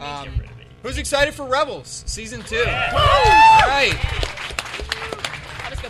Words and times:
Um, 0.00 0.28
who's 0.82 0.98
excited 0.98 1.34
for 1.34 1.46
Rebels 1.46 2.04
season 2.06 2.42
two? 2.42 2.58
All 2.58 2.64
right. 3.68 3.94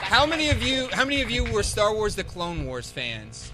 How 0.01 0.25
many 0.25 0.51
of 0.51 0.63
you? 0.63 0.89
How 0.93 1.05
many 1.05 1.23
of 1.23 1.31
you 1.31 1.45
were 1.45 1.63
Star 1.63 1.93
Wars: 1.93 2.15
The 2.15 2.25
Clone 2.25 2.67
Wars 2.67 2.91
fans? 2.91 3.53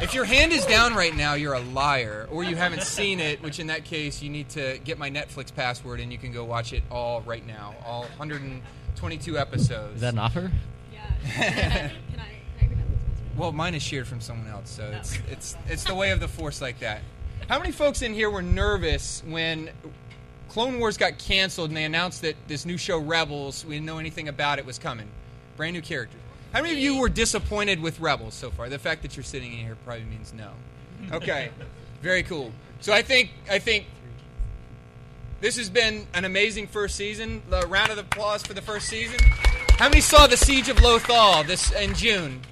If 0.00 0.14
your 0.14 0.24
hand 0.24 0.52
is 0.52 0.64
down 0.66 0.94
right 0.94 1.14
now, 1.14 1.34
you're 1.34 1.54
a 1.54 1.60
liar, 1.60 2.28
or 2.30 2.44
you 2.44 2.54
haven't 2.54 2.82
seen 2.82 3.18
it. 3.18 3.42
Which, 3.42 3.58
in 3.58 3.66
that 3.66 3.84
case, 3.84 4.22
you 4.22 4.30
need 4.30 4.48
to 4.50 4.78
get 4.84 4.96
my 4.98 5.10
Netflix 5.10 5.52
password, 5.54 5.98
and 6.00 6.12
you 6.12 6.18
can 6.18 6.32
go 6.32 6.44
watch 6.44 6.72
it 6.72 6.84
all 6.90 7.22
right 7.22 7.44
now, 7.44 7.74
all 7.84 8.02
122 8.16 9.36
episodes. 9.38 9.96
Is 9.96 10.00
that 10.02 10.12
an 10.12 10.20
offer? 10.20 10.52
Yeah. 10.92 11.88
Can 11.90 12.20
I? 12.20 12.28
Well, 13.36 13.52
mine 13.52 13.74
is 13.74 13.82
shared 13.82 14.06
from 14.06 14.20
someone 14.20 14.48
else, 14.48 14.70
so 14.70 14.92
it's 14.94 15.18
it's 15.28 15.56
it's 15.66 15.84
the 15.84 15.94
way 15.94 16.10
of 16.10 16.20
the 16.20 16.28
force 16.28 16.60
like 16.60 16.78
that. 16.80 17.00
How 17.50 17.58
many 17.58 17.72
folks 17.72 18.02
in 18.02 18.14
here 18.14 18.30
were 18.30 18.42
nervous 18.42 19.24
when 19.26 19.70
Clone 20.50 20.78
Wars 20.78 20.96
got 20.96 21.18
canceled 21.18 21.70
and 21.70 21.76
they 21.76 21.82
announced 21.82 22.22
that 22.22 22.36
this 22.46 22.64
new 22.64 22.76
show 22.78 22.96
Rebels, 22.96 23.64
we 23.64 23.74
didn't 23.74 23.86
know 23.86 23.98
anything 23.98 24.28
about 24.28 24.60
it, 24.60 24.66
was 24.66 24.78
coming? 24.78 25.08
Brand 25.56 25.74
new 25.74 25.82
characters. 25.82 26.20
How 26.52 26.62
many 26.62 26.74
of 26.74 26.78
you 26.78 27.00
were 27.00 27.08
disappointed 27.08 27.80
with 27.80 27.98
Rebels 27.98 28.34
so 28.34 28.52
far? 28.52 28.68
The 28.68 28.78
fact 28.78 29.02
that 29.02 29.16
you're 29.16 29.24
sitting 29.24 29.50
in 29.50 29.58
here 29.66 29.76
probably 29.84 30.04
means 30.04 30.32
no. 30.32 30.52
Okay, 31.12 31.50
very 32.02 32.22
cool. 32.22 32.52
So 32.82 32.92
I 32.92 33.02
think 33.02 33.30
I 33.50 33.58
think 33.58 33.86
this 35.40 35.56
has 35.56 35.68
been 35.68 36.06
an 36.14 36.24
amazing 36.24 36.68
first 36.68 36.94
season. 36.94 37.42
A 37.50 37.66
round 37.66 37.90
of 37.90 37.98
applause 37.98 38.46
for 38.46 38.54
the 38.54 38.62
first 38.62 38.86
season. 38.86 39.18
How 39.70 39.88
many 39.88 40.02
saw 40.02 40.28
the 40.28 40.36
Siege 40.36 40.68
of 40.68 40.76
Lothal 40.76 41.44
this 41.48 41.72
in 41.72 41.94
June? 41.94 42.42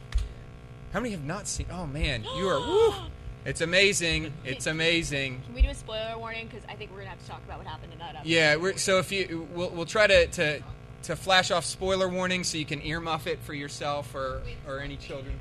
How 0.92 0.98
many 0.98 1.12
have 1.12 1.24
not 1.24 1.46
seen? 1.46 1.66
Oh 1.70 1.86
man, 1.86 2.24
you 2.36 2.48
are. 2.48 2.58
Woo, 2.58 2.94
it's 3.48 3.60
amazing. 3.62 4.32
It's 4.44 4.66
amazing. 4.66 5.40
Can 5.46 5.54
we 5.54 5.62
do 5.62 5.70
a 5.70 5.74
spoiler 5.74 6.18
warning? 6.18 6.48
Because 6.48 6.64
I 6.68 6.74
think 6.74 6.90
we're 6.90 6.98
gonna 6.98 7.10
have 7.10 7.22
to 7.22 7.28
talk 7.28 7.42
about 7.46 7.58
what 7.58 7.66
happened 7.66 7.92
in 7.94 7.98
that 7.98 8.16
episode. 8.16 8.28
Yeah, 8.28 8.56
we're, 8.56 8.76
so 8.76 8.98
if 8.98 9.10
you, 9.10 9.48
we'll, 9.54 9.70
we'll 9.70 9.86
try 9.86 10.06
to, 10.06 10.26
to 10.26 10.62
to 11.04 11.16
flash 11.16 11.50
off 11.50 11.64
spoiler 11.64 12.08
warnings 12.08 12.48
so 12.48 12.58
you 12.58 12.66
can 12.66 12.80
earmuff 12.82 13.26
it 13.26 13.38
for 13.40 13.54
yourself 13.54 14.14
or 14.14 14.42
or 14.66 14.80
any 14.80 14.96
children, 14.96 15.34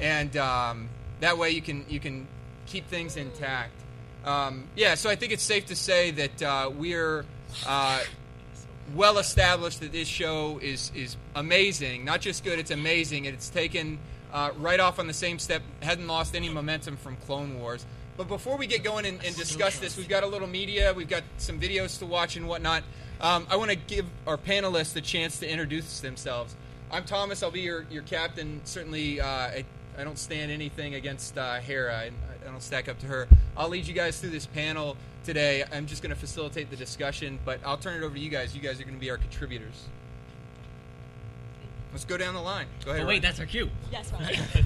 and 0.00 0.34
um, 0.38 0.88
that 1.20 1.36
way 1.36 1.50
you 1.50 1.60
can 1.60 1.84
you 1.88 2.00
can 2.00 2.26
keep 2.66 2.88
things 2.88 3.16
intact. 3.16 3.72
Um, 4.24 4.64
yeah, 4.74 4.94
so 4.94 5.10
I 5.10 5.16
think 5.16 5.32
it's 5.32 5.42
safe 5.42 5.66
to 5.66 5.76
say 5.76 6.12
that 6.12 6.42
uh, 6.42 6.70
we're 6.74 7.26
uh, 7.66 8.00
well 8.94 9.18
established 9.18 9.80
that 9.80 9.92
this 9.92 10.08
show 10.08 10.58
is 10.62 10.90
is 10.94 11.18
amazing. 11.34 12.06
Not 12.06 12.22
just 12.22 12.42
good, 12.42 12.58
it's 12.58 12.70
amazing, 12.70 13.26
and 13.26 13.34
it's 13.34 13.50
taken 13.50 13.98
uh, 14.34 14.50
right 14.58 14.80
off 14.80 14.98
on 14.98 15.06
the 15.06 15.14
same 15.14 15.38
step. 15.38 15.62
Hadn't 15.80 16.08
lost 16.08 16.34
any 16.34 16.48
momentum 16.48 16.96
from 16.96 17.16
Clone 17.16 17.60
Wars. 17.60 17.86
But 18.16 18.28
before 18.28 18.56
we 18.56 18.66
get 18.66 18.84
going 18.84 19.06
and, 19.06 19.24
and 19.24 19.34
discuss 19.34 19.78
this, 19.78 19.96
we've 19.96 20.08
got 20.08 20.22
a 20.22 20.26
little 20.26 20.46
media, 20.46 20.92
we've 20.92 21.08
got 21.08 21.22
some 21.38 21.58
videos 21.58 21.98
to 22.00 22.06
watch 22.06 22.36
and 22.36 22.46
whatnot. 22.46 22.82
Um, 23.20 23.46
I 23.48 23.56
want 23.56 23.70
to 23.70 23.76
give 23.76 24.06
our 24.26 24.36
panelists 24.36 24.94
a 24.96 25.00
chance 25.00 25.38
to 25.38 25.48
introduce 25.48 26.00
themselves. 26.00 26.54
I'm 26.90 27.04
Thomas. 27.04 27.42
I'll 27.42 27.50
be 27.50 27.60
your, 27.60 27.86
your 27.90 28.02
captain. 28.02 28.60
Certainly, 28.64 29.20
uh, 29.20 29.26
I, 29.26 29.64
I 29.96 30.04
don't 30.04 30.18
stand 30.18 30.50
anything 30.50 30.94
against 30.94 31.38
uh, 31.38 31.54
Hera. 31.54 31.96
I, 31.96 32.10
I 32.46 32.50
don't 32.50 32.62
stack 32.62 32.88
up 32.88 32.98
to 33.00 33.06
her. 33.06 33.28
I'll 33.56 33.68
lead 33.68 33.86
you 33.86 33.94
guys 33.94 34.20
through 34.20 34.30
this 34.30 34.46
panel 34.46 34.96
today. 35.24 35.64
I'm 35.72 35.86
just 35.86 36.02
going 36.02 36.14
to 36.14 36.20
facilitate 36.20 36.70
the 36.70 36.76
discussion, 36.76 37.38
but 37.44 37.60
I'll 37.64 37.78
turn 37.78 38.00
it 38.00 38.04
over 38.04 38.14
to 38.14 38.20
you 38.20 38.30
guys. 38.30 38.54
You 38.54 38.60
guys 38.60 38.80
are 38.80 38.84
going 38.84 38.94
to 38.96 39.00
be 39.00 39.10
our 39.10 39.16
contributors. 39.16 39.86
Let's 41.94 42.04
go 42.04 42.16
down 42.16 42.34
the 42.34 42.40
line. 42.40 42.66
Go 42.84 42.90
ahead. 42.90 43.04
Oh, 43.04 43.06
wait, 43.06 43.12
Ryan. 43.12 43.22
that's 43.22 43.38
our 43.38 43.46
cue. 43.46 43.70
Yes, 43.92 44.12
Ron. 44.12 44.24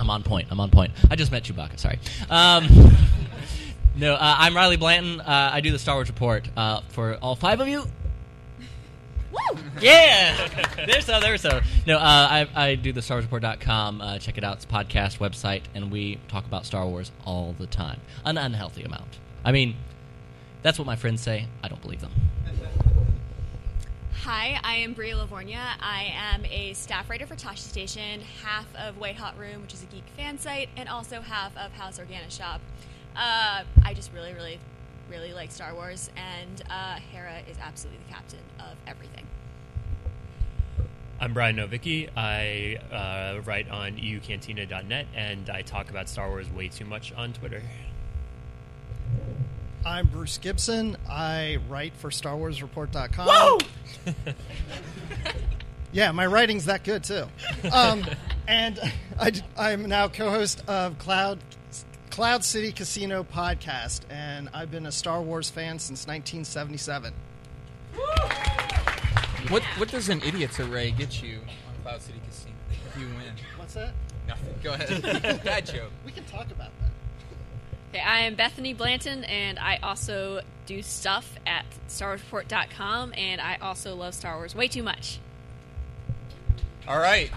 I'm 0.00 0.10
on 0.10 0.24
point. 0.24 0.48
I'm 0.50 0.58
on 0.58 0.68
point. 0.68 0.90
I 1.08 1.14
just 1.14 1.30
met 1.30 1.44
Chewbacca. 1.44 1.78
Sorry. 1.78 2.00
Um, 2.28 2.66
no, 3.96 4.14
uh, 4.14 4.18
I'm 4.20 4.56
Riley 4.56 4.76
Blanton. 4.76 5.20
Uh, 5.20 5.50
I 5.52 5.60
do 5.60 5.70
the 5.70 5.78
Star 5.78 5.94
Wars 5.94 6.08
report 6.08 6.48
uh, 6.56 6.80
for 6.88 7.14
all 7.22 7.36
five 7.36 7.60
of 7.60 7.68
you. 7.68 7.84
Woo! 9.30 9.58
Yeah, 9.80 10.48
there's 10.86 11.06
so, 11.06 11.20
there's 11.20 11.40
so. 11.40 11.60
No, 11.86 11.98
uh, 11.98 12.00
I, 12.02 12.48
I 12.54 12.74
do 12.74 12.92
the 12.92 13.00
StarWarsReport.com. 13.00 14.00
Uh, 14.00 14.18
check 14.18 14.36
it 14.36 14.42
out. 14.42 14.56
It's 14.56 14.64
a 14.64 14.68
podcast 14.68 15.18
website, 15.18 15.62
and 15.72 15.92
we 15.92 16.18
talk 16.26 16.44
about 16.46 16.66
Star 16.66 16.84
Wars 16.84 17.12
all 17.24 17.54
the 17.56 17.68
time. 17.68 18.00
An 18.24 18.36
unhealthy 18.36 18.82
amount. 18.82 19.20
I 19.44 19.52
mean, 19.52 19.76
that's 20.62 20.80
what 20.80 20.86
my 20.86 20.96
friends 20.96 21.22
say. 21.22 21.46
I 21.62 21.68
don't 21.68 21.80
believe 21.80 22.00
them. 22.00 22.10
Hi, 24.12 24.60
I 24.62 24.76
am 24.76 24.92
Bria 24.92 25.16
LaVorgna. 25.16 25.76
I 25.80 26.12
am 26.14 26.44
a 26.44 26.74
staff 26.74 27.08
writer 27.08 27.26
for 27.26 27.36
Tosche 27.36 27.58
Station, 27.58 28.20
half 28.42 28.66
of 28.76 28.98
White 28.98 29.16
Hot 29.16 29.38
Room, 29.38 29.62
which 29.62 29.72
is 29.72 29.82
a 29.82 29.86
geek 29.86 30.04
fan 30.16 30.38
site, 30.38 30.68
and 30.76 30.88
also 30.88 31.20
half 31.22 31.56
of 31.56 31.72
House 31.72 31.98
Organa 31.98 32.30
Shop. 32.30 32.60
Uh, 33.16 33.64
I 33.82 33.94
just 33.94 34.12
really, 34.12 34.34
really, 34.34 34.60
really 35.10 35.32
like 35.32 35.50
Star 35.50 35.74
Wars, 35.74 36.10
and 36.16 36.62
uh, 36.68 36.96
Hera 37.12 37.40
is 37.50 37.56
absolutely 37.62 38.04
the 38.06 38.12
captain 38.12 38.40
of 38.58 38.76
everything. 38.86 39.26
I'm 41.18 41.34
Brian 41.34 41.56
Novicki. 41.56 42.08
I 42.16 42.78
uh, 42.92 43.40
write 43.42 43.70
on 43.70 43.96
eucantina.net 43.96 45.06
and 45.14 45.50
I 45.50 45.60
talk 45.60 45.90
about 45.90 46.08
Star 46.08 46.28
Wars 46.28 46.50
way 46.50 46.68
too 46.68 46.86
much 46.86 47.12
on 47.12 47.34
Twitter. 47.34 47.62
I'm 49.84 50.06
Bruce 50.08 50.38
Gibson. 50.38 50.96
I 51.08 51.58
write 51.68 51.94
for 51.94 52.10
StarWarsReport.com. 52.10 53.26
Whoa! 53.26 53.58
Yeah, 55.92 56.12
my 56.12 56.26
writing's 56.26 56.66
that 56.66 56.84
good 56.84 57.02
too. 57.02 57.24
Um, 57.72 58.06
and 58.48 58.78
I, 59.18 59.72
am 59.72 59.86
now 59.86 60.06
co-host 60.08 60.62
of 60.68 60.98
Cloud 60.98 61.40
Cloud 62.10 62.44
City 62.44 62.70
Casino 62.72 63.24
podcast, 63.24 64.02
and 64.08 64.48
I've 64.54 64.70
been 64.70 64.86
a 64.86 64.92
Star 64.92 65.20
Wars 65.20 65.50
fan 65.50 65.78
since 65.78 66.06
1977. 66.06 67.12
What 69.48 69.62
what 69.78 69.88
does 69.88 70.08
an 70.08 70.22
idiot's 70.22 70.60
array 70.60 70.92
get 70.92 71.22
you 71.22 71.38
on 71.38 71.82
Cloud 71.82 72.02
City 72.02 72.20
Casino 72.28 72.54
if 72.70 73.00
you 73.00 73.06
win? 73.06 73.34
What's 73.56 73.74
that? 73.74 73.92
Nothing. 74.28 74.54
Go 74.62 74.74
ahead. 74.74 75.42
Bad 75.44 75.66
joke. 75.66 75.90
We 76.06 76.12
can 76.12 76.24
talk 76.24 76.46
about 76.52 76.70
that. 76.78 76.79
Okay, 77.92 78.00
I 78.00 78.20
am 78.20 78.36
Bethany 78.36 78.72
Blanton, 78.72 79.24
and 79.24 79.58
I 79.58 79.80
also 79.82 80.42
do 80.66 80.80
stuff 80.80 81.34
at 81.44 81.64
StarWarsReport.com, 81.88 83.14
and 83.16 83.40
I 83.40 83.56
also 83.60 83.96
love 83.96 84.14
Star 84.14 84.36
Wars 84.36 84.54
way 84.54 84.68
too 84.68 84.84
much. 84.84 85.18
All 86.86 87.00
right. 87.00 87.32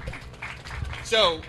So, 1.05 1.41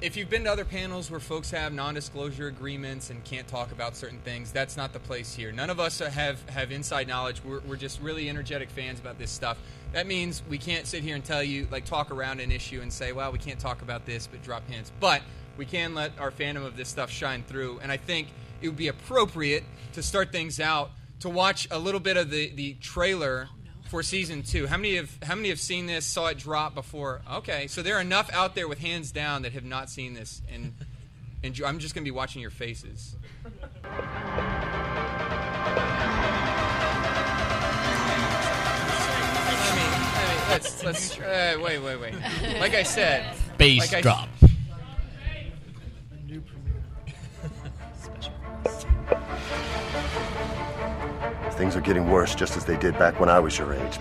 if 0.00 0.16
you've 0.16 0.30
been 0.30 0.44
to 0.44 0.52
other 0.52 0.64
panels 0.64 1.10
where 1.10 1.18
folks 1.18 1.50
have 1.50 1.72
non-disclosure 1.72 2.46
agreements 2.46 3.10
and 3.10 3.24
can't 3.24 3.48
talk 3.48 3.72
about 3.72 3.96
certain 3.96 4.20
things, 4.20 4.52
that's 4.52 4.76
not 4.76 4.92
the 4.92 5.00
place 5.00 5.34
here. 5.34 5.50
None 5.50 5.70
of 5.70 5.80
us 5.80 5.98
have 5.98 6.48
have 6.50 6.70
inside 6.70 7.08
knowledge. 7.08 7.42
We're, 7.44 7.60
we're 7.60 7.74
just 7.74 8.00
really 8.00 8.30
energetic 8.30 8.70
fans 8.70 9.00
about 9.00 9.18
this 9.18 9.32
stuff. 9.32 9.58
That 9.92 10.06
means 10.06 10.40
we 10.48 10.58
can't 10.58 10.86
sit 10.86 11.02
here 11.02 11.16
and 11.16 11.24
tell 11.24 11.42
you, 11.42 11.66
like, 11.72 11.84
talk 11.84 12.12
around 12.12 12.38
an 12.38 12.52
issue 12.52 12.80
and 12.80 12.92
say, 12.92 13.10
well, 13.10 13.32
we 13.32 13.38
can't 13.38 13.58
talk 13.58 13.82
about 13.82 14.06
this, 14.06 14.28
but 14.28 14.40
drop 14.44 14.68
hints. 14.68 14.92
But 15.00 15.20
we 15.56 15.66
can 15.66 15.94
let 15.94 16.18
our 16.18 16.30
fandom 16.30 16.64
of 16.64 16.76
this 16.76 16.88
stuff 16.88 17.10
shine 17.10 17.42
through. 17.42 17.80
And 17.82 17.90
I 17.90 17.96
think 17.96 18.28
it 18.60 18.68
would 18.68 18.76
be 18.76 18.88
appropriate 18.88 19.64
to 19.92 20.02
start 20.02 20.32
things 20.32 20.60
out 20.60 20.90
to 21.20 21.28
watch 21.28 21.68
a 21.70 21.78
little 21.78 22.00
bit 22.00 22.16
of 22.16 22.30
the, 22.30 22.50
the 22.54 22.74
trailer 22.74 23.48
for 23.88 24.02
season 24.02 24.42
two. 24.42 24.66
How 24.66 24.76
many 24.76 24.96
have 24.96 25.16
how 25.22 25.34
many 25.34 25.50
have 25.50 25.60
seen 25.60 25.86
this? 25.86 26.04
Saw 26.04 26.26
it 26.26 26.38
drop 26.38 26.74
before? 26.74 27.22
Okay, 27.34 27.66
so 27.66 27.82
there 27.82 27.96
are 27.96 28.00
enough 28.00 28.30
out 28.32 28.54
there 28.54 28.66
with 28.68 28.78
hands 28.78 29.12
down 29.12 29.42
that 29.42 29.52
have 29.52 29.64
not 29.64 29.88
seen 29.90 30.14
this, 30.14 30.42
and 30.52 30.74
and 31.44 31.60
I'm 31.64 31.78
just 31.78 31.94
gonna 31.94 32.04
be 32.04 32.10
watching 32.10 32.42
your 32.42 32.50
faces. 32.50 33.16
I 33.84 34.00
mean, 39.76 39.90
I 40.16 40.40
mean, 40.40 40.48
let's 40.50 40.82
let's 40.82 41.18
uh, 41.20 41.58
wait 41.62 41.78
wait 41.78 42.00
wait. 42.00 42.14
Like 42.58 42.74
I 42.74 42.82
said, 42.82 43.34
Bass 43.58 43.92
like 43.92 44.02
drop. 44.02 44.28
New 44.42 44.53
Things 51.52 51.76
are 51.76 51.80
getting 51.80 52.10
worse 52.10 52.34
just 52.34 52.56
as 52.56 52.64
they 52.64 52.76
did 52.76 52.98
back 52.98 53.20
when 53.20 53.28
I 53.28 53.38
was 53.38 53.56
your 53.58 53.72
age. 53.74 53.98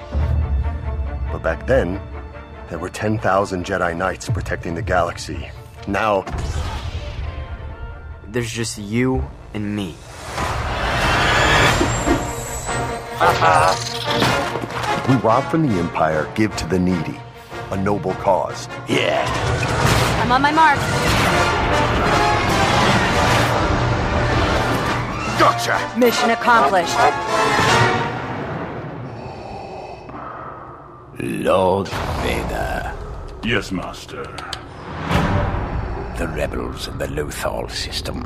But 1.31 1.43
back 1.43 1.67
then, 1.67 2.01
there 2.69 2.79
were 2.79 2.89
10,000 2.89 3.65
Jedi 3.65 3.95
Knights 3.95 4.29
protecting 4.29 4.75
the 4.75 4.81
galaxy. 4.81 5.49
Now, 5.87 6.23
There's 8.27 8.51
just 8.51 8.79
you 8.79 9.23
and 9.53 9.75
me. 9.75 9.95
we 15.09 15.15
rob 15.21 15.43
from 15.51 15.67
the 15.67 15.79
Empire, 15.79 16.31
give 16.33 16.55
to 16.55 16.65
the 16.67 16.79
needy. 16.79 17.19
A 17.71 17.77
noble 17.77 18.13
cause. 18.15 18.67
Yeah. 18.87 19.23
I'm 20.23 20.31
on 20.31 20.41
my 20.41 20.51
mark. 20.51 20.79
Gotcha! 25.43 25.99
Mission 25.99 26.29
accomplished. 26.29 26.95
Lord 31.19 31.89
Vader, 31.89 32.93
Yes, 33.43 33.69
Master. 33.73 34.23
the 36.17 36.29
rebels 36.29 36.87
in 36.87 36.97
the 36.97 37.07
Lothal 37.07 37.69
system 37.69 38.21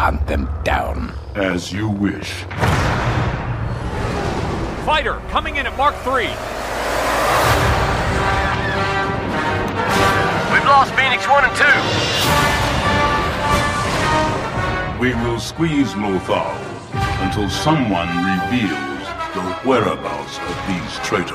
Hunt 0.00 0.26
them 0.26 0.48
down. 0.64 1.12
As 1.34 1.70
you 1.70 1.90
wish. 1.90 2.32
Fighter 4.86 5.20
coming 5.28 5.56
in 5.56 5.66
at 5.66 5.76
Mark 5.76 5.94
3. 5.96 6.28
We've 10.52 10.64
lost 10.64 10.94
Phoenix 10.94 11.28
1 11.28 11.44
and 11.44 11.54
2. 12.58 12.61
We 15.02 15.14
will 15.14 15.40
squeeze 15.40 15.94
Lothal 15.94 16.54
until 17.24 17.50
someone 17.50 18.06
reveals 18.06 19.02
the 19.34 19.42
whereabouts 19.64 20.38
of 20.38 20.56
these 20.68 20.96
traitors. 21.04 21.32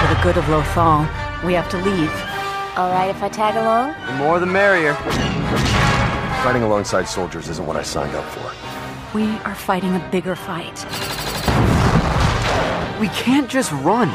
For 0.00 0.08
the 0.12 0.20
good 0.22 0.36
of 0.36 0.44
Lothal, 0.50 1.08
we 1.42 1.54
have 1.54 1.70
to 1.70 1.78
leave. 1.78 2.12
All 2.76 2.90
right 2.90 3.08
if 3.08 3.22
I 3.22 3.30
tag 3.30 3.56
along? 3.56 3.94
The 4.06 4.12
more 4.22 4.38
the 4.38 4.44
merrier. 4.44 4.92
Fighting 6.42 6.62
alongside 6.62 7.08
soldiers 7.08 7.48
isn't 7.48 7.66
what 7.66 7.76
I 7.76 7.82
signed 7.82 8.14
up 8.14 8.26
for. 8.26 9.16
We 9.16 9.24
are 9.46 9.54
fighting 9.54 9.96
a 9.96 10.08
bigger 10.10 10.36
fight. 10.36 10.84
We 13.00 13.08
can't 13.16 13.48
just 13.48 13.72
run. 13.72 14.10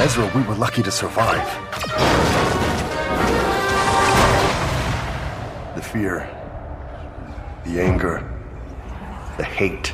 Ezra, 0.00 0.32
we 0.34 0.40
were 0.44 0.54
lucky 0.54 0.82
to 0.82 0.90
survive. 0.90 1.46
Fear, 5.92 6.26
the 7.66 7.78
anger, 7.78 8.26
the 9.36 9.44
hate. 9.44 9.92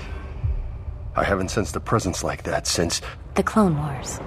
I 1.17 1.25
haven't 1.25 1.49
sensed 1.49 1.75
a 1.75 1.81
presence 1.81 2.23
like 2.23 2.45
that 2.45 2.69
since. 2.69 3.01
The 3.35 3.43
Clone 3.43 3.77
Wars. 3.77 4.21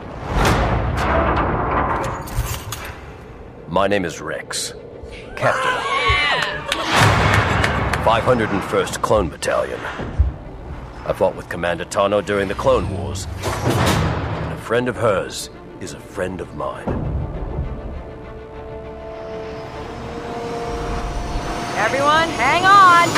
My 3.69 3.87
name 3.87 4.03
is 4.03 4.19
Rex, 4.19 4.73
Captain. 5.37 5.71
501st 8.03 9.01
Clone 9.01 9.29
Battalion. 9.29 9.79
I 11.05 11.13
fought 11.13 11.37
with 11.37 11.47
Commander 11.47 11.85
Tano 11.85 12.25
during 12.25 12.49
the 12.49 12.55
Clone 12.55 12.89
Wars. 12.97 13.27
And 13.45 14.53
a 14.53 14.61
friend 14.61 14.89
of 14.89 14.97
hers 14.97 15.49
is 15.79 15.93
a 15.93 15.99
friend 16.01 16.41
of 16.41 16.53
mine. 16.53 17.10
Everyone, 21.81 22.29
hang 22.37 22.63
on! 22.63 23.09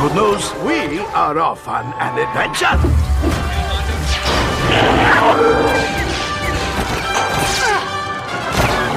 Good 0.00 0.14
news, 0.14 0.54
we 0.64 1.00
are 1.00 1.38
off 1.38 1.68
on 1.68 1.84
an 2.00 2.18
adventure. 2.18 2.78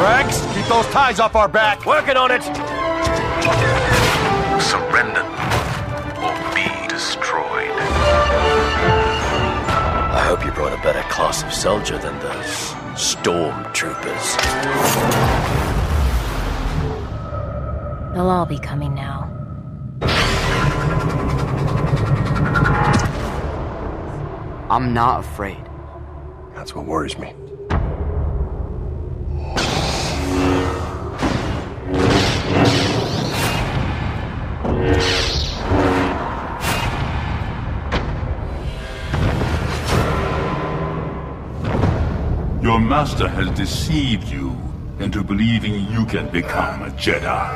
Rex, 0.01 0.41
keep 0.55 0.65
those 0.67 0.87
ties 0.87 1.19
off 1.19 1.35
our 1.35 1.49
back. 1.49 1.85
Working 1.85 2.15
on 2.15 2.31
it. 2.31 2.43
Surrender 4.63 5.25
or 6.23 6.33
be 6.55 6.87
destroyed. 6.87 7.75
I 10.13 10.23
hope 10.25 10.45
you 10.45 10.51
brought 10.51 10.71
a 10.71 10.81
better 10.81 11.03
class 11.09 11.43
of 11.43 11.51
soldier 11.51 11.97
than 11.97 12.17
those 12.19 12.80
stormtroopers. 13.21 14.27
They'll 18.13 18.29
all 18.29 18.47
be 18.47 18.57
coming 18.57 18.95
now. 18.95 19.29
I'm 24.71 24.93
not 24.93 25.19
afraid. 25.19 25.63
That's 26.55 26.73
what 26.73 26.85
worries 26.85 27.17
me. 27.19 27.33
Master 42.91 43.29
has 43.29 43.49
deceived 43.51 44.27
you 44.27 44.53
into 44.99 45.23
believing 45.23 45.89
you 45.89 46.05
can 46.07 46.29
become 46.29 46.81
a 46.81 46.89
Jedi. 46.89 47.55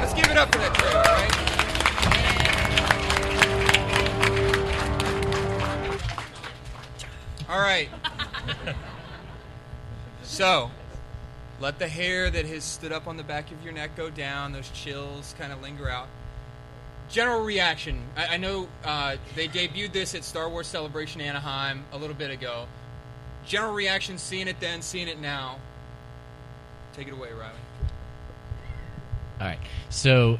Let's 0.00 0.14
give 0.14 0.30
it 0.30 0.38
up 0.38 0.50
for 0.50 0.60
that 0.60 0.74
trailer. 0.78 1.04
All 7.50 7.60
right. 7.60 7.90
So, 10.22 10.70
let 11.60 11.78
the 11.78 11.88
hair 11.88 12.30
that 12.30 12.46
has 12.46 12.64
stood 12.64 12.92
up 12.92 13.06
on 13.06 13.16
the 13.16 13.22
back 13.22 13.50
of 13.50 13.62
your 13.64 13.72
neck 13.72 13.96
go 13.96 14.10
down, 14.10 14.52
those 14.52 14.70
chills 14.70 15.34
kind 15.38 15.52
of 15.52 15.60
linger 15.62 15.88
out. 15.88 16.08
General 17.10 17.42
reaction. 17.42 18.02
I, 18.16 18.34
I 18.34 18.36
know 18.36 18.68
uh, 18.84 19.16
they 19.34 19.48
debuted 19.48 19.92
this 19.92 20.14
at 20.14 20.24
Star 20.24 20.48
Wars 20.48 20.66
Celebration 20.66 21.20
Anaheim 21.20 21.84
a 21.92 21.98
little 21.98 22.14
bit 22.14 22.30
ago. 22.30 22.66
General 23.46 23.72
reaction, 23.72 24.18
seeing 24.18 24.46
it 24.46 24.60
then, 24.60 24.82
seeing 24.82 25.08
it 25.08 25.18
now. 25.18 25.58
Take 26.94 27.08
it 27.08 27.14
away, 27.14 27.32
Riley. 27.32 27.54
All 29.40 29.46
right. 29.46 29.58
So 29.88 30.38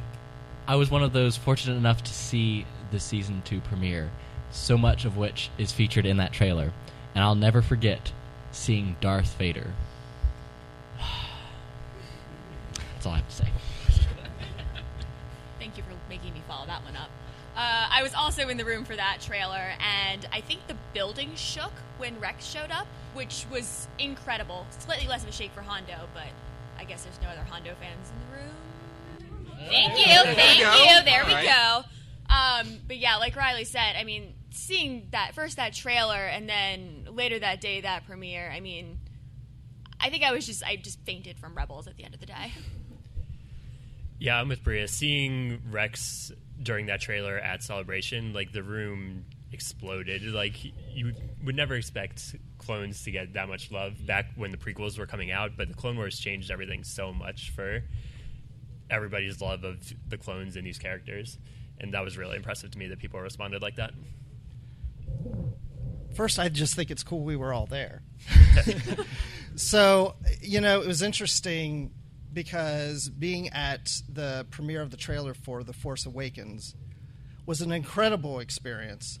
I 0.67 0.75
was 0.75 0.91
one 0.91 1.03
of 1.03 1.11
those 1.11 1.35
fortunate 1.35 1.75
enough 1.75 2.03
to 2.03 2.13
see 2.13 2.65
the 2.91 2.99
season 2.99 3.41
two 3.45 3.61
premiere, 3.61 4.09
so 4.51 4.77
much 4.77 5.05
of 5.05 5.17
which 5.17 5.49
is 5.57 5.71
featured 5.71 6.05
in 6.05 6.17
that 6.17 6.33
trailer. 6.33 6.71
And 7.15 7.23
I'll 7.23 7.35
never 7.35 7.61
forget 7.61 8.11
seeing 8.51 8.95
Darth 9.01 9.35
Vader. 9.37 9.73
That's 12.99 13.05
all 13.05 13.13
I 13.13 13.17
have 13.17 13.29
to 13.29 13.35
say. 13.35 13.47
Thank 15.57 15.77
you 15.77 15.83
for 15.83 15.91
making 16.09 16.33
me 16.33 16.41
follow 16.49 16.65
that 16.65 16.83
one 16.83 16.97
up. 16.97 17.09
Uh, 17.55 17.87
I 17.89 18.03
was 18.03 18.13
also 18.13 18.49
in 18.49 18.57
the 18.57 18.65
room 18.65 18.83
for 18.83 18.93
that 18.93 19.19
trailer, 19.21 19.71
and 19.79 20.27
I 20.33 20.41
think 20.41 20.67
the 20.67 20.75
building 20.93 21.31
shook 21.35 21.71
when 21.97 22.19
Rex 22.19 22.45
showed 22.45 22.71
up, 22.71 22.87
which 23.13 23.45
was 23.49 23.87
incredible. 23.99 24.67
Slightly 24.79 25.07
less 25.07 25.23
of 25.23 25.29
a 25.29 25.31
shake 25.31 25.51
for 25.51 25.61
Hondo, 25.61 26.09
but 26.13 26.27
I 26.77 26.83
guess 26.83 27.05
there's 27.05 27.21
no 27.21 27.29
other 27.29 27.49
Hondo 27.49 27.73
fans 27.79 28.11
in 28.11 28.19
the 28.19 28.35
room. 28.35 29.45
Thank 29.69 29.97
you, 29.97 30.05
There 30.05 30.25
we 30.25 30.33
thank 30.35 30.59
go. 30.59 30.73
you. 30.73 31.03
There 31.05 31.25
we 31.25 31.47
All 31.47 31.83
go. 31.83 31.87
Um, 32.35 32.79
but 32.85 32.97
yeah, 32.97 33.15
like 33.15 33.33
Riley 33.37 33.63
said, 33.63 33.95
I 33.97 34.03
mean, 34.03 34.33
seeing 34.49 35.07
that 35.11 35.35
first 35.35 35.55
that 35.55 35.73
trailer, 35.73 36.15
and 36.15 36.49
then 36.49 37.07
later 37.13 37.39
that 37.39 37.61
day 37.61 37.79
that 37.79 38.05
premiere. 38.05 38.51
I 38.53 38.59
mean, 38.59 38.99
I 40.01 40.09
think 40.09 40.23
I 40.25 40.33
was 40.33 40.45
just 40.45 40.63
I 40.65 40.75
just 40.75 40.99
fainted 41.05 41.39
from 41.39 41.55
Rebels 41.55 41.87
at 41.87 41.95
the 41.95 42.03
end 42.03 42.13
of 42.13 42.19
the 42.19 42.25
day. 42.25 42.51
Yeah, 44.19 44.39
I'm 44.39 44.49
with 44.49 44.63
Bria. 44.63 44.87
Seeing 44.87 45.61
Rex 45.71 46.31
during 46.61 46.87
that 46.87 46.99
trailer 46.99 47.37
at 47.37 47.63
Celebration, 47.63 48.33
like 48.33 48.51
the 48.51 48.63
room 48.63 49.25
exploded. 49.51 50.23
Like 50.23 50.63
you 50.93 51.13
would 51.43 51.55
never 51.55 51.75
expect 51.75 52.35
clones 52.57 53.03
to 53.03 53.11
get 53.11 53.33
that 53.33 53.47
much 53.47 53.71
love 53.71 54.05
back 54.05 54.31
when 54.35 54.51
the 54.51 54.57
prequels 54.57 54.99
were 54.99 55.05
coming 55.05 55.31
out, 55.31 55.51
but 55.57 55.69
the 55.69 55.73
Clone 55.73 55.97
Wars 55.97 56.19
changed 56.19 56.51
everything 56.51 56.83
so 56.83 57.13
much 57.13 57.51
for 57.51 57.81
everybody's 58.89 59.41
love 59.41 59.63
of 59.63 59.77
the 60.07 60.17
clones 60.17 60.55
and 60.55 60.65
these 60.65 60.77
characters. 60.77 61.37
And 61.79 61.93
that 61.93 62.03
was 62.03 62.17
really 62.17 62.35
impressive 62.35 62.71
to 62.71 62.77
me 62.77 62.87
that 62.87 62.99
people 62.99 63.19
responded 63.21 63.61
like 63.61 63.77
that. 63.77 63.91
First, 66.13 66.39
I 66.39 66.49
just 66.49 66.75
think 66.75 66.91
it's 66.91 67.03
cool 67.03 67.23
we 67.23 67.37
were 67.37 67.53
all 67.53 67.67
there. 67.67 68.01
so, 69.55 70.15
you 70.41 70.59
know, 70.59 70.81
it 70.81 70.87
was 70.87 71.01
interesting 71.01 71.91
because 72.33 73.09
being 73.09 73.49
at 73.49 74.01
the 74.11 74.45
premiere 74.51 74.81
of 74.81 74.91
the 74.91 74.97
trailer 74.97 75.33
for 75.33 75.63
The 75.63 75.73
Force 75.73 76.05
Awakens 76.05 76.75
was 77.45 77.61
an 77.61 77.71
incredible 77.71 78.39
experience. 78.39 79.19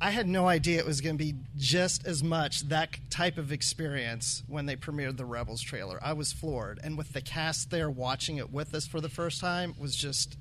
I 0.00 0.10
had 0.10 0.26
no 0.26 0.48
idea 0.48 0.80
it 0.80 0.86
was 0.86 1.00
going 1.00 1.16
to 1.16 1.24
be 1.24 1.34
just 1.56 2.06
as 2.06 2.24
much 2.24 2.68
that 2.68 2.98
type 3.08 3.38
of 3.38 3.52
experience 3.52 4.42
when 4.48 4.66
they 4.66 4.74
premiered 4.74 5.16
the 5.16 5.24
Rebels 5.24 5.62
trailer. 5.62 6.00
I 6.02 6.12
was 6.14 6.32
floored. 6.32 6.80
And 6.82 6.98
with 6.98 7.12
the 7.12 7.20
cast 7.20 7.70
there 7.70 7.88
watching 7.88 8.36
it 8.36 8.52
with 8.52 8.74
us 8.74 8.86
for 8.86 9.00
the 9.00 9.08
first 9.08 9.40
time 9.40 9.74
was 9.78 9.94
just 9.94 10.36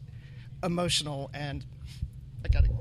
emotional 0.64 1.30
and 1.34 1.66
I 2.44 2.48
got 2.48 2.64
to 2.66 2.72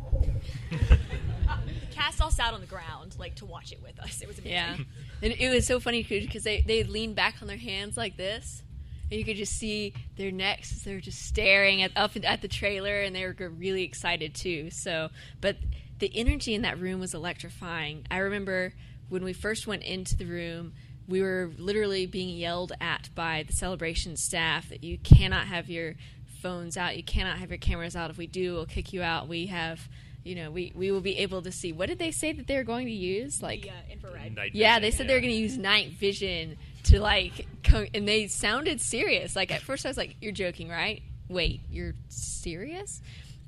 Cast 1.91 2.23
all 2.23 2.31
sat 2.31 2.55
on 2.55 2.61
the 2.61 2.67
ground 2.67 3.17
like 3.19 3.35
to 3.37 3.45
watch 3.45 3.73
it 3.73 3.83
with 3.83 3.99
us. 4.01 4.23
It 4.23 4.29
was 4.29 4.39
amazing. 4.39 4.53
Yeah, 4.53 4.77
and 5.23 5.33
it 5.39 5.51
was 5.51 5.67
so 5.67 5.81
funny 5.81 6.03
because 6.03 6.45
they 6.45 6.63
they 6.63 6.83
leaned 6.83 7.15
back 7.15 7.37
on 7.43 7.49
their 7.49 7.59
hands 7.59 7.97
like 7.97 8.17
this, 8.17 8.63
and 9.11 9.19
you 9.19 9.25
could 9.25 9.37
just 9.37 9.55
see 9.55 9.93
their 10.17 10.31
necks. 10.31 10.73
as 10.73 10.83
They're 10.83 11.01
just 11.01 11.23
staring 11.23 11.83
at 11.83 11.93
up 11.97 12.13
at 12.23 12.43
the 12.43 12.49
trailer, 12.49 13.01
and 13.01 13.15
they 13.15 13.25
were 13.25 13.35
really 13.51 13.83
excited 13.83 14.35
too. 14.35 14.71
So, 14.71 15.11
but 15.41 15.57
the 15.99 16.11
energy 16.15 16.55
in 16.55 16.63
that 16.63 16.79
room 16.79 17.01
was 17.01 17.15
electrifying. 17.15 18.07
I 18.11 18.19
remember 18.19 18.75
when 19.09 19.25
we 19.25 19.33
first 19.33 19.67
went 19.67 19.83
into 19.83 20.17
the 20.17 20.27
room. 20.27 20.73
We 21.09 21.23
were 21.23 21.51
literally 21.59 22.07
being 22.07 22.37
yelled 22.37 22.73
at 22.81 23.11
by 23.17 23.43
the 23.45 23.53
celebration 23.53 24.17
staff 24.17 24.69
that 24.69 24.85
you 24.85 24.97
cannot 24.97 25.49
have 25.49 25.69
your 25.69 25.97
phones 26.41 26.77
out. 26.77 26.97
You 26.97 27.03
cannot 27.03 27.39
have 27.39 27.51
your 27.51 27.59
cameras 27.59 27.97
out. 27.97 28.11
If 28.11 28.19
we 28.19 28.29
do, 28.29 28.55
we'll 28.55 28.67
kick 28.67 28.93
you 28.93 29.03
out. 29.03 29.27
We 29.27 29.47
have, 29.47 29.89
you 30.23 30.37
know, 30.37 30.53
we, 30.53 30.73
we 30.75 30.93
will 30.93 31.01
be 31.01 31.19
able 31.19 31.43
to 31.43 31.51
see. 31.51 31.73
What 31.73 31.89
did 31.89 31.99
they 31.99 32.13
say 32.13 32.33
that 32.33 32.47
they 32.47 32.57
were 32.57 32.65
going 32.65 32.87
to 32.87 32.93
use? 32.93 33.43
Like 33.43 33.63
The, 33.63 33.71
uh, 33.71 33.75
infrared. 33.91 34.37
Night 34.37 34.55
yeah, 34.55 34.75
vision, 34.75 34.83
they 34.83 34.91
said 34.93 35.09
they 35.09 35.15
were 35.15 35.21
going 35.21 35.33
to 35.33 35.39
use 35.39 35.59
night 35.59 35.91
vision 35.93 36.57
to 36.85 37.01
like, 37.01 37.47
co- 37.65 37.87
and 37.95 38.07
they 38.07 38.27
sounded 38.27 38.81
serious. 38.81 39.37
Like 39.37 39.51
at 39.53 39.63
first, 39.63 39.85
I 39.85 39.89
was 39.89 39.97
like, 39.97 40.17
"You're 40.21 40.33
joking, 40.33 40.69
right? 40.69 41.03
Wait, 41.29 41.61
you're 41.71 41.95
serious?" 42.09 43.01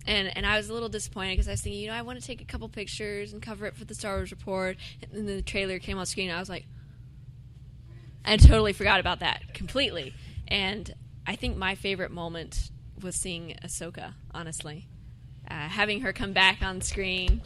And 0.07 0.37
and 0.37 0.47
I 0.47 0.57
was 0.57 0.69
a 0.69 0.73
little 0.73 0.89
disappointed 0.89 1.35
because 1.35 1.49
I 1.49 1.53
was 1.53 1.61
thinking, 1.61 1.81
you 1.81 1.89
know, 1.89 1.95
I 1.95 2.03
want 2.03 2.21
to 2.21 2.27
take 2.27 2.41
a 2.41 2.45
couple 2.45 2.69
pictures 2.69 3.33
and 3.33 3.41
cover 3.41 3.67
it 3.67 3.77
for 3.77 3.85
the 3.85 3.95
Star 3.95 4.17
Wars 4.17 4.31
report. 4.31 4.77
And 5.03 5.13
then 5.13 5.27
the 5.27 5.43
trailer 5.43 5.79
came 5.79 5.99
on 5.99 6.07
screen, 6.07 6.29
and 6.29 6.37
I 6.37 6.41
was 6.41 6.49
like, 6.49 6.67
I 8.25 8.37
totally 8.37 8.73
forgot 8.73 9.01
about 9.01 9.21
that 9.21 9.55
completely. 9.55 10.15
And 10.49 10.95
I 11.27 11.37
think 11.37 11.57
my 11.57 11.75
favorite 11.75 12.11
moment 12.11 12.71
was 13.01 13.17
seeing 13.17 13.57
Ahsoka. 13.65 14.15
Honestly, 14.33 14.87
uh, 15.51 15.69
having 15.69 16.01
her 16.03 16.13
come 16.13 16.33
back 16.33 16.63
on 16.63 16.81
screen, 16.81 17.43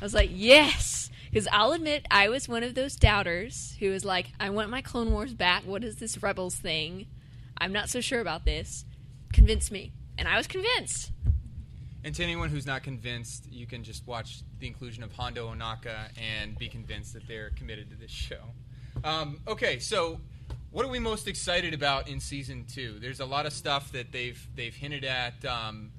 I 0.00 0.04
was 0.04 0.14
like, 0.14 0.30
yes. 0.32 1.10
Because 1.30 1.46
I'll 1.52 1.72
admit, 1.72 2.06
I 2.10 2.28
was 2.28 2.48
one 2.48 2.64
of 2.64 2.74
those 2.74 2.96
doubters 2.96 3.76
who 3.78 3.90
was 3.90 4.04
like, 4.04 4.32
I 4.40 4.50
want 4.50 4.68
my 4.68 4.82
Clone 4.82 5.12
Wars 5.12 5.32
back. 5.32 5.64
What 5.64 5.84
is 5.84 5.96
this 5.96 6.22
Rebels 6.22 6.56
thing? 6.56 7.06
I'm 7.56 7.72
not 7.72 7.88
so 7.88 8.00
sure 8.00 8.20
about 8.20 8.44
this. 8.44 8.84
Convince 9.32 9.70
me. 9.70 9.92
And 10.18 10.26
I 10.26 10.36
was 10.36 10.46
convinced. 10.46 11.12
And 12.02 12.14
to 12.14 12.24
anyone 12.24 12.48
who's 12.48 12.66
not 12.66 12.82
convinced, 12.82 13.46
you 13.50 13.66
can 13.66 13.84
just 13.84 14.06
watch 14.06 14.42
the 14.58 14.66
inclusion 14.66 15.02
of 15.02 15.12
Hondo 15.12 15.52
Ohnaka 15.52 16.08
and 16.18 16.58
be 16.58 16.68
convinced 16.68 17.12
that 17.12 17.28
they're 17.28 17.50
committed 17.50 17.90
to 17.90 17.96
this 17.96 18.10
show. 18.10 18.40
Um, 19.04 19.40
okay, 19.46 19.78
so 19.78 20.20
what 20.72 20.84
are 20.84 20.88
we 20.88 20.98
most 20.98 21.28
excited 21.28 21.74
about 21.74 22.08
in 22.08 22.18
season 22.18 22.64
two? 22.64 22.98
There's 23.00 23.20
a 23.20 23.24
lot 23.26 23.46
of 23.46 23.52
stuff 23.52 23.92
that 23.92 24.12
they've 24.12 24.48
they've 24.56 24.74
hinted 24.74 25.04
at, 25.04 25.44
um, 25.44 25.92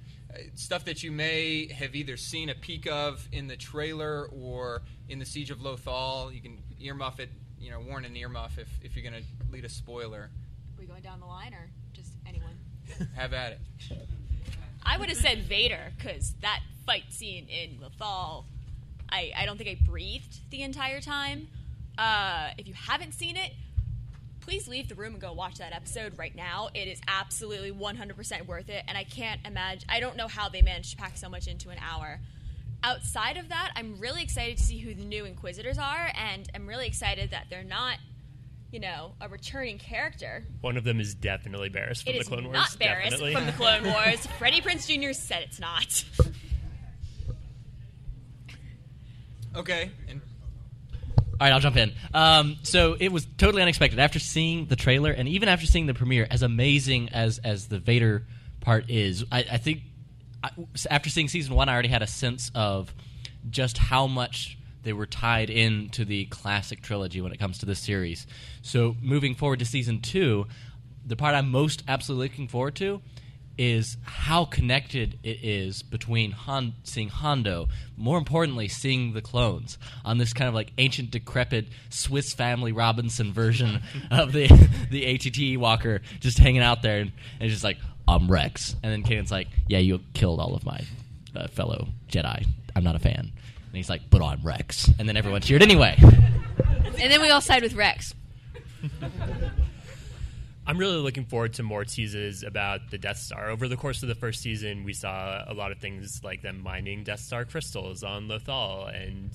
stuff 0.56 0.86
that 0.86 1.04
you 1.04 1.12
may 1.12 1.72
have 1.72 1.96
either 1.96 2.18
seen 2.18 2.50
a 2.50 2.56
peek 2.56 2.88
of 2.88 3.28
in 3.32 3.48
the 3.48 3.56
trailer 3.56 4.28
or 4.28 4.84
in 5.10 5.20
the 5.20 5.26
Siege 5.26 5.52
of 5.52 5.60
Lothal. 5.60 6.34
You 6.34 6.42
can 6.42 6.60
earmuff 6.82 7.20
it, 7.20 7.30
you 7.60 7.72
know, 7.72 7.80
warn 7.80 8.06
an 8.06 8.16
earmuff 8.16 8.58
if, 8.58 8.68
if 8.84 8.96
you're 8.96 9.10
going 9.10 9.22
to 9.22 9.52
lead 9.52 9.66
a 9.66 9.70
spoiler. 9.70 10.24
Are 10.24 10.80
we 10.80 10.86
going 10.86 11.02
down 11.02 11.20
the 11.20 11.26
line 11.26 11.54
or 11.54 11.70
just 11.94 12.14
anyone? 12.28 12.58
Have 13.16 13.34
at 13.34 13.54
it. 13.54 13.60
I 14.84 14.98
would 14.98 15.10
have 15.10 15.18
said 15.18 15.44
Vader 15.44 15.92
because 15.98 16.34
that 16.42 16.62
fight 16.86 17.06
scene 17.10 17.48
in 17.48 17.80
Lothal, 17.80 18.46
I, 19.10 19.32
I 19.38 19.46
don't 19.46 19.58
think 19.58 19.70
I 19.70 19.78
breathed 19.86 20.40
the 20.50 20.64
entire 20.64 21.02
time. 21.02 21.48
Uh, 21.98 22.50
if 22.58 22.68
you 22.68 22.74
haven't 22.74 23.14
seen 23.14 23.38
it, 23.38 23.52
please 24.41 24.67
leave 24.67 24.89
the 24.89 24.95
room 24.95 25.13
and 25.13 25.21
go 25.21 25.31
watch 25.33 25.57
that 25.60 25.74
episode 25.74 26.17
right 26.17 26.36
now. 26.36 26.69
It 26.74 26.88
is 26.88 27.00
absolutely 27.07 27.71
100% 27.71 28.48
worth 28.48 28.69
it, 28.69 28.83
and 28.88 28.98
I 28.98 29.03
can't 29.03 29.39
imagine. 29.45 29.88
I 29.89 30.00
don't 30.00 30.17
know 30.17 30.27
how 30.27 30.50
they 30.50 30.62
managed 30.62 30.91
to 30.91 30.98
pack 30.98 31.17
so 31.17 31.29
much 31.29 31.48
into 31.48 31.69
an 31.69 31.77
hour. 31.79 32.19
Outside 32.83 33.38
of 33.38 33.50
that, 33.50 33.71
I'm 33.75 34.00
really 34.00 34.24
excited 34.24 34.57
to 34.57 34.63
see 34.63 34.79
who 34.79 34.93
the 34.95 35.03
new 35.05 35.25
Inquisitors 35.25 35.77
are, 35.77 36.12
and 36.15 36.50
I'm 36.55 36.67
really 36.67 36.88
excited 36.88 37.29
that 37.31 37.45
they're 37.50 37.63
not, 37.63 37.98
you 38.71 38.79
know, 38.79 39.13
a 39.21 39.29
returning 39.29 39.77
character. 39.77 40.43
One 40.62 40.77
of 40.77 40.83
them 40.83 41.00
is 41.00 41.13
definitely 41.13 41.69
Barris 41.69 42.01
from 42.01 42.10
It 42.10 42.13
the 42.13 42.19
is 42.21 42.27
Clone 42.27 42.43
Wars. 42.45 42.53
not 42.55 42.79
Barris 42.79 43.12
definitely. 43.12 43.33
from 43.36 43.45
the 43.45 43.51
Clone 43.51 43.83
Wars. 43.83 44.25
Freddie 44.39 44.62
Prinze 44.62 44.88
Jr. 44.88 45.13
said 45.13 45.43
it's 45.43 45.60
not. 45.60 46.03
Okay, 49.55 49.91
and 50.07 50.21
All 51.41 51.45
right, 51.48 51.53
I'll 51.53 51.60
jump 51.60 51.75
in. 51.75 51.91
Um, 52.13 52.57
so 52.62 52.95
it 53.00 53.12
was 53.12 53.25
totally 53.39 53.63
unexpected 53.63 53.98
after 53.98 54.19
seeing 54.19 54.67
the 54.67 54.75
trailer 54.75 55.10
and 55.10 55.27
even 55.27 55.50
after 55.50 55.65
seeing 55.65 55.88
the 55.88 55.95
premiere. 55.95 56.27
As 56.29 56.43
amazing 56.43 57.10
as 57.10 57.39
as 57.39 57.67
the 57.67 57.79
Vader 57.79 58.27
part 58.60 58.91
is, 58.91 59.25
I, 59.31 59.39
I 59.39 59.57
think 59.57 59.81
I, 60.43 60.51
after 60.91 61.10
seeing 61.10 61.29
season 61.29 61.55
one, 61.55 61.67
I 61.67 61.74
already 61.74 61.88
had 61.88 62.03
a 62.03 62.07
sense 62.07 62.51
of 62.53 62.93
just 63.50 63.79
how 63.79 64.05
much 64.05 64.55
they 64.83 64.93
were 64.93 65.07
tied 65.07 65.50
into 65.50 66.05
the 66.05 66.25
classic 66.25 66.83
trilogy 66.83 67.21
when 67.21 67.31
it 67.31 67.39
comes 67.39 67.57
to 67.57 67.65
this 67.65 67.79
series. 67.79 68.27
So 68.62 68.95
moving 69.01 69.33
forward 69.33 69.57
to 69.60 69.65
season 69.65 70.00
two, 70.00 70.45
the 71.03 71.15
part 71.15 71.33
I'm 71.33 71.50
most 71.50 71.81
absolutely 71.88 72.27
looking 72.27 72.50
forward 72.50 72.75
to 72.75 73.01
is 73.62 73.96
how 74.01 74.44
connected 74.44 75.20
it 75.22 75.38
is 75.44 75.84
between 75.84 76.32
Han, 76.32 76.74
seeing 76.84 77.10
Hondo, 77.10 77.68
more 77.96 78.18
importantly, 78.18 78.68
seeing 78.68 79.13
the 79.13 79.22
clones 79.22 79.77
on 80.03 80.18
this 80.18 80.34
kind 80.34 80.48
of 80.48 80.56
like 80.56 80.72
ancient, 80.80 81.12
decrepit 81.12 81.68
Swiss 81.91 82.34
Family 82.34 82.72
Robinson 82.72 83.32
version 83.32 83.84
of 84.12 84.32
the 84.32 84.48
the 84.89 85.06
ATT 85.06 85.60
Walker, 85.60 86.01
just 86.22 86.39
hanging 86.39 86.63
out 86.63 86.82
there 86.82 87.01
and, 87.01 87.12
and 87.39 87.51
just 87.51 87.63
like 87.63 87.77
I'm 88.08 88.32
Rex, 88.32 88.75
and 88.82 88.91
then 88.91 89.03
Kanan's 89.03 89.32
like, 89.32 89.48
"Yeah, 89.68 89.77
you 89.77 90.00
killed 90.15 90.39
all 90.39 90.56
of 90.56 90.65
my 90.65 90.82
uh, 91.36 91.48
fellow 91.50 91.88
Jedi. 92.10 92.48
I'm 92.75 92.84
not 92.84 92.96
a 92.96 93.00
fan." 93.00 93.20
And 93.20 93.75
he's 93.75 93.91
like, 93.91 94.10
"But 94.10 94.24
I'm 94.24 94.41
Rex," 94.41 94.89
and 94.98 95.08
then 95.08 95.18
everyone 95.18 95.41
cheered 95.41 95.62
anyway. 95.62 95.96
And 96.00 97.12
then 97.12 97.22
we 97.22 97.30
all 97.30 97.41
side 97.41 97.62
with 97.62 97.75
Rex. 97.75 98.15
I'm 100.72 100.78
really 100.78 101.00
looking 101.00 101.25
forward 101.25 101.56
to 101.56 101.63
more 101.63 101.84
teases 101.84 102.44
about 102.44 102.92
the 102.92 102.98
Death 102.98 103.18
Star. 103.18 103.50
Over 103.50 103.68
the 103.68 103.75
course 103.75 104.04
of 104.04 104.08
the 104.08 104.16
first 104.16 104.40
season, 104.40 104.86
we 104.86 104.94
saw 104.94 105.44
a 105.46 105.54
lot 105.54 105.74
of 105.74 105.80
things 105.80 106.22
like 106.24 106.42
them 106.42 106.63
mining 106.63 107.04
Death 107.04 107.20
Star 107.20 107.44
crystals 107.44 108.04
on 108.04 108.30
Lothal, 108.30 108.88
and 108.88 109.32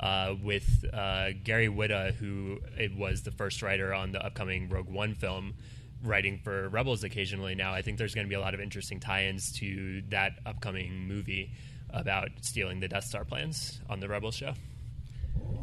uh, 0.00 0.34
with 0.42 0.84
uh, 0.92 1.28
Gary 1.44 1.68
Whitta, 1.68 2.14
who 2.14 2.58
it 2.76 2.96
was 2.96 3.22
the 3.22 3.30
first 3.30 3.62
writer 3.62 3.94
on 3.94 4.10
the 4.10 4.20
upcoming 4.20 4.68
Rogue 4.68 4.88
One 4.88 5.14
film, 5.14 5.54
writing 6.02 6.40
for 6.42 6.68
Rebels 6.68 7.04
occasionally 7.04 7.54
now. 7.54 7.72
I 7.72 7.82
think 7.82 7.96
there's 7.96 8.16
going 8.16 8.26
to 8.26 8.28
be 8.28 8.34
a 8.34 8.40
lot 8.40 8.52
of 8.52 8.58
interesting 8.58 8.98
tie-ins 8.98 9.52
to 9.60 10.02
that 10.08 10.32
upcoming 10.46 11.06
movie 11.06 11.52
about 11.90 12.30
stealing 12.40 12.80
the 12.80 12.88
Death 12.88 13.04
Star 13.04 13.24
plans 13.24 13.80
on 13.88 14.00
the 14.00 14.08
Rebels 14.08 14.34
show. 14.34 14.54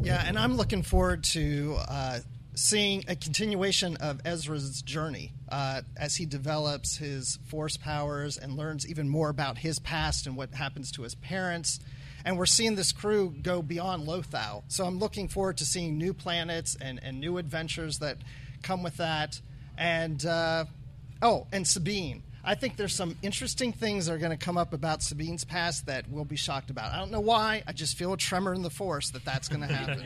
Yeah, 0.01 0.23
and 0.25 0.39
I'm 0.39 0.55
looking 0.55 0.81
forward 0.81 1.25
to 1.25 1.75
uh, 1.89 2.19
seeing 2.55 3.03
a 3.07 3.15
continuation 3.15 3.97
of 3.97 4.21
Ezra's 4.25 4.81
journey 4.81 5.33
uh, 5.49 5.81
as 5.97 6.15
he 6.15 6.25
develops 6.25 6.97
his 6.97 7.39
force 7.45 7.77
powers 7.77 8.37
and 8.37 8.55
learns 8.55 8.87
even 8.87 9.09
more 9.09 9.29
about 9.29 9.57
his 9.57 9.79
past 9.79 10.27
and 10.27 10.35
what 10.35 10.53
happens 10.53 10.91
to 10.91 11.01
his 11.01 11.15
parents. 11.15 11.79
And 12.25 12.37
we're 12.37 12.45
seeing 12.45 12.75
this 12.75 12.91
crew 12.91 13.33
go 13.41 13.61
beyond 13.61 14.07
Lothal. 14.07 14.63
So 14.67 14.85
I'm 14.85 14.99
looking 14.99 15.27
forward 15.27 15.57
to 15.57 15.65
seeing 15.65 15.97
new 15.97 16.13
planets 16.13 16.77
and, 16.79 16.99
and 17.03 17.19
new 17.19 17.37
adventures 17.37 17.99
that 17.99 18.17
come 18.61 18.83
with 18.83 18.97
that. 18.97 19.41
And, 19.77 20.23
uh, 20.25 20.65
oh, 21.21 21.47
and 21.51 21.67
Sabine. 21.67 22.23
I 22.45 22.55
think 22.55 22.75
there's 22.75 22.93
some 22.93 23.17
interesting 23.21 23.71
things 23.71 24.05
that 24.05 24.13
are 24.13 24.17
going 24.17 24.37
to 24.37 24.45
come 24.45 24.57
up 24.57 24.73
about 24.73 25.01
Sabine's 25.01 25.45
past 25.45 25.85
that 25.85 26.09
we'll 26.09 26.25
be 26.25 26.35
shocked 26.35 26.69
about. 26.69 26.91
I 26.91 26.97
don't 26.97 27.11
know 27.11 27.21
why. 27.21 27.63
I 27.65 27.71
just 27.71 27.97
feel 27.97 28.11
a 28.11 28.17
tremor 28.17 28.53
in 28.53 28.63
the 28.63 28.69
force 28.69 29.11
that 29.11 29.23
that's 29.23 29.47
going 29.47 29.61
to 29.67 29.73
happen. 29.73 30.03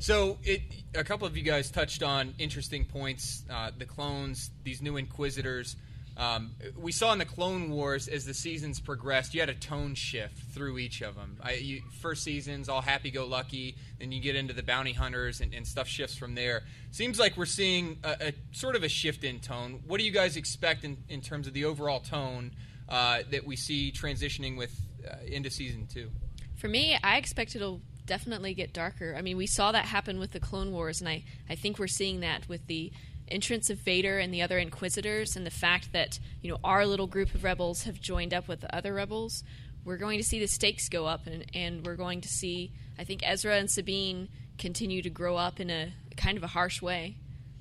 So, 0.00 0.38
it, 0.42 0.62
a 0.94 1.04
couple 1.04 1.26
of 1.26 1.36
you 1.36 1.42
guys 1.42 1.70
touched 1.70 2.02
on 2.02 2.34
interesting 2.38 2.86
points. 2.86 3.44
Uh, 3.50 3.70
the 3.76 3.84
clones, 3.84 4.50
these 4.64 4.80
new 4.80 4.96
Inquisitors. 4.96 5.76
Um, 6.16 6.52
we 6.76 6.90
saw 6.90 7.12
in 7.12 7.18
the 7.18 7.26
Clone 7.26 7.70
Wars 7.70 8.08
as 8.08 8.24
the 8.24 8.32
seasons 8.32 8.80
progressed, 8.80 9.34
you 9.34 9.40
had 9.40 9.50
a 9.50 9.54
tone 9.54 9.94
shift 9.94 10.38
through 10.52 10.78
each 10.78 11.02
of 11.02 11.16
them. 11.16 11.38
I, 11.42 11.52
you, 11.52 11.82
first 12.00 12.24
seasons 12.24 12.68
all 12.70 12.80
happy-go-lucky, 12.80 13.76
then 13.98 14.10
you 14.10 14.20
get 14.20 14.36
into 14.36 14.54
the 14.54 14.62
bounty 14.62 14.94
hunters, 14.94 15.42
and, 15.42 15.54
and 15.54 15.66
stuff 15.66 15.86
shifts 15.86 16.16
from 16.16 16.34
there. 16.34 16.62
Seems 16.90 17.18
like 17.18 17.36
we're 17.36 17.44
seeing 17.44 17.98
a, 18.02 18.28
a 18.28 18.32
sort 18.52 18.76
of 18.76 18.82
a 18.82 18.88
shift 18.88 19.22
in 19.22 19.38
tone. 19.38 19.82
What 19.86 19.98
do 19.98 20.04
you 20.04 20.12
guys 20.12 20.36
expect 20.36 20.84
in, 20.84 20.96
in 21.10 21.20
terms 21.20 21.46
of 21.46 21.52
the 21.52 21.66
overall 21.66 22.00
tone 22.00 22.52
uh, 22.88 23.20
that 23.30 23.46
we 23.46 23.56
see 23.56 23.92
transitioning 23.92 24.56
with 24.56 24.74
uh, 25.06 25.16
into 25.26 25.50
season 25.50 25.86
two? 25.86 26.10
For 26.56 26.68
me, 26.68 26.98
I 27.02 27.16
expect 27.16 27.54
it'll 27.54 27.80
definitely 28.10 28.54
get 28.54 28.72
darker. 28.72 29.14
I 29.16 29.22
mean, 29.22 29.36
we 29.36 29.46
saw 29.46 29.70
that 29.70 29.84
happen 29.84 30.18
with 30.18 30.32
the 30.32 30.40
Clone 30.40 30.72
Wars, 30.72 30.98
and 31.00 31.08
I, 31.08 31.22
I 31.48 31.54
think 31.54 31.78
we're 31.78 31.86
seeing 31.86 32.18
that 32.20 32.48
with 32.48 32.66
the 32.66 32.90
entrance 33.28 33.70
of 33.70 33.78
Vader 33.78 34.18
and 34.18 34.34
the 34.34 34.42
other 34.42 34.58
Inquisitors, 34.58 35.36
and 35.36 35.46
the 35.46 35.50
fact 35.50 35.92
that 35.92 36.18
you 36.42 36.50
know 36.50 36.58
our 36.64 36.84
little 36.84 37.06
group 37.06 37.36
of 37.36 37.44
rebels 37.44 37.84
have 37.84 38.00
joined 38.00 38.34
up 38.34 38.48
with 38.48 38.62
the 38.62 38.74
other 38.74 38.92
rebels. 38.92 39.44
We're 39.84 39.96
going 39.96 40.18
to 40.18 40.24
see 40.24 40.40
the 40.40 40.48
stakes 40.48 40.88
go 40.88 41.06
up, 41.06 41.28
and, 41.28 41.46
and 41.54 41.86
we're 41.86 41.94
going 41.94 42.20
to 42.22 42.28
see, 42.28 42.72
I 42.98 43.04
think, 43.04 43.22
Ezra 43.24 43.56
and 43.56 43.70
Sabine 43.70 44.28
continue 44.58 45.02
to 45.02 45.10
grow 45.10 45.36
up 45.36 45.60
in 45.60 45.70
a 45.70 45.92
kind 46.16 46.36
of 46.36 46.42
a 46.42 46.48
harsh 46.48 46.82
way. 46.82 47.16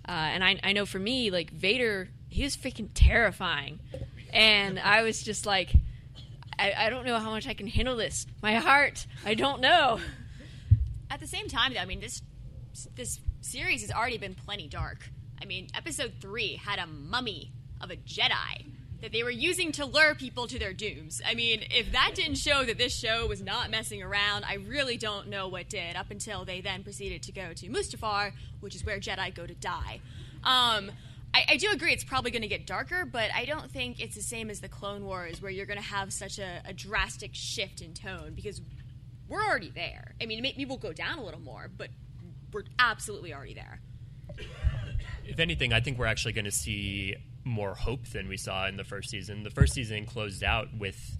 Uh, 0.08 0.12
and 0.34 0.44
I, 0.44 0.60
I 0.64 0.74
know 0.74 0.88
for 0.88 0.98
me, 0.98 1.30
like 1.30 1.52
Vader, 1.52 2.10
he 2.28 2.44
was 2.44 2.58
freaking 2.58 2.90
terrifying, 2.96 3.80
and 4.34 4.80
I 4.80 5.04
was 5.04 5.22
just 5.22 5.46
like, 5.46 5.70
I, 6.58 6.74
I 6.76 6.90
don't 6.90 7.06
know 7.06 7.20
how 7.20 7.30
much 7.30 7.48
I 7.48 7.54
can 7.54 7.68
handle 7.68 7.96
this. 7.96 8.26
My 8.42 8.56
heart, 8.56 9.06
I 9.24 9.36
don't 9.36 9.62
know. 9.62 10.00
At 11.10 11.20
the 11.20 11.28
same 11.28 11.48
time, 11.48 11.74
though, 11.74 11.80
I 11.80 11.86
mean 11.86 12.00
this 12.00 12.22
this 12.96 13.20
series 13.42 13.82
has 13.82 13.92
already 13.92 14.18
been 14.18 14.36
plenty 14.36 14.68
dark. 14.68 15.10
I 15.42 15.46
mean, 15.46 15.68
episode 15.74 16.14
three 16.22 16.56
had 16.56 16.80
a 16.80 16.88
mummy 16.88 17.52
of 17.82 17.92
a 17.92 17.96
Jedi 17.96 18.66
that 19.02 19.12
they 19.14 19.24
were 19.24 19.30
using 19.32 19.72
to 19.72 19.86
lure 19.86 20.14
people 20.14 20.46
to 20.48 20.60
their 20.60 20.74
dooms. 20.74 21.22
I 21.26 21.34
mean, 21.34 21.64
if 21.72 21.94
that 21.94 22.12
didn't 22.16 22.36
show 22.36 22.66
that 22.66 22.78
this 22.78 22.94
show 22.94 23.28
was 23.28 23.42
not 23.42 23.72
messing 23.72 24.04
around, 24.04 24.44
I 24.44 24.56
really 24.56 24.98
don't 24.98 25.30
know 25.30 25.48
what 25.48 25.70
did. 25.70 25.96
Up 25.96 26.12
until 26.12 26.44
they 26.44 26.60
then 26.60 26.84
proceeded 26.84 27.24
to 27.24 27.32
go 27.32 27.54
to 27.54 27.70
Mustafar, 27.70 28.34
which 28.60 28.76
is 28.76 28.86
where 28.86 29.00
Jedi 29.00 29.34
go 29.34 29.48
to 29.48 29.56
die. 29.56 30.02
Um, 30.44 30.92
I, 31.34 31.46
I 31.50 31.58
do 31.58 31.70
agree 31.72 31.94
it's 31.94 32.04
probably 32.04 32.32
going 32.32 32.42
to 32.42 32.48
get 32.48 32.66
darker, 32.66 33.06
but 33.06 33.30
I 33.34 33.46
don't 33.46 33.72
think 33.72 34.02
it's 34.02 34.16
the 34.16 34.22
same 34.22 34.50
as 34.50 34.60
the 34.60 34.70
Clone 34.70 35.06
Wars 35.06 35.42
where 35.42 35.52
you're 35.52 35.66
going 35.66 35.80
to 35.80 35.84
have 35.84 36.12
such 36.12 36.40
a, 36.40 36.62
a 36.66 36.74
drastic 36.74 37.32
shift 37.34 37.82
in 37.82 37.94
tone 37.94 38.34
because 38.36 38.62
we're 39.30 39.44
already 39.44 39.72
there. 39.74 40.16
I 40.22 40.26
mean, 40.26 40.42
maybe 40.42 40.66
we'll 40.66 40.78
go 40.78 40.92
down 40.92 41.20
a 41.20 41.24
little 41.24 41.40
more, 41.40 41.70
but 41.76 41.90
we're 42.52 42.64
absolutely 42.80 43.34
already 43.34 43.54
there. 43.54 43.80
If 45.26 45.40
anything, 45.40 45.72
I 45.72 45.80
think 45.80 45.98
we're 45.98 46.08
actually 46.08 46.34
going 46.34 46.46
to 46.46 46.52
see 46.52 47.16
more 47.44 47.76
hope 47.76 48.08
than 48.08 48.28
we 48.28 48.38
saw 48.38 48.68
in 48.68 48.78
the 48.78 48.84
first 48.84 49.10
season. 49.10 49.44
The 49.44 49.50
first 49.52 49.74
season 49.74 50.06
closed 50.06 50.44
out 50.44 50.68
with 50.78 51.18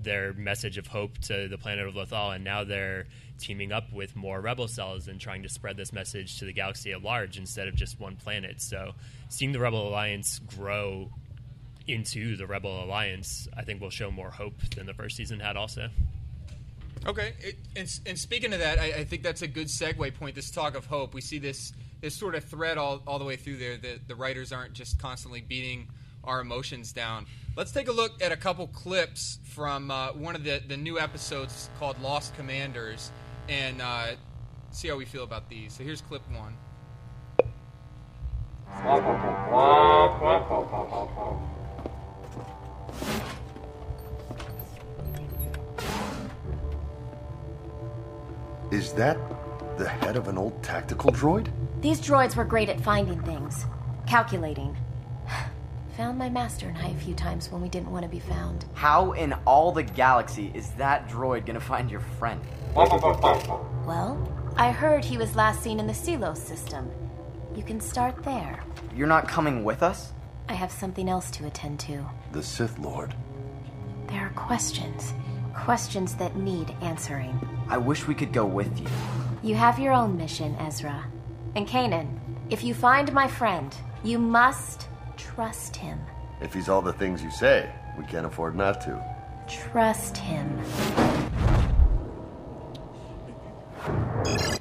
their 0.00 0.32
message 0.34 0.78
of 0.78 0.86
hope 0.86 1.18
to 1.18 1.48
the 1.48 1.58
planet 1.58 1.86
of 1.86 1.94
Lothal, 1.94 2.34
and 2.34 2.44
now 2.44 2.62
they're 2.62 3.06
teaming 3.38 3.72
up 3.72 3.92
with 3.92 4.14
more 4.14 4.40
rebel 4.40 4.68
cells 4.68 5.08
and 5.08 5.20
trying 5.20 5.42
to 5.42 5.48
spread 5.48 5.76
this 5.76 5.92
message 5.92 6.38
to 6.38 6.44
the 6.44 6.52
galaxy 6.52 6.92
at 6.92 7.02
large 7.02 7.38
instead 7.38 7.68
of 7.68 7.74
just 7.74 7.98
one 7.98 8.16
planet. 8.16 8.60
So, 8.60 8.92
seeing 9.28 9.52
the 9.52 9.58
Rebel 9.58 9.88
Alliance 9.88 10.40
grow 10.40 11.10
into 11.86 12.36
the 12.36 12.46
Rebel 12.46 12.84
Alliance, 12.84 13.48
I 13.56 13.62
think 13.62 13.80
will 13.80 13.90
show 13.90 14.10
more 14.10 14.30
hope 14.30 14.60
than 14.76 14.86
the 14.86 14.94
first 14.94 15.16
season 15.16 15.40
had. 15.40 15.56
Also, 15.56 15.88
Okay, 17.06 17.34
it, 17.40 17.56
and, 17.76 18.00
and 18.06 18.18
speaking 18.18 18.52
of 18.52 18.58
that, 18.58 18.78
I, 18.78 18.86
I 18.86 19.04
think 19.04 19.22
that's 19.22 19.42
a 19.42 19.46
good 19.46 19.68
segue 19.68 20.14
point. 20.14 20.34
This 20.34 20.50
talk 20.50 20.76
of 20.76 20.86
hope, 20.86 21.14
we 21.14 21.20
see 21.20 21.38
this 21.38 21.72
this 22.00 22.14
sort 22.14 22.34
of 22.34 22.44
thread 22.44 22.78
all, 22.78 23.02
all 23.06 23.18
the 23.18 23.24
way 23.24 23.36
through 23.36 23.56
there. 23.56 23.76
The, 23.76 23.98
the 24.06 24.14
writers 24.14 24.52
aren't 24.52 24.72
just 24.72 25.00
constantly 25.00 25.40
beating 25.40 25.88
our 26.22 26.40
emotions 26.40 26.92
down. 26.92 27.26
Let's 27.56 27.72
take 27.72 27.88
a 27.88 27.92
look 27.92 28.22
at 28.22 28.30
a 28.30 28.36
couple 28.36 28.68
clips 28.68 29.38
from 29.44 29.90
uh, 29.90 30.12
one 30.12 30.36
of 30.36 30.44
the, 30.44 30.62
the 30.66 30.76
new 30.76 31.00
episodes 31.00 31.70
called 31.78 32.00
Lost 32.00 32.36
Commanders 32.36 33.10
and 33.48 33.82
uh, 33.82 34.08
see 34.70 34.88
how 34.88 34.96
we 34.96 35.04
feel 35.04 35.24
about 35.24 35.48
these. 35.48 35.72
So 35.72 35.82
here's 35.82 36.00
clip 36.00 36.22
one. 36.30 36.56
Is 48.70 48.92
that 48.92 49.16
the 49.78 49.88
head 49.88 50.16
of 50.16 50.28
an 50.28 50.36
old 50.36 50.62
tactical 50.62 51.10
droid? 51.10 51.50
These 51.80 52.02
droids 52.02 52.36
were 52.36 52.44
great 52.44 52.68
at 52.68 52.78
finding 52.78 53.18
things, 53.22 53.64
calculating. 54.06 54.76
Found 55.96 56.18
my 56.18 56.28
master 56.28 56.68
and 56.68 56.76
I 56.76 56.88
a 56.88 56.94
few 56.94 57.14
times 57.14 57.50
when 57.50 57.62
we 57.62 57.70
didn't 57.70 57.90
want 57.90 58.02
to 58.02 58.10
be 58.10 58.20
found. 58.20 58.66
How 58.74 59.12
in 59.12 59.32
all 59.46 59.72
the 59.72 59.82
galaxy 59.82 60.52
is 60.54 60.70
that 60.72 61.08
droid 61.08 61.46
gonna 61.46 61.60
find 61.60 61.90
your 61.90 62.00
friend? 62.00 62.42
Well, 62.74 64.52
I 64.56 64.70
heard 64.70 65.02
he 65.02 65.16
was 65.16 65.34
last 65.34 65.62
seen 65.62 65.80
in 65.80 65.86
the 65.86 65.94
Silos 65.94 66.40
system. 66.40 66.90
You 67.56 67.62
can 67.62 67.80
start 67.80 68.22
there. 68.22 68.62
You're 68.94 69.06
not 69.06 69.28
coming 69.28 69.64
with 69.64 69.82
us? 69.82 70.12
I 70.48 70.52
have 70.52 70.70
something 70.70 71.08
else 71.08 71.30
to 71.32 71.46
attend 71.46 71.80
to. 71.80 72.04
The 72.32 72.42
Sith 72.42 72.78
Lord. 72.78 73.14
There 74.08 74.20
are 74.20 74.32
questions. 74.36 75.14
Questions 75.64 76.14
that 76.14 76.36
need 76.36 76.74
answering. 76.80 77.38
I 77.68 77.76
wish 77.78 78.06
we 78.06 78.14
could 78.14 78.32
go 78.32 78.46
with 78.46 78.80
you. 78.80 78.86
You 79.42 79.54
have 79.56 79.78
your 79.78 79.92
own 79.92 80.16
mission, 80.16 80.54
Ezra. 80.56 81.04
And 81.56 81.68
Kanan, 81.68 82.18
if 82.48 82.62
you 82.64 82.72
find 82.72 83.12
my 83.12 83.28
friend, 83.28 83.74
you 84.02 84.18
must 84.18 84.88
trust 85.16 85.76
him. 85.76 85.98
If 86.40 86.54
he's 86.54 86.68
all 86.68 86.80
the 86.80 86.92
things 86.92 87.22
you 87.22 87.30
say, 87.30 87.70
we 87.98 88.04
can't 88.04 88.24
afford 88.24 88.54
not 88.54 88.80
to. 88.82 89.04
Trust 89.48 90.16
him. 90.16 90.58
All 93.84 94.58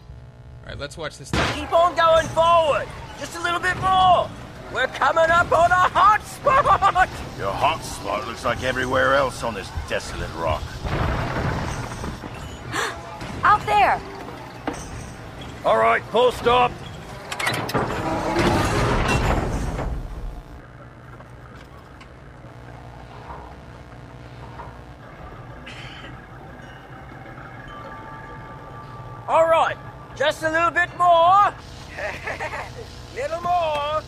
right, 0.66 0.78
let's 0.78 0.98
watch 0.98 1.18
this. 1.18 1.32
Keep 1.54 1.72
on 1.72 1.96
going 1.96 2.28
forward. 2.30 2.88
Just 3.20 3.38
a 3.38 3.42
little 3.42 3.60
bit 3.60 3.78
more. 3.78 4.30
We're 4.74 4.88
coming 4.88 5.32
up 5.32 5.52
on 5.52 5.72
a 5.72 5.76
hot 5.76 6.22
spot. 6.24 7.10
Your 7.40 7.52
hot 7.52 7.84
spot 7.84 8.28
looks 8.28 8.44
like 8.44 8.64
everywhere 8.64 9.16
else 9.16 9.42
on 9.42 9.54
this 9.54 9.70
desolate 9.88 10.30
rock. 10.36 10.62
Out 13.44 13.66
there! 13.66 14.02
All 15.66 15.78
right, 15.78 16.04
full 16.06 16.32
stop. 16.34 16.72
All 29.30 29.48
right, 29.48 29.78
just 30.16 30.44
a 30.44 30.52
little 30.52 30.72
bit 30.72 30.90
more. 30.98 31.54
little 33.16 33.42
more. 33.42 34.02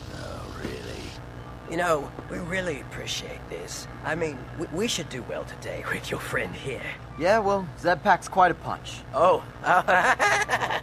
You 1.69 1.69
know, 1.80 2.12
we 2.30 2.38
really 2.40 2.82
appreciate 2.82 3.40
this. 3.50 3.88
I 4.04 4.14
mean, 4.14 4.38
we, 4.60 4.68
we 4.74 4.88
should 4.88 5.08
do 5.08 5.24
well 5.24 5.46
today 5.46 5.84
with 5.92 6.12
your 6.12 6.20
friend 6.20 6.54
here. 6.54 6.84
Yeah, 7.18 7.40
well, 7.40 7.68
Zeb 7.80 8.04
packs 8.04 8.28
quite 8.28 8.52
a 8.52 8.56
punch. 8.56 8.98
Oh, 9.14 9.44
I, 9.64 10.82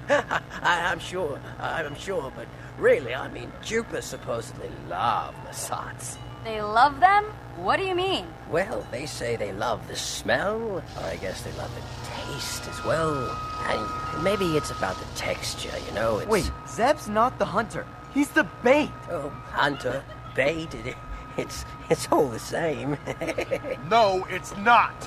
I'm 0.63 0.99
sure, 0.99 1.39
I'm 1.59 1.95
sure, 1.97 2.33
but 2.35 2.47
really, 2.79 3.15
I 3.15 3.29
mean, 3.29 3.53
Jupiter 3.63 4.01
supposedly 4.01 4.71
love 4.89 5.35
Lasats. 5.47 6.17
They 6.45 6.63
love 6.63 6.99
them? 7.01 7.25
What 7.57 7.77
do 7.77 7.85
you 7.85 7.95
mean? 7.95 8.27
Well, 8.51 8.87
they 8.91 9.05
say 9.05 9.37
they 9.37 9.53
love 9.53 9.87
the 9.89 9.97
smell. 9.97 10.83
I 11.03 11.17
guess 11.17 11.43
they 11.43 11.53
love 11.53 11.71
the 11.75 11.83
taste 12.09 12.67
as 12.69 12.85
well. 12.85 13.37
And 13.69 14.25
maybe 14.25 14.57
it's 14.57 14.71
about 14.71 14.97
the 14.99 15.07
texture, 15.15 15.77
you 15.87 15.95
know? 15.95 16.19
It's... 16.19 16.29
Wait, 16.29 16.51
Zeb's 16.69 17.09
not 17.09 17.39
the 17.39 17.45
hunter. 17.45 17.87
He's 18.15 18.29
the 18.29 18.45
bait. 18.63 18.91
Oh, 19.11 19.29
hunter, 19.51 20.03
bait, 20.37 20.75
it, 20.75 20.95
it's, 21.39 21.65
it's 21.89 22.07
all 22.13 22.29
the 22.29 22.39
same. 22.39 22.99
no, 23.91 24.27
it's 24.29 24.55
not. 24.59 25.03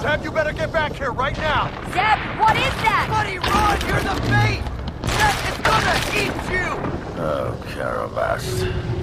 Zeb, 0.00 0.22
you 0.22 0.30
better 0.30 0.52
get 0.52 0.72
back 0.72 0.92
here 0.92 1.10
right 1.10 1.36
now. 1.36 1.68
Zeb, 1.86 2.38
what 2.38 2.56
is 2.56 2.72
that? 2.86 3.08
Buddy, 3.10 3.38
run! 3.40 3.80
You're 3.88 4.00
the 4.06 4.14
bait! 4.30 4.62
Zeb 5.10 5.34
it's 5.48 5.58
gonna 5.66 5.96
eat 6.14 6.36
you! 6.52 6.70
Oh, 7.20 7.58
Karabast. 7.70 8.58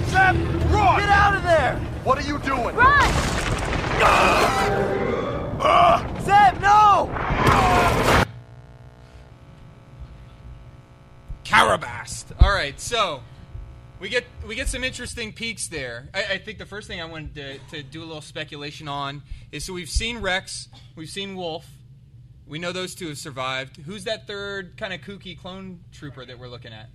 Zeb, 0.08 0.36
run! 0.72 1.00
Get 1.00 1.10
out 1.10 1.36
of 1.36 1.42
there! 1.42 1.76
What 2.04 2.18
are 2.18 2.26
you 2.26 2.38
doing? 2.38 2.74
Run! 2.74 3.10
Ah! 5.60 6.04
Zeb, 6.22 6.60
no! 6.62 7.10
Karabast. 11.44 11.93
All 12.40 12.50
right, 12.52 12.78
so 12.80 13.22
we 14.00 14.08
get 14.08 14.24
we 14.46 14.54
get 14.54 14.68
some 14.68 14.82
interesting 14.84 15.32
peaks 15.32 15.68
there. 15.68 16.08
I, 16.14 16.24
I 16.32 16.38
think 16.38 16.58
the 16.58 16.66
first 16.66 16.88
thing 16.88 17.00
I 17.00 17.04
wanted 17.04 17.34
to, 17.34 17.58
to 17.76 17.82
do 17.82 18.02
a 18.02 18.06
little 18.06 18.22
speculation 18.22 18.88
on 18.88 19.22
is 19.52 19.64
so 19.64 19.72
we've 19.72 19.88
seen 19.90 20.18
Rex, 20.18 20.68
we've 20.96 21.08
seen 21.10 21.36
Wolffe, 21.36 21.68
we 22.46 22.58
know 22.58 22.72
those 22.72 22.94
two 22.94 23.08
have 23.08 23.18
survived. 23.18 23.76
Who's 23.78 24.04
that 24.04 24.26
third 24.26 24.76
kind 24.76 24.92
of 24.92 25.00
kooky 25.00 25.38
clone 25.38 25.80
trooper 25.92 26.24
that 26.24 26.38
we're 26.38 26.48
looking 26.48 26.72
at? 26.72 26.90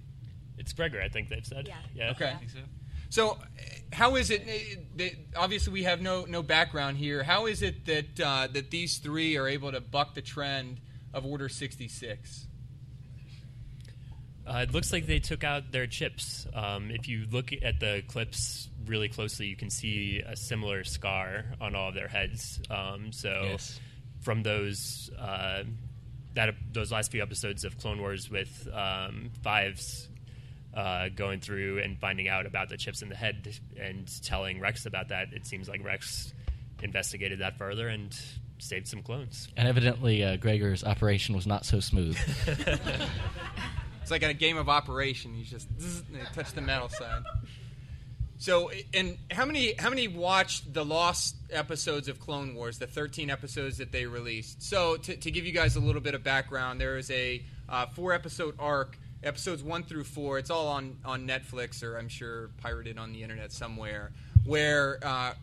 it's 0.58 0.74
Gregor. 0.74 1.02
I 1.02 1.08
think 1.08 1.30
they've 1.30 1.46
said. 1.46 1.68
Yeah. 1.68 1.78
yeah. 1.96 2.12
Okay. 2.12 2.34
So, 3.10 3.32
uh, 3.32 3.38
how 3.94 4.18
is 4.18 4.30
it? 4.30 4.42
uh, 4.42 4.82
That 4.98 5.12
obviously, 5.36 5.74
we 5.74 5.84
have 5.84 6.02
no 6.02 6.26
no 6.26 6.44
background 6.44 6.98
here. 6.98 7.24
How 7.24 7.46
is 7.48 7.62
it 7.62 7.86
that 7.86 8.20
uh, 8.20 8.48
that 8.52 8.70
these 8.70 8.98
three 8.98 9.38
are 9.38 9.48
able 9.48 9.72
to 9.72 9.82
buck 9.82 10.14
the 10.16 10.22
trend 10.22 10.82
of 11.14 11.26
Order 11.26 11.50
sixty 11.50 11.88
six? 11.88 12.46
Uh, 14.50 14.60
it 14.60 14.74
looks 14.74 14.92
like 14.92 15.06
they 15.06 15.20
took 15.20 15.44
out 15.44 15.72
their 15.72 15.86
chips. 15.86 16.48
Um, 16.54 16.90
if 16.92 17.08
you 17.08 17.26
look 17.32 17.52
at 17.62 17.80
the 17.80 18.02
clips 18.08 18.68
really 18.88 19.08
closely, 19.10 19.46
you 19.46 19.56
can 19.56 19.70
see 19.70 20.24
a 20.26 20.36
similar 20.36 20.84
scar 20.84 21.46
on 21.62 21.76
all 21.76 21.90
of 21.90 21.94
their 21.96 22.08
heads. 22.08 22.60
Um, 22.70 23.12
so, 23.12 23.42
Yes. 23.52 23.80
from 24.22 24.42
those 24.44 25.10
uh, 25.20 25.64
that 26.36 26.54
those 26.74 26.92
last 26.92 27.12
few 27.12 27.22
episodes 27.22 27.64
of 27.64 27.78
Clone 27.78 28.00
Wars 28.00 28.30
with 28.30 28.68
um, 28.74 29.30
Fives 29.44 30.10
uh, 30.74 31.10
going 31.10 31.40
through 31.42 31.80
and 31.80 32.00
finding 32.00 32.28
out 32.28 32.46
about 32.46 32.70
the 32.70 32.78
chips 32.78 33.02
in 33.02 33.10
the 33.10 33.16
head 33.16 33.56
and 33.80 34.08
telling 34.24 34.60
Rex 34.60 34.86
about 34.86 35.10
that, 35.10 35.34
it 35.34 35.46
seems 35.46 35.68
like 35.70 35.84
Rex 35.84 36.34
investigated 36.82 37.40
that 37.40 37.58
further 37.58 37.88
and 37.88 38.18
saved 38.60 38.88
some 38.88 39.02
clones. 39.04 39.48
And 39.58 39.68
evidently, 39.68 40.24
uh, 40.24 40.38
Gregor's 40.38 40.84
operation 40.84 41.36
was 41.36 41.46
not 41.48 41.66
so 41.66 41.80
smooth. 41.80 42.18
It's 44.10 44.24
like 44.24 44.24
a 44.24 44.34
game 44.34 44.58
of 44.58 44.70
operation. 44.70 45.36
You 45.36 45.46
just 45.46 45.70
touch 46.34 46.52
the 46.54 46.62
metal 46.62 46.90
side. 46.90 47.22
So, 48.40 48.72
and 48.92 49.20
how 49.30 49.46
many 49.46 49.76
how 49.78 49.92
many 49.92 50.08
watched 50.08 50.74
the 50.74 50.84
lost 50.84 51.36
episodes 51.52 52.08
of 52.08 52.20
Clone 52.20 52.56
Wars, 52.56 52.80
the 52.80 52.88
13 52.88 53.30
episodes 53.30 53.78
that 53.78 53.92
they 53.92 54.08
released? 54.08 54.64
So, 54.64 54.98
to, 54.98 55.16
to 55.16 55.30
give 55.30 55.46
you 55.46 55.52
guys 55.52 55.76
a 55.76 55.80
little 55.80 56.02
bit 56.02 56.16
of 56.16 56.24
background, 56.24 56.82
there 56.82 56.98
is 56.98 57.12
a 57.12 57.46
uh, 57.68 57.86
four 57.86 58.12
episode 58.14 58.56
arc, 58.58 58.98
episodes 59.24 59.62
one 59.62 59.84
through 59.84 60.06
four. 60.06 60.40
It's 60.40 60.50
all 60.50 60.70
on 60.70 60.98
on 61.06 61.28
Netflix 61.28 61.84
or 61.84 61.96
I'm 61.96 62.10
sure 62.10 62.50
pirated 62.58 62.98
on 62.98 63.14
the 63.14 63.22
internet 63.22 63.52
somewhere, 63.52 64.12
where 64.44 64.98
uh, 65.04 65.34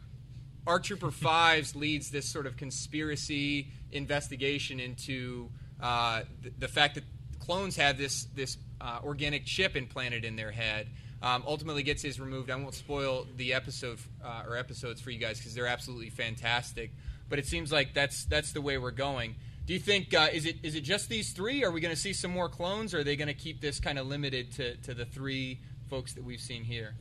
ARC 0.66 0.83
Trooper 0.83 1.11
Fives 1.12 1.76
leads 1.76 2.11
this 2.11 2.29
sort 2.29 2.48
of 2.48 2.57
conspiracy 2.57 3.68
investigation 3.92 4.81
into 4.81 5.50
uh, 5.81 6.22
the, 6.42 6.50
the 6.59 6.68
fact 6.68 6.96
that 6.96 7.05
clones 7.47 7.77
have 7.77 7.97
this 7.97 8.25
this 8.35 8.59
uh, 8.81 8.99
organic 9.05 9.45
chip 9.47 9.77
implanted 9.77 10.25
in 10.25 10.37
their 10.37 10.51
head. 10.51 10.89
Um, 11.23 11.45
ultimately, 11.47 11.83
gets 11.83 12.03
his 12.03 12.21
removed. 12.21 12.51
I 12.51 12.57
won't 12.57 12.75
spoil 12.75 13.27
the 13.37 13.55
episode 13.55 13.99
uh, 14.23 14.43
or 14.47 14.57
episodes 14.57 15.01
for 15.01 15.11
you 15.11 15.19
guys 15.19 15.39
because 15.39 15.55
they're 15.55 15.67
absolutely 15.67 16.11
fantastic. 16.11 16.91
But 17.29 17.39
it 17.39 17.47
seems 17.47 17.73
like 17.73 17.95
that's 17.95 18.25
that's 18.25 18.53
the 18.53 18.61
way 18.61 18.77
we're 18.77 18.91
going. 18.91 19.37
Do 19.67 19.73
you 19.73 19.81
think 19.81 20.15
uh, 20.15 20.29
is 20.33 20.47
it 20.47 20.57
is 20.63 20.75
it 20.75 20.83
just 20.83 21.09
these 21.09 21.33
three? 21.33 21.65
Are 21.65 21.71
we 21.71 21.81
going 21.81 21.95
to 21.95 22.01
see 22.01 22.13
some 22.13 22.31
more 22.31 22.49
clones? 22.49 22.95
Or 22.95 23.01
are 23.01 23.05
they 23.05 23.17
going 23.17 23.29
to 23.29 23.35
keep 23.35 23.61
this 23.61 23.81
kind 23.81 23.99
of 23.99 24.07
limited 24.07 24.53
to, 24.53 24.77
to 24.77 24.95
the 24.95 25.05
three 25.05 25.61
folks 25.89 26.13
that 26.15 26.25
we've 26.25 26.41
seen 26.41 26.65
here? 26.65 26.95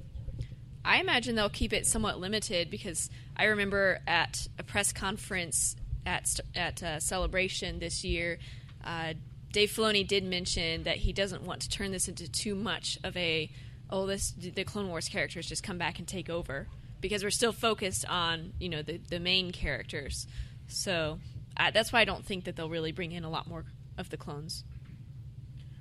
I 0.84 1.00
imagine 1.00 1.36
they'll 1.36 1.50
keep 1.50 1.74
it 1.74 1.86
somewhat 1.86 2.20
limited 2.20 2.70
because 2.70 3.10
I 3.36 3.46
remember 3.46 4.00
at 4.08 4.48
a 4.58 4.64
press 4.64 4.94
conference 4.94 5.76
at 6.06 6.40
at 6.56 6.82
uh, 6.82 7.00
Celebration 7.00 7.80
this 7.80 8.04
year, 8.04 8.40
uh, 8.84 9.14
Dave 9.56 9.72
Filoni 9.72 10.06
did 10.06 10.26
mention 10.26 10.84
that 10.84 10.98
he 10.98 11.14
doesn't 11.14 11.44
want 11.44 11.62
to 11.62 11.70
turn 11.70 11.94
this 11.94 12.10
into 12.10 12.30
too 12.30 12.56
much 12.56 13.00
of 13.06 13.16
a 13.16 13.50
oh 13.90 14.06
this 14.06 14.32
the 14.32 14.66
Clone 14.66 14.90
Wars 14.90 15.08
characters 15.08 15.48
just 15.48 15.64
come 15.64 15.78
back 15.78 15.98
and 15.98 16.06
take 16.06 16.30
over 16.30 16.68
because 17.00 17.24
we're 17.24 17.30
still 17.30 17.54
focused 17.54 18.06
on 18.10 18.52
you 18.60 18.68
know 18.68 18.82
the 18.82 18.98
the 18.98 19.18
main 19.18 19.52
characters. 19.52 20.28
So 20.68 21.20
that's 21.56 21.94
why 21.94 22.02
I 22.02 22.04
don't 22.04 22.26
think 22.26 22.44
that 22.44 22.58
they'll 22.58 22.70
really 22.70 22.92
bring 22.92 23.14
in 23.14 23.24
a 23.24 23.30
lot 23.30 23.48
more 23.48 23.64
of 23.98 24.10
the 24.10 24.18
clones. 24.18 24.66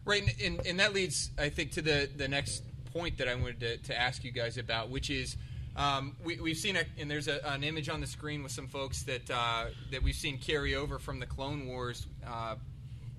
Right, 0.04 0.22
and, 0.22 0.40
and, 0.40 0.66
and 0.68 0.78
that 0.78 0.94
leads, 0.94 1.32
I 1.36 1.48
think, 1.48 1.72
to 1.72 1.82
the 1.82 2.08
the 2.16 2.28
next 2.28 2.62
point 2.92 3.18
that 3.18 3.26
I 3.26 3.34
wanted 3.34 3.58
to, 3.58 3.76
to 3.78 4.00
ask 4.00 4.22
you 4.22 4.30
guys 4.30 4.56
about, 4.56 4.88
which 4.88 5.10
is 5.10 5.36
um, 5.74 6.14
we, 6.22 6.36
have 6.36 6.58
seen 6.58 6.76
a, 6.76 6.84
and 6.96 7.10
there's 7.10 7.26
a, 7.26 7.44
an 7.44 7.64
image 7.64 7.88
on 7.88 8.00
the 8.00 8.06
screen 8.06 8.44
with 8.44 8.52
some 8.52 8.68
folks 8.68 9.02
that 9.02 9.28
uh, 9.28 9.64
that 9.90 10.00
we've 10.00 10.14
seen 10.14 10.38
carry 10.38 10.76
over 10.76 11.00
from 11.00 11.18
the 11.18 11.26
Clone 11.26 11.66
Wars. 11.66 12.06
Uh, 12.24 12.54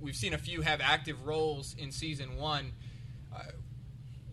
we've 0.05 0.15
seen 0.15 0.33
a 0.33 0.37
few 0.37 0.61
have 0.61 0.79
active 0.81 1.25
roles 1.25 1.75
in 1.77 1.91
season 1.91 2.37
one. 2.37 2.71
Uh, 3.35 3.39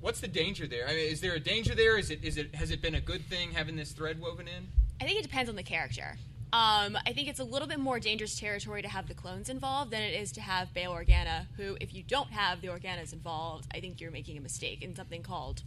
what's 0.00 0.20
the 0.20 0.28
danger 0.28 0.66
there? 0.66 0.86
I 0.86 0.94
mean, 0.94 1.10
is 1.10 1.20
there 1.20 1.34
a 1.34 1.40
danger 1.40 1.74
there? 1.74 1.98
Is 1.98 2.10
it 2.10 2.22
is 2.22 2.36
it 2.36 2.54
has 2.54 2.70
it 2.70 2.82
been 2.82 2.94
a 2.94 3.00
good 3.00 3.24
thing 3.24 3.52
having 3.52 3.74
this 3.74 3.92
thread 3.92 4.20
woven 4.20 4.46
in? 4.46 4.68
I 5.00 5.04
think 5.04 5.18
it 5.18 5.22
depends 5.22 5.48
on 5.48 5.56
the 5.56 5.62
character. 5.62 6.16
Um, 6.52 6.98
I 7.06 7.14
think 7.14 7.28
it's 7.28 7.40
a 7.40 7.44
little 7.44 7.66
bit 7.66 7.80
more 7.80 7.98
dangerous 7.98 8.38
territory 8.38 8.82
to 8.82 8.88
have 8.88 9.08
the 9.08 9.14
clones 9.14 9.48
involved 9.48 9.90
than 9.90 10.02
it 10.02 10.12
is 10.20 10.32
to 10.32 10.42
have 10.42 10.74
Bail 10.74 10.92
Organa, 10.92 11.46
who, 11.56 11.78
if 11.80 11.94
you 11.94 12.02
don't 12.02 12.30
have 12.30 12.60
the 12.60 12.68
Organas 12.68 13.14
involved, 13.14 13.66
I 13.74 13.80
think 13.80 14.02
you're 14.02 14.10
making 14.10 14.36
a 14.36 14.42
mistake 14.42 14.82
in 14.82 14.94
something 14.94 15.22
called 15.22 15.62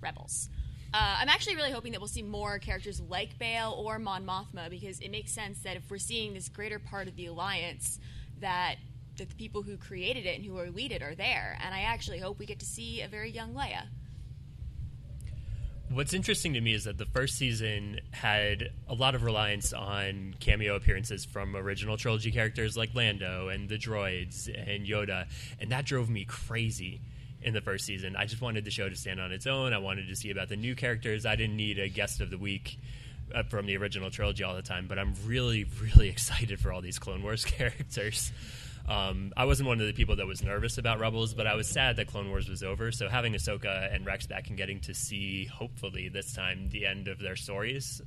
Rebels. 0.00 0.48
Uh, 0.94 1.16
I'm 1.20 1.28
actually 1.28 1.56
really 1.56 1.72
hoping 1.72 1.92
that 1.92 2.00
we'll 2.00 2.08
see 2.08 2.22
more 2.22 2.58
characters 2.58 3.02
like 3.02 3.38
Bail 3.38 3.74
or 3.76 3.98
Mon 3.98 4.24
Mothma 4.24 4.70
because 4.70 4.98
it 5.00 5.10
makes 5.10 5.30
sense 5.30 5.58
that 5.58 5.76
if 5.76 5.90
we're 5.90 5.98
seeing 5.98 6.32
this 6.32 6.48
greater 6.48 6.78
part 6.78 7.06
of 7.06 7.16
the 7.16 7.26
Alliance, 7.26 7.98
that, 8.40 8.76
that 9.16 9.28
the 9.28 9.34
people 9.34 9.62
who 9.62 9.76
created 9.76 10.26
it 10.26 10.36
and 10.36 10.44
who 10.44 10.58
are 10.58 10.70
lead 10.70 10.92
it 10.92 11.02
are 11.02 11.14
there. 11.14 11.58
And 11.62 11.74
I 11.74 11.82
actually 11.82 12.18
hope 12.18 12.38
we 12.38 12.46
get 12.46 12.58
to 12.60 12.66
see 12.66 13.00
a 13.00 13.08
very 13.08 13.30
young 13.30 13.54
Leia. 13.54 13.84
What's 15.90 16.14
interesting 16.14 16.54
to 16.54 16.60
me 16.60 16.72
is 16.72 16.84
that 16.84 16.98
the 16.98 17.04
first 17.06 17.36
season 17.36 18.00
had 18.10 18.70
a 18.88 18.94
lot 18.94 19.14
of 19.14 19.22
reliance 19.22 19.72
on 19.72 20.34
cameo 20.40 20.76
appearances 20.76 21.24
from 21.24 21.54
original 21.54 21.96
trilogy 21.96 22.32
characters 22.32 22.76
like 22.76 22.94
Lando 22.94 23.48
and 23.48 23.68
the 23.68 23.76
droids 23.76 24.48
and 24.48 24.86
Yoda, 24.86 25.26
and 25.60 25.70
that 25.70 25.84
drove 25.84 26.08
me 26.08 26.24
crazy 26.24 27.00
in 27.42 27.52
the 27.52 27.60
first 27.60 27.84
season. 27.84 28.16
I 28.16 28.24
just 28.24 28.40
wanted 28.40 28.64
the 28.64 28.70
show 28.70 28.88
to 28.88 28.96
stand 28.96 29.20
on 29.20 29.30
its 29.30 29.46
own. 29.46 29.74
I 29.74 29.78
wanted 29.78 30.08
to 30.08 30.16
see 30.16 30.30
about 30.30 30.48
the 30.48 30.56
new 30.56 30.74
characters. 30.74 31.26
I 31.26 31.36
didn't 31.36 31.56
need 31.56 31.78
a 31.78 31.88
guest 31.88 32.20
of 32.22 32.30
the 32.30 32.38
week 32.38 32.78
uh, 33.34 33.42
from 33.44 33.66
the 33.66 33.76
original 33.76 34.10
trilogy 34.10 34.42
all 34.42 34.54
the 34.54 34.62
time, 34.62 34.86
but 34.88 34.98
I'm 34.98 35.14
really, 35.26 35.66
really 35.80 36.08
excited 36.14 36.58
for 36.58 36.72
all 36.72 36.80
these 36.80 36.98
Clone 36.98 37.22
Wars 37.22 37.44
characters. 37.44 38.32
Um, 38.86 39.32
I 39.36 39.46
wasn't 39.46 39.68
one 39.68 39.80
of 39.80 39.86
the 39.86 39.92
people 39.92 40.16
that 40.16 40.26
was 40.26 40.42
nervous 40.42 40.76
about 40.76 41.00
Rebels, 41.00 41.32
but 41.32 41.46
I 41.46 41.54
was 41.54 41.68
sad 41.68 41.96
that 41.96 42.06
Clone 42.06 42.28
Wars 42.28 42.48
was 42.48 42.62
over. 42.62 42.92
So 42.92 43.08
having 43.08 43.32
Ahsoka 43.32 43.94
and 43.94 44.04
Rex 44.04 44.26
back 44.26 44.48
and 44.48 44.56
getting 44.58 44.80
to 44.80 44.94
see, 44.94 45.46
hopefully 45.46 46.08
this 46.08 46.34
time, 46.34 46.68
the 46.70 46.86
end 46.86 47.08
of 47.08 47.18
their 47.18 47.36
stories 47.36 48.02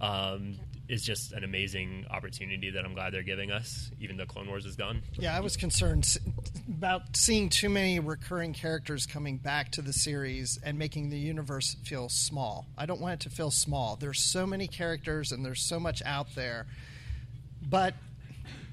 um, 0.00 0.56
is 0.88 1.02
just 1.02 1.32
an 1.32 1.44
amazing 1.44 2.06
opportunity 2.10 2.70
that 2.70 2.84
I'm 2.84 2.94
glad 2.94 3.12
they're 3.12 3.22
giving 3.22 3.50
us, 3.50 3.90
even 4.00 4.16
though 4.16 4.26
Clone 4.26 4.48
Wars 4.48 4.66
is 4.66 4.76
gone. 4.76 5.02
Yeah, 5.14 5.36
I 5.36 5.40
was 5.40 5.56
concerned 5.56 6.18
about 6.68 7.16
seeing 7.16 7.48
too 7.48 7.68
many 7.68 8.00
recurring 8.00 8.54
characters 8.54 9.06
coming 9.06 9.38
back 9.38 9.72
to 9.72 9.82
the 9.82 9.92
series 9.92 10.58
and 10.62 10.78
making 10.78 11.10
the 11.10 11.18
universe 11.18 11.76
feel 11.84 12.08
small. 12.08 12.66
I 12.76 12.86
don't 12.86 13.00
want 13.00 13.14
it 13.14 13.28
to 13.28 13.34
feel 13.34 13.50
small. 13.50 13.96
There's 13.96 14.20
so 14.20 14.46
many 14.46 14.66
characters 14.66 15.32
and 15.32 15.44
there's 15.44 15.62
so 15.62 15.78
much 15.78 16.02
out 16.04 16.34
there. 16.34 16.66
But 17.66 17.94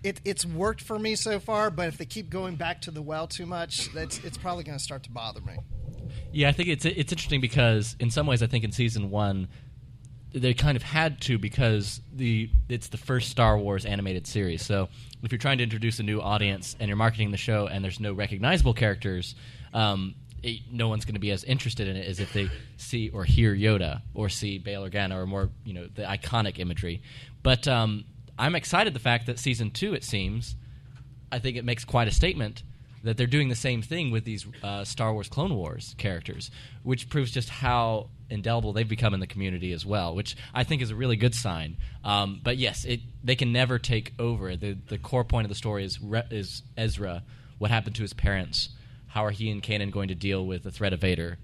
it, 0.04 0.22
it's 0.26 0.46
worked 0.46 0.82
for 0.82 0.98
me 0.98 1.16
so 1.16 1.40
far, 1.40 1.70
but 1.70 1.88
if 1.88 1.98
they 1.98 2.06
keep 2.06 2.30
going 2.30 2.56
back 2.56 2.82
to 2.82 2.92
the 2.92 3.02
well 3.02 3.28
too 3.28 3.46
much, 3.46 3.92
that's 3.94 4.20
it's 4.24 4.38
probably 4.38 4.64
going 4.64 4.78
to 4.78 4.84
start 4.84 5.04
to 5.04 5.12
bother 5.12 5.42
me. 5.42 5.58
Yeah, 6.32 6.50
I 6.50 6.52
think 6.52 6.70
it's 6.70 6.86
it's 6.86 7.12
interesting 7.12 7.42
because 7.42 7.96
in 8.00 8.10
some 8.10 8.28
ways, 8.28 8.42
I 8.42 8.48
think 8.48 8.64
in 8.64 8.72
season 8.72 9.10
one, 9.10 9.48
they 10.34 10.54
kind 10.54 10.76
of 10.76 10.84
had 10.84 11.22
to 11.22 11.38
because 11.38 12.02
the 12.12 12.50
it's 12.70 12.88
the 12.88 12.98
first 12.98 13.30
Star 13.30 13.58
Wars 13.58 13.86
animated 13.86 14.28
series. 14.28 14.66
So 14.66 14.90
if 15.22 15.32
you're 15.32 15.40
trying 15.40 15.58
to 15.60 15.64
introduce 15.64 16.00
a 16.00 16.04
new 16.04 16.20
audience 16.22 16.76
and 16.80 16.88
you're 16.88 16.98
marketing 16.98 17.32
the 17.32 17.38
show 17.38 17.68
and 17.68 17.84
there's 17.84 18.00
no 18.00 18.14
recognizable 18.14 18.74
characters, 18.74 19.36
um, 19.74 20.16
it, 20.42 20.62
no 20.72 20.88
one's 20.88 21.06
going 21.06 21.14
to 21.14 21.20
be 21.20 21.32
as 21.32 21.44
interested 21.44 21.88
in 21.88 21.96
it 21.96 22.08
as 22.08 22.20
if 22.20 22.34
they 22.34 22.50
see 22.78 23.10
or 23.10 23.24
hear 23.24 23.56
Yoda 23.56 24.02
or 24.14 24.30
see 24.30 24.58
Bail 24.58 24.88
Organa 24.88 25.16
or 25.16 25.28
more, 25.28 25.50
you 25.64 25.74
know, 25.74 25.88
the 25.94 26.04
iconic 26.04 26.60
imagery. 26.60 27.02
But 27.44 27.68
um, 27.68 28.06
I'm 28.42 28.56
excited 28.56 28.96
the 28.96 29.00
fact 29.00 29.28
that 29.28 29.38
season 29.38 29.70
two, 29.70 29.94
it 29.94 30.04
seems, 30.04 30.56
I 31.32 31.38
think 31.38 31.58
it 31.58 31.64
makes 31.64 31.86
quite 31.86 32.08
a 32.08 32.12
statement 32.12 32.64
that 33.04 33.16
they're 33.16 33.28
doing 33.28 33.50
the 33.50 33.56
same 33.56 33.84
thing 33.84 34.10
with 34.10 34.26
these 34.26 34.48
uh, 34.64 34.84
Star 34.84 35.14
Wars 35.14 35.30
Clone 35.30 35.54
Wars 35.56 35.94
characters, 36.00 36.50
which 36.82 37.08
proves 37.08 37.30
just 37.30 37.50
how 37.50 38.10
indelible 38.32 38.74
they've 38.74 38.90
become 38.90 39.14
in 39.14 39.20
the 39.20 39.28
community 39.28 39.72
as 39.74 39.86
well, 39.86 40.16
which 40.16 40.36
I 40.56 40.64
think 40.64 40.82
is 40.82 40.90
a 40.90 40.96
really 40.96 41.18
good 41.18 41.36
sign. 41.36 41.78
Um, 42.04 42.42
but 42.44 42.58
yes, 42.58 42.84
it, 42.84 43.02
they 43.24 43.36
can 43.36 43.54
never 43.54 43.78
take 43.78 44.14
over. 44.18 44.56
The 44.56 44.76
the 44.88 44.98
core 44.98 45.24
point 45.24 45.46
of 45.46 45.50
the 45.50 45.56
story 45.56 45.84
is 45.84 46.02
Re- 46.02 46.24
is 46.32 46.64
Ezra. 46.76 47.22
What 47.60 47.70
happened 47.70 47.96
to 47.98 48.02
his 48.02 48.14
parents? 48.14 48.70
How 49.06 49.24
are 49.24 49.32
he 49.32 49.52
and 49.52 49.62
Kanan 49.62 49.92
going 49.92 50.08
to 50.08 50.16
deal 50.16 50.44
with 50.48 50.64
the 50.64 50.72
threat 50.72 50.94
of 50.94 51.02
Vader? 51.02 51.38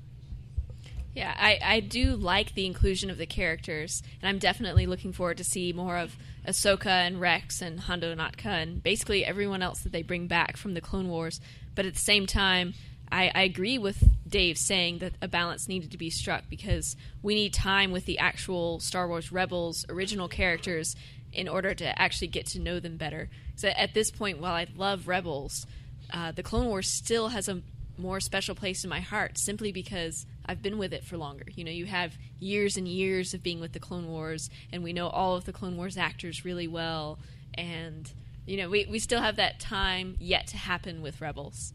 Yeah, 1.17 1.33
I, 1.35 1.57
I 1.63 1.79
do 1.79 2.15
like 2.15 2.53
the 2.53 2.67
inclusion 2.67 3.09
of 3.09 3.17
the 3.17 3.25
characters, 3.25 4.03
and 4.21 4.29
I'm 4.29 4.37
definitely 4.37 4.85
looking 4.85 5.13
forward 5.13 5.37
to 5.37 5.43
see 5.43 5.73
more 5.73 5.97
of 5.97 6.15
Ahsoka 6.47 6.85
and 6.85 7.19
Rex 7.19 7.59
and 7.59 7.79
Hondo 7.79 8.13
Ohnaka 8.13 8.45
and 8.45 8.83
basically 8.83 9.25
everyone 9.25 9.63
else 9.63 9.79
that 9.79 9.91
they 9.91 10.03
bring 10.03 10.27
back 10.27 10.57
from 10.57 10.75
the 10.75 10.79
Clone 10.79 11.07
Wars. 11.07 11.41
But 11.73 11.87
at 11.87 11.95
the 11.95 11.99
same 11.99 12.27
time, 12.27 12.75
I, 13.11 13.31
I 13.33 13.41
agree 13.41 13.79
with 13.79 14.07
Dave 14.29 14.59
saying 14.59 14.99
that 14.99 15.13
a 15.19 15.27
balance 15.27 15.67
needed 15.67 15.89
to 15.89 15.97
be 15.97 16.11
struck 16.11 16.43
because 16.51 16.95
we 17.23 17.33
need 17.33 17.51
time 17.51 17.89
with 17.91 18.05
the 18.05 18.19
actual 18.19 18.79
Star 18.79 19.07
Wars 19.07 19.31
Rebels 19.31 19.87
original 19.89 20.27
characters 20.27 20.95
in 21.33 21.47
order 21.47 21.73
to 21.73 21.99
actually 21.99 22.27
get 22.27 22.45
to 22.49 22.59
know 22.59 22.79
them 22.79 22.95
better. 22.95 23.27
So 23.55 23.69
at 23.69 23.95
this 23.95 24.11
point, 24.11 24.37
while 24.37 24.53
I 24.53 24.67
love 24.75 25.07
Rebels, 25.07 25.65
uh, 26.13 26.31
the 26.31 26.43
Clone 26.43 26.67
Wars 26.67 26.87
still 26.87 27.29
has 27.29 27.49
a 27.49 27.63
more 27.97 28.19
special 28.19 28.53
place 28.53 28.83
in 28.83 28.89
my 28.91 28.99
heart 28.99 29.39
simply 29.39 29.71
because 29.71 30.27
I've 30.47 30.61
been 30.61 30.77
with 30.77 30.93
it 30.93 31.03
for 31.03 31.17
longer. 31.17 31.45
You 31.53 31.63
know, 31.63 31.71
you 31.71 31.85
have 31.85 32.17
years 32.39 32.77
and 32.77 32.87
years 32.87 33.33
of 33.33 33.43
being 33.43 33.59
with 33.59 33.73
the 33.73 33.79
Clone 33.79 34.07
Wars, 34.07 34.49
and 34.71 34.83
we 34.83 34.93
know 34.93 35.07
all 35.07 35.35
of 35.35 35.45
the 35.45 35.53
Clone 35.53 35.77
Wars 35.77 35.97
actors 35.97 36.45
really 36.45 36.67
well, 36.67 37.19
and 37.53 38.11
you 38.45 38.57
know, 38.57 38.69
we 38.69 38.85
we 38.89 38.99
still 38.99 39.21
have 39.21 39.35
that 39.35 39.59
time 39.59 40.15
yet 40.19 40.47
to 40.47 40.57
happen 40.57 41.01
with 41.01 41.19
Rebels. 41.19 41.73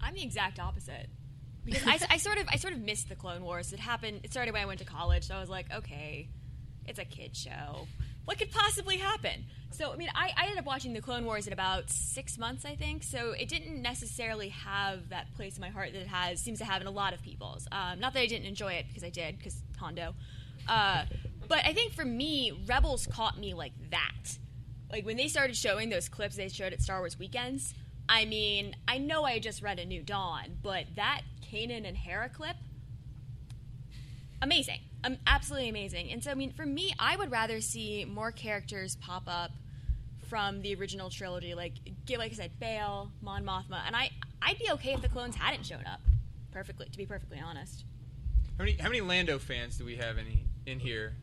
I'm 0.00 0.14
the 0.14 0.22
exact 0.22 0.58
opposite 0.58 1.08
because 1.64 1.86
I, 1.86 1.98
I 2.10 2.16
sort 2.18 2.38
of 2.38 2.46
I 2.48 2.56
sort 2.56 2.74
of 2.74 2.80
missed 2.80 3.08
the 3.08 3.16
Clone 3.16 3.42
Wars. 3.42 3.72
It 3.72 3.80
happened. 3.80 4.20
It 4.22 4.32
started 4.32 4.52
when 4.52 4.62
I 4.62 4.66
went 4.66 4.80
to 4.80 4.84
college, 4.84 5.26
so 5.26 5.34
I 5.34 5.40
was 5.40 5.48
like, 5.48 5.72
okay, 5.72 6.28
it's 6.86 6.98
a 6.98 7.04
kid 7.04 7.36
show. 7.36 7.86
What 8.24 8.38
could 8.38 8.50
possibly 8.50 8.98
happen? 8.98 9.44
So, 9.72 9.92
I 9.92 9.96
mean, 9.96 10.08
I, 10.14 10.32
I 10.36 10.42
ended 10.44 10.58
up 10.58 10.66
watching 10.66 10.92
the 10.92 11.00
Clone 11.00 11.24
Wars 11.24 11.46
in 11.46 11.52
about 11.52 11.90
six 11.90 12.36
months, 12.38 12.64
I 12.64 12.74
think. 12.74 13.02
So 13.02 13.32
it 13.32 13.48
didn't 13.48 13.80
necessarily 13.80 14.48
have 14.50 15.08
that 15.08 15.32
place 15.34 15.56
in 15.56 15.60
my 15.60 15.68
heart 15.68 15.92
that 15.92 16.00
it 16.00 16.08
has 16.08 16.40
seems 16.40 16.58
to 16.58 16.64
have 16.64 16.80
in 16.80 16.86
a 16.86 16.90
lot 16.90 17.14
of 17.14 17.22
people's. 17.22 17.66
Um, 17.72 18.00
not 18.00 18.12
that 18.14 18.20
I 18.20 18.26
didn't 18.26 18.46
enjoy 18.46 18.74
it 18.74 18.86
because 18.88 19.04
I 19.04 19.10
did, 19.10 19.38
because 19.38 19.62
Hondo. 19.78 20.14
Uh, 20.68 21.04
but 21.48 21.64
I 21.64 21.72
think 21.72 21.92
for 21.94 22.04
me, 22.04 22.52
Rebels 22.66 23.06
caught 23.06 23.38
me 23.38 23.54
like 23.54 23.72
that. 23.90 24.38
Like 24.90 25.06
when 25.06 25.16
they 25.16 25.28
started 25.28 25.56
showing 25.56 25.88
those 25.88 26.08
clips 26.08 26.36
they 26.36 26.48
showed 26.48 26.72
at 26.72 26.82
Star 26.82 26.98
Wars 26.98 27.18
weekends. 27.18 27.74
I 28.08 28.24
mean, 28.24 28.74
I 28.88 28.98
know 28.98 29.24
I 29.24 29.38
just 29.38 29.62
read 29.62 29.78
A 29.78 29.84
New 29.84 30.02
Dawn, 30.02 30.58
but 30.62 30.86
that 30.96 31.22
Kanan 31.48 31.86
and 31.86 31.96
Hera 31.96 32.28
clip, 32.28 32.56
amazing. 34.42 34.80
Um, 35.02 35.16
absolutely 35.26 35.68
amazing. 35.68 36.10
And 36.12 36.22
so, 36.22 36.30
I 36.30 36.34
mean, 36.34 36.52
for 36.52 36.66
me, 36.66 36.94
I 36.98 37.16
would 37.16 37.30
rather 37.30 37.60
see 37.60 38.04
more 38.04 38.32
characters 38.32 38.96
pop 38.96 39.22
up 39.26 39.50
from 40.28 40.62
the 40.62 40.74
original 40.74 41.10
trilogy, 41.10 41.54
like 41.54 41.72
like 42.08 42.32
I 42.32 42.34
said, 42.34 42.52
Bail, 42.60 43.10
Mon 43.20 43.44
Mothma, 43.44 43.80
and 43.86 43.96
I 43.96 44.10
I'd 44.42 44.58
be 44.58 44.70
okay 44.72 44.92
if 44.92 45.02
the 45.02 45.08
clones 45.08 45.34
hadn't 45.34 45.64
shown 45.64 45.84
up. 45.86 46.00
Perfectly, 46.52 46.86
to 46.90 46.98
be 46.98 47.06
perfectly 47.06 47.40
honest. 47.44 47.84
How 48.58 48.64
many 48.64 48.76
how 48.76 48.88
many 48.88 49.00
Lando 49.00 49.38
fans 49.38 49.76
do 49.76 49.84
we 49.84 49.96
have 49.96 50.18
any 50.18 50.44
in 50.66 50.78
here? 50.78 51.14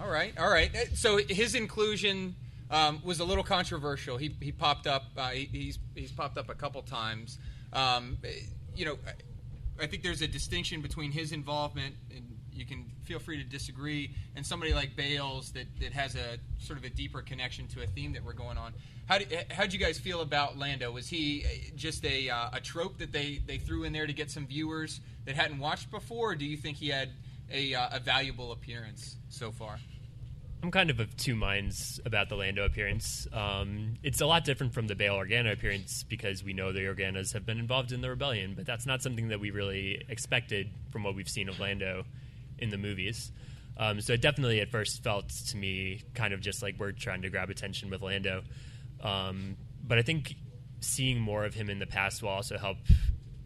All 0.00 0.08
right, 0.08 0.36
all 0.38 0.50
right. 0.50 0.74
Uh, 0.74 0.94
so 0.94 1.18
his 1.18 1.54
inclusion 1.54 2.34
um, 2.70 3.00
was 3.04 3.20
a 3.20 3.24
little 3.24 3.44
controversial. 3.44 4.16
He, 4.16 4.34
he 4.40 4.50
popped 4.50 4.86
up. 4.86 5.04
Uh, 5.16 5.30
he, 5.30 5.48
he's 5.52 5.78
he's 5.94 6.12
popped 6.12 6.38
up 6.38 6.48
a 6.48 6.54
couple 6.54 6.82
times. 6.82 7.38
Um, 7.72 8.18
eh, 8.24 8.30
you 8.74 8.84
know, 8.84 8.98
I, 9.80 9.86
think 9.86 10.02
there's 10.02 10.22
a 10.22 10.26
distinction 10.26 10.80
between 10.80 11.12
his 11.12 11.32
involvement, 11.32 11.94
and 12.10 12.31
you 12.54 12.66
can 12.66 12.90
feel 13.04 13.18
free 13.18 13.42
to 13.42 13.44
disagree, 13.44 14.14
and 14.36 14.44
somebody 14.44 14.74
like 14.74 14.96
Bail's 14.96 15.52
that, 15.52 15.66
that 15.80 15.92
has 15.92 16.14
a 16.14 16.38
sort 16.58 16.78
of 16.78 16.84
a 16.84 16.90
deeper 16.90 17.22
connection 17.22 17.66
to 17.68 17.82
a 17.82 17.86
theme 17.86 18.12
that 18.12 18.24
we're 18.24 18.32
going 18.32 18.58
on. 18.58 18.72
How 19.06 19.18
did 19.18 19.46
how'd 19.50 19.72
you 19.72 19.78
guys 19.78 19.98
feel 19.98 20.20
about 20.20 20.58
Lando? 20.58 20.90
Was 20.92 21.08
he 21.08 21.44
eh, 21.44 21.70
just 21.74 22.04
a 22.04 22.28
uh, 22.30 22.50
a 22.52 22.60
trope 22.60 22.98
that 22.98 23.12
they, 23.12 23.42
they 23.46 23.58
threw 23.58 23.84
in 23.84 23.92
there 23.92 24.06
to 24.06 24.12
get 24.12 24.30
some 24.30 24.46
viewers 24.46 25.00
that 25.24 25.34
hadn't 25.34 25.58
watched 25.58 25.90
before, 25.90 26.32
or 26.32 26.34
do 26.34 26.44
you 26.44 26.56
think 26.56 26.76
he 26.76 26.88
had 26.88 27.10
a, 27.50 27.74
uh, 27.74 27.88
a 27.92 28.00
valuable 28.00 28.52
appearance 28.52 29.16
so 29.28 29.50
far? 29.52 29.78
I'm 30.62 30.70
kind 30.70 30.90
of 30.90 31.00
of 31.00 31.16
two 31.16 31.34
minds 31.34 32.00
about 32.04 32.28
the 32.28 32.36
Lando 32.36 32.64
appearance. 32.64 33.26
Um, 33.32 33.94
it's 34.04 34.20
a 34.20 34.26
lot 34.26 34.44
different 34.44 34.72
from 34.72 34.86
the 34.86 34.94
Bail 34.94 35.16
Organa 35.16 35.52
appearance 35.52 36.04
because 36.04 36.44
we 36.44 36.52
know 36.52 36.70
the 36.70 36.82
Organas 36.82 37.32
have 37.32 37.44
been 37.44 37.58
involved 37.58 37.90
in 37.90 38.00
the 38.00 38.08
rebellion, 38.08 38.54
but 38.54 38.64
that's 38.64 38.86
not 38.86 39.02
something 39.02 39.28
that 39.28 39.40
we 39.40 39.50
really 39.50 40.04
expected 40.08 40.70
from 40.92 41.02
what 41.02 41.16
we've 41.16 41.28
seen 41.28 41.48
of 41.48 41.58
Lando 41.58 42.04
in 42.62 42.70
the 42.70 42.78
movies. 42.78 43.32
Um, 43.76 44.00
so 44.00 44.12
it 44.12 44.20
definitely 44.20 44.60
at 44.60 44.70
first 44.70 45.02
felt 45.02 45.28
to 45.28 45.56
me 45.56 46.02
kind 46.14 46.32
of 46.32 46.40
just 46.40 46.62
like 46.62 46.76
we're 46.78 46.92
trying 46.92 47.22
to 47.22 47.30
grab 47.30 47.50
attention 47.50 47.90
with 47.90 48.02
Lando. 48.02 48.42
Um, 49.02 49.56
but 49.82 49.98
I 49.98 50.02
think 50.02 50.36
seeing 50.80 51.20
more 51.20 51.44
of 51.44 51.54
him 51.54 51.70
in 51.70 51.78
the 51.78 51.86
past 51.86 52.22
will 52.22 52.28
also 52.30 52.58
help 52.58 52.78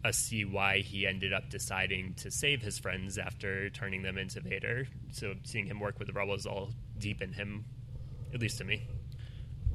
us 0.03 0.17
see 0.17 0.45
why 0.45 0.79
he 0.79 1.07
ended 1.07 1.33
up 1.33 1.49
deciding 1.49 2.13
to 2.15 2.31
save 2.31 2.61
his 2.61 2.77
friends 2.77 3.17
after 3.17 3.69
turning 3.69 4.03
them 4.03 4.17
into 4.17 4.39
Vader. 4.41 4.87
So 5.11 5.33
seeing 5.43 5.65
him 5.65 5.79
work 5.79 5.97
with 5.99 6.07
the 6.07 6.13
rebels 6.13 6.45
all 6.45 6.69
deepen 6.97 7.33
him, 7.33 7.65
at 8.33 8.41
least 8.41 8.57
to 8.59 8.63
me. 8.63 8.87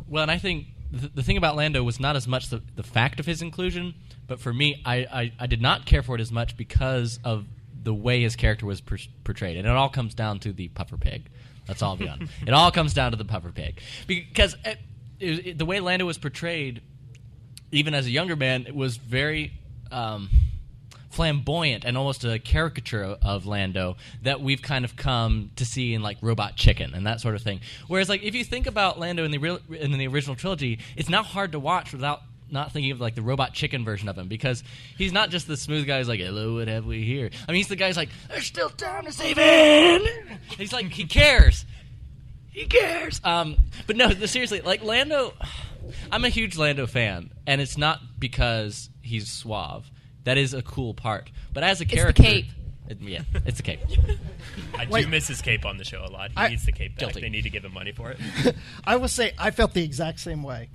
Well, 0.09 0.23
and 0.23 0.31
I 0.31 0.39
think 0.39 0.67
th- 0.91 1.13
the 1.15 1.23
thing 1.23 1.37
about 1.37 1.57
Lando 1.57 1.83
was 1.83 1.99
not 1.99 2.17
as 2.17 2.29
much 2.29 2.51
the, 2.51 2.63
the 2.77 2.83
fact 2.83 3.21
of 3.21 3.27
his 3.27 3.43
inclusion, 3.43 3.95
but 4.27 4.41
for 4.41 4.53
me, 4.53 4.81
I, 4.85 4.97
I, 4.97 5.33
I 5.41 5.47
did 5.47 5.63
not 5.63 5.87
care 5.87 6.03
for 6.03 6.15
it 6.15 6.21
as 6.21 6.31
much 6.31 6.57
because 6.57 7.19
of 7.25 7.47
the 7.83 7.95
way 7.95 8.23
his 8.23 8.37
character 8.37 8.67
was 8.67 8.81
per- 8.81 8.99
portrayed, 9.25 9.57
and 9.57 9.67
it 9.67 9.71
all 9.71 9.89
comes 9.89 10.15
down 10.15 10.39
to 10.41 10.53
the 10.53 10.69
puffer 10.69 10.97
pig. 10.97 11.29
That's 11.67 11.83
all 11.83 11.91
I'll 11.91 11.97
be 11.97 12.09
on. 12.09 12.29
it 12.47 12.53
all 12.53 12.71
comes 12.71 12.95
down 12.95 13.13
to 13.13 13.17
the 13.17 13.25
puffer 13.25 13.51
pig 13.51 13.81
because 14.07 14.57
it, 14.65 14.79
it, 15.21 15.47
it, 15.47 15.59
the 15.59 15.65
way 15.65 15.81
Lando 15.81 16.07
was 16.07 16.19
portrayed, 16.19 16.83
even 17.71 17.95
as 17.95 18.07
a 18.07 18.11
younger 18.11 18.37
man, 18.37 18.65
it 18.67 18.75
was 18.75 18.97
very 18.97 19.53
um, 19.91 20.29
flamboyant 21.11 21.85
and 21.85 21.97
almost 21.97 22.25
a 22.25 22.39
caricature 22.39 23.05
of 23.23 23.47
Lando 23.47 23.97
that 24.23 24.41
we've 24.41 24.63
kind 24.63 24.85
of 24.85 24.97
come 24.97 25.51
to 25.57 25.65
see 25.65 25.95
in 25.95 26.03
like 26.03 26.17
Robot 26.21 26.57
Chicken 26.57 26.95
and 26.95 27.07
that 27.07 27.21
sort 27.21 27.35
of 27.35 27.43
thing. 27.43 27.61
Whereas, 27.87 28.09
like, 28.09 28.23
if 28.23 28.35
you 28.35 28.45
think 28.45 28.67
about 28.67 28.99
Lando 28.99 29.25
in 29.25 29.31
the 29.31 29.39
real, 29.39 29.61
in 29.71 29.93
the 29.93 30.07
original 30.09 30.35
trilogy, 30.35 30.81
it's 30.97 31.09
now 31.09 31.23
hard 31.23 31.53
to 31.53 31.61
watch 31.61 31.93
without 31.93 32.23
not 32.53 32.73
thinking 32.73 32.91
of 32.93 33.01
like 33.01 33.15
the 33.15 33.23
robot 33.23 33.53
chicken 33.55 33.85
version 33.85 34.09
of 34.09 34.19
him 34.19 34.29
because 34.29 34.63
he's 34.99 35.13
not 35.13 35.31
just 35.31 35.47
the 35.47 35.57
smooth 35.57 35.87
guy 35.87 35.99
who's 35.99 36.09
like, 36.09 36.21
"Hello, 36.21 36.55
what 36.57 36.69
have 36.69 36.85
we 36.87 37.05
here?" 37.05 37.31
I 37.49 37.53
mean, 37.53 37.59
he's 37.59 37.69
the 37.69 37.77
guy 37.77 37.93
guy's 37.93 37.97
like, 37.97 38.11
"There's 38.29 38.47
still 38.47 38.71
time 38.71 39.05
to 39.05 39.13
save 39.13 39.37
it." 39.39 40.39
He's 40.59 40.73
like, 40.73 40.87
he 40.93 41.05
cares. 41.05 41.67
He 42.51 42.67
cares. 42.67 43.21
Um, 43.25 43.57
but 43.87 43.97
no, 43.97 44.11
seriously, 44.11 44.61
like 44.61 44.83
Lando, 44.83 45.35
I'm 46.11 46.25
a 46.25 46.29
huge 46.29 46.57
Lando 46.57 46.87
fan, 46.87 47.31
and 47.47 47.61
it's 47.61 47.77
not 47.79 48.01
because 48.19 48.91
he's 49.03 49.31
suave. 49.31 49.91
That 50.25 50.39
is 50.39 50.55
a 50.55 50.63
cool 50.63 50.95
part. 50.95 51.31
But 51.53 51.65
as 51.65 51.81
a 51.81 51.85
character. 51.85 52.11
It's 52.11 52.19
the 52.19 52.23
character, 52.23 52.43
cape. 52.43 52.63
It, 52.89 53.01
yeah, 53.01 53.23
it's 53.47 53.61
a 53.61 53.63
cape. 53.63 53.81
I 54.79 54.85
do 54.85 54.91
Wait. 54.91 55.09
miss 55.09 55.29
his 55.29 55.41
cape 55.41 55.65
on 55.65 55.79
the 55.79 55.85
show 55.85 56.05
a 56.05 56.11
lot. 56.11 56.31
He 56.31 56.37
I- 56.37 56.49
needs 56.49 56.65
the 56.65 56.73
cape 56.73 56.93
back. 56.93 57.01
Guilty. 57.01 57.21
They 57.23 57.31
need 57.31 57.43
to 57.43 57.51
give 57.51 57.65
him 57.65 57.73
money 57.73 57.93
for 57.93 58.11
it. 58.11 58.19
I 58.85 58.97
will 58.97 59.09
say 59.09 59.33
I 59.39 59.51
felt 59.51 59.73
the 59.73 59.83
exact 59.85 60.21
same 60.21 60.43
way, 60.43 60.69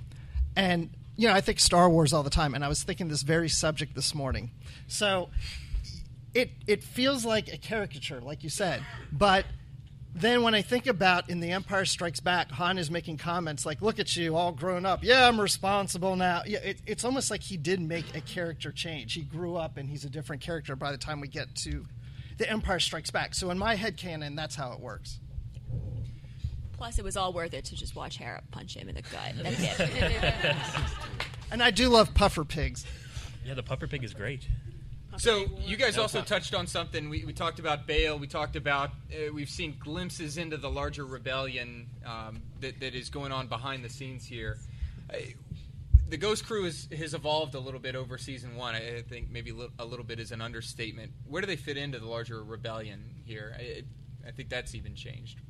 and 0.56 0.90
you 1.18 1.28
know 1.28 1.34
I 1.34 1.42
think 1.42 1.60
Star 1.60 1.90
Wars 1.90 2.14
all 2.14 2.22
the 2.22 2.30
time, 2.30 2.54
and 2.54 2.64
I 2.64 2.68
was 2.68 2.82
thinking 2.82 3.08
this 3.08 3.22
very 3.22 3.50
subject 3.50 3.94
this 3.94 4.14
morning. 4.14 4.52
So 4.86 5.28
it 6.32 6.50
it 6.66 6.82
feels 6.82 7.26
like 7.26 7.52
a 7.52 7.58
caricature, 7.58 8.20
like 8.20 8.42
you 8.42 8.48
said, 8.48 8.82
but 9.12 9.44
then 10.14 10.42
when 10.42 10.54
I 10.54 10.62
think 10.62 10.86
about 10.86 11.28
in 11.28 11.40
The 11.40 11.50
Empire 11.50 11.84
Strikes 11.84 12.20
Back, 12.20 12.50
Han 12.52 12.78
is 12.78 12.90
making 12.90 13.18
comments 13.18 13.66
like, 13.66 13.82
"Look 13.82 13.98
at 13.98 14.16
you, 14.16 14.36
all 14.36 14.52
grown 14.52 14.86
up. 14.86 15.02
Yeah, 15.02 15.28
I'm 15.28 15.40
responsible 15.40 16.16
now." 16.16 16.42
Yeah, 16.46 16.60
it, 16.60 16.80
it's 16.86 17.04
almost 17.04 17.30
like 17.30 17.42
he 17.42 17.56
did 17.56 17.80
make 17.80 18.16
a 18.16 18.20
character 18.20 18.72
change. 18.72 19.14
He 19.14 19.22
grew 19.22 19.56
up, 19.56 19.76
and 19.76 19.88
he's 19.88 20.04
a 20.04 20.10
different 20.10 20.40
character 20.40 20.76
by 20.76 20.92
the 20.92 20.98
time 20.98 21.20
we 21.20 21.28
get 21.28 21.54
to 21.56 21.84
The 22.38 22.48
Empire 22.50 22.80
Strikes 22.80 23.10
Back. 23.10 23.34
So 23.34 23.50
in 23.50 23.58
my 23.58 23.74
head 23.74 23.96
canon, 23.96 24.34
that's 24.34 24.54
how 24.54 24.72
it 24.72 24.80
works. 24.80 25.18
Plus, 26.78 26.98
it 26.98 27.04
was 27.04 27.16
all 27.16 27.32
worth 27.32 27.52
it 27.54 27.64
to 27.66 27.76
just 27.76 27.94
watch 27.96 28.16
Hera 28.18 28.40
punch 28.52 28.74
him 28.76 28.88
in 28.88 28.94
the 28.94 29.02
gut. 29.02 29.34
at 29.44 29.56
the 29.56 30.26
end. 30.46 30.56
And 31.50 31.62
I 31.62 31.70
do 31.70 31.88
love 31.88 32.14
puffer 32.14 32.44
pigs. 32.44 32.84
yeah, 33.44 33.54
the 33.54 33.62
puffer 33.62 33.86
pig 33.86 34.04
is 34.04 34.14
great. 34.14 34.46
So 35.16 35.46
you 35.66 35.76
guys 35.76 35.96
No 35.96 36.02
also 36.02 36.22
touched 36.22 36.54
on 36.54 36.66
something. 36.68 37.08
We, 37.08 37.24
we 37.24 37.32
talked 37.32 37.58
about 37.58 37.86
Bail. 37.86 38.18
We 38.18 38.28
talked 38.28 38.54
about 38.54 38.90
uh, 39.12 39.32
we've 39.32 39.48
seen 39.50 39.76
glimpses 39.80 40.36
into 40.38 40.56
the 40.56 40.70
larger 40.70 41.04
rebellion 41.04 41.88
um, 42.06 42.42
that, 42.60 42.78
that 42.78 42.94
is 42.94 43.10
going 43.10 43.32
on 43.32 43.48
behind 43.48 43.84
the 43.84 43.88
scenes 43.88 44.24
here. 44.24 44.58
Uh, 45.12 45.16
the 46.08 46.16
Ghost 46.16 46.46
Crew 46.46 46.66
is, 46.66 46.88
has 46.96 47.14
evolved 47.14 47.54
a 47.54 47.58
little 47.60 47.80
bit 47.80 47.96
over 47.96 48.16
season 48.18 48.54
one. 48.54 48.74
I, 48.76 48.98
I 48.98 49.02
think 49.02 49.30
maybe 49.30 49.50
li- 49.50 49.70
a 49.78 49.84
little 49.84 50.04
bit 50.04 50.20
is 50.20 50.30
an 50.30 50.40
understatement. 50.40 51.10
Where 51.26 51.40
do 51.40 51.46
they 51.46 51.56
fit 51.56 51.76
into 51.76 51.98
the 51.98 52.06
larger 52.06 52.44
rebellion 52.44 53.02
here? 53.24 53.56
I, 53.58 53.82
I 54.28 54.30
think 54.30 54.48
that's 54.50 54.74
even 54.76 54.94
changed. 54.94 55.40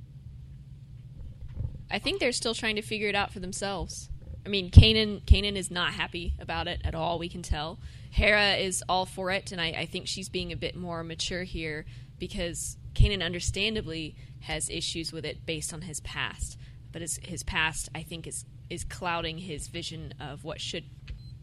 I 1.90 1.98
think 1.98 2.20
they're 2.20 2.32
still 2.32 2.54
trying 2.54 2.76
to 2.76 2.82
figure 2.82 3.08
it 3.08 3.14
out 3.14 3.32
for 3.32 3.40
themselves. 3.40 4.10
I 4.44 4.48
mean, 4.48 4.70
Kanan 4.70 5.22
Kanan 5.24 5.56
is 5.56 5.70
not 5.70 5.92
happy 5.92 6.34
about 6.38 6.68
it 6.68 6.80
at 6.84 6.94
all. 6.94 7.18
We 7.18 7.28
can 7.28 7.42
tell. 7.42 7.78
Hera 8.10 8.54
is 8.54 8.82
all 8.88 9.04
for 9.04 9.30
it, 9.30 9.52
and 9.52 9.60
I, 9.60 9.68
I 9.68 9.86
think 9.86 10.06
she's 10.06 10.28
being 10.28 10.52
a 10.52 10.56
bit 10.56 10.74
more 10.74 11.02
mature 11.04 11.42
here 11.42 11.84
because 12.18 12.76
Kanan, 12.94 13.22
understandably, 13.22 14.16
has 14.40 14.70
issues 14.70 15.12
with 15.12 15.24
it 15.24 15.44
based 15.44 15.74
on 15.74 15.82
his 15.82 16.00
past. 16.00 16.58
But 16.92 17.02
his 17.02 17.20
his 17.22 17.42
past, 17.42 17.88
I 17.94 18.02
think, 18.02 18.26
is 18.26 18.44
is 18.70 18.84
clouding 18.84 19.38
his 19.38 19.68
vision 19.68 20.14
of 20.20 20.44
what 20.44 20.60
should 20.60 20.84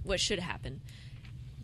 what 0.04 0.20
should 0.20 0.40
happen. 0.40 0.82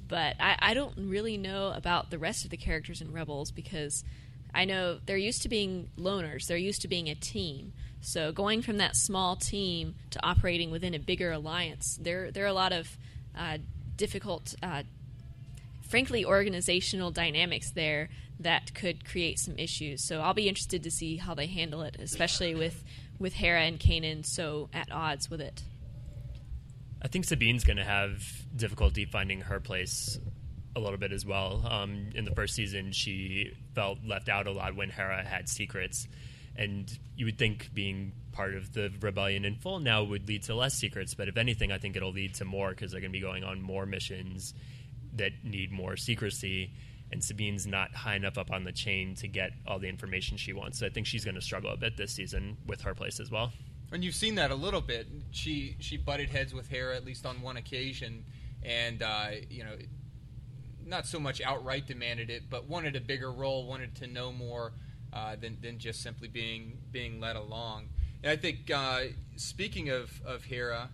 But 0.08 0.36
I, 0.40 0.58
I 0.60 0.74
don't 0.74 0.94
really 0.98 1.38
know 1.38 1.72
about 1.74 2.10
the 2.10 2.20
rest 2.20 2.44
of 2.44 2.52
the 2.52 2.58
characters 2.58 3.02
in 3.02 3.14
Rebels 3.14 3.52
because 3.52 4.04
I 4.54 4.66
know 4.66 5.00
they're 5.06 5.18
used 5.18 5.42
to 5.44 5.50
being 5.50 5.90
loners. 5.98 6.48
They're 6.48 6.58
used 6.58 6.82
to 6.82 6.88
being 6.88 7.10
a 7.10 7.16
team. 7.16 7.74
So 8.02 8.32
going 8.32 8.62
from 8.62 8.78
that 8.78 8.96
small 8.96 9.36
team 9.36 9.96
to 10.10 10.26
operating 10.26 10.72
within 10.72 10.94
a 10.94 11.00
bigger 11.00 11.32
alliance, 11.32 11.98
there 12.02 12.32
there 12.32 12.44
are 12.44 12.48
a 12.48 12.54
lot 12.54 12.74
of 12.74 12.98
uh, 13.38 13.60
difficult, 13.96 14.56
uh, 14.62 14.84
frankly, 15.88 16.26
organizational 16.26 17.12
dynamics 17.12 17.72
there 17.72 18.10
that 18.40 18.74
could 18.74 19.06
create 19.06 19.38
some 19.38 19.58
issues. 19.58 20.04
So 20.04 20.22
I'll 20.22 20.34
be 20.34 20.50
interested 20.50 20.84
to 20.84 20.92
see 20.92 21.18
how 21.18 21.36
they 21.36 21.46
handle 21.46 21.84
it, 21.84 21.98
especially 22.00 22.56
with 22.56 22.84
with 23.20 23.34
Hera 23.34 23.62
and 23.62 23.80
Kanan 23.80 24.26
so 24.26 24.70
at 24.74 24.92
odds 24.92 25.30
with 25.30 25.42
it. 25.42 25.62
I 27.04 27.08
think 27.08 27.26
Sabine's 27.26 27.64
going 27.64 27.78
to 27.78 27.84
have 27.84 28.24
difficulty 28.56 29.06
finding 29.06 29.42
her 29.42 29.60
place 29.60 30.20
a 30.76 30.80
little 30.80 30.98
bit 30.98 31.12
as 31.12 31.26
well. 31.26 31.66
Um, 31.70 32.10
in 32.16 32.26
the 32.26 32.32
first 32.32 32.56
season, 32.56 32.92
she 32.92 33.54
felt 33.76 34.00
left 34.06 34.30
out 34.30 34.48
a 34.48 34.52
lot 34.52 34.76
when 34.76 34.90
Hera 34.90 35.24
had 35.24 35.50
secrets. 35.50 36.08
And 36.56 36.92
you 37.16 37.26
would 37.26 37.38
think 37.38 37.74
being 37.74 38.12
part 38.32 38.56
of 38.56 38.74
the 38.74 38.92
rebellion 39.02 39.46
in 39.46 39.56
full 39.56 39.80
now 39.80 40.04
would 40.04 40.28
lead 40.28 40.44
to 40.44 40.56
less 40.56 40.76
secrets, 40.76 41.14
but 41.14 41.28
if 41.28 41.38
anything, 41.38 41.72
I 41.72 41.78
think 41.78 41.96
it'll 41.96 42.12
lead 42.12 42.36
to 42.36 42.46
more 42.46 42.70
because 42.70 42.92
they're 42.92 43.02
going 43.02 43.12
to 43.12 43.18
be 43.18 43.22
going 43.22 43.44
on 43.44 43.62
more 43.62 43.86
missions 43.86 44.54
that 45.16 45.32
need 45.44 45.72
more 45.72 45.98
secrecy. 45.98 46.72
And 47.12 47.22
Sabine's 47.22 47.68
not 47.68 47.94
high 47.94 48.16
enough 48.16 48.38
up 48.38 48.52
on 48.52 48.64
the 48.64 48.72
chain 48.72 49.16
to 49.16 49.28
get 49.28 49.52
all 49.68 49.80
the 49.80 49.90
information 49.90 50.38
she 50.38 50.54
wants. 50.54 50.80
So 50.80 50.86
I 50.86 50.90
think 50.90 51.08
she's 51.08 51.26
going 51.26 51.36
to 51.36 51.42
struggle 51.42 51.72
a 51.72 51.78
bit 51.78 51.98
this 51.98 52.14
season 52.14 52.58
with 52.66 52.82
her 52.82 52.96
place 52.96 53.20
as 53.20 53.30
well. 53.30 53.52
And 53.92 54.04
you've 54.04 54.16
seen 54.16 54.36
that 54.36 54.52
a 54.52 54.56
little 54.56 54.80
bit. 54.80 55.08
She 55.32 55.76
she 55.80 55.98
butted 55.98 56.30
heads 56.30 56.54
with 56.54 56.70
Hera 56.70 56.96
at 56.96 57.04
least 57.04 57.26
on 57.26 57.42
one 57.42 57.58
occasion, 57.58 58.24
and 58.64 59.04
uh, 59.04 59.28
you 59.50 59.66
know, 59.66 59.76
not 60.92 61.08
so 61.08 61.20
much 61.20 61.42
outright 61.42 61.88
demanded 61.88 62.30
it, 62.30 62.44
but 62.50 62.68
wanted 62.68 62.96
a 62.96 63.02
bigger 63.02 63.32
role, 63.32 63.66
wanted 63.66 63.96
to 63.96 64.08
know 64.08 64.32
more 64.32 64.74
uh, 65.12 65.36
than 65.38 65.58
than 65.62 65.80
just 65.80 66.04
simply 66.04 66.28
being 66.28 66.78
being 66.92 67.20
led 67.20 67.36
along. 67.36 67.88
And 68.22 68.32
I 68.32 68.36
think 68.36 68.70
uh, 68.70 69.06
speaking 69.38 69.90
of 69.90 70.12
of 70.24 70.44
Hera. 70.44 70.90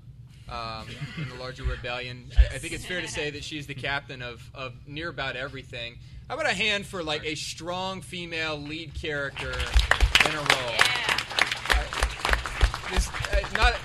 Um, 0.49 0.87
in 1.17 1.27
the 1.27 1.35
larger 1.35 1.65
rebellion, 1.65 2.31
I, 2.37 2.55
I 2.55 2.57
think 2.57 2.71
it's 2.71 2.85
fair 2.85 3.01
to 3.01 3.07
say 3.09 3.31
that 3.31 3.43
she's 3.43 3.67
the 3.67 3.75
captain 3.75 4.21
of, 4.21 4.49
of 4.53 4.75
near 4.87 5.09
about 5.09 5.35
everything. 5.35 5.97
How 6.29 6.35
about 6.35 6.49
a 6.49 6.53
hand 6.53 6.85
for 6.85 7.03
like 7.03 7.25
a 7.25 7.35
strong 7.35 8.01
female 8.01 8.57
lead 8.57 8.93
character 8.93 9.51
in 9.51 10.31
a 10.33 10.37
role? 10.37 10.77
this 12.91 13.09
uh, 13.09 13.57
not 13.57 13.75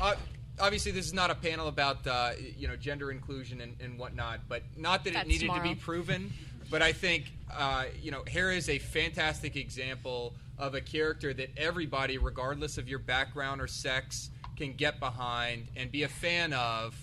uh, 0.00 0.14
obviously 0.60 0.92
this 0.92 1.06
is 1.06 1.14
not 1.14 1.30
a 1.30 1.34
panel 1.34 1.68
about 1.68 2.06
uh, 2.06 2.32
you 2.56 2.68
know 2.68 2.76
gender 2.76 3.10
inclusion 3.10 3.60
and, 3.60 3.76
and 3.80 3.98
whatnot, 3.98 4.40
but 4.48 4.62
not 4.76 5.04
that 5.04 5.14
That's 5.14 5.26
it 5.26 5.28
needed 5.28 5.50
to 5.52 5.62
be 5.62 5.74
proven. 5.74 6.32
But 6.70 6.82
I 6.82 6.92
think 6.92 7.32
uh, 7.52 7.84
you 8.00 8.10
know 8.10 8.22
Hera 8.26 8.54
is 8.54 8.68
a 8.68 8.78
fantastic 8.78 9.56
example 9.56 10.34
of 10.58 10.74
a 10.74 10.80
character 10.80 11.32
that 11.32 11.50
everybody, 11.56 12.18
regardless 12.18 12.78
of 12.78 12.88
your 12.88 12.98
background 12.98 13.60
or 13.60 13.66
sex, 13.66 14.30
can 14.56 14.72
get 14.74 14.98
behind 14.98 15.68
and 15.76 15.90
be 15.90 16.02
a 16.02 16.08
fan 16.08 16.52
of, 16.52 16.96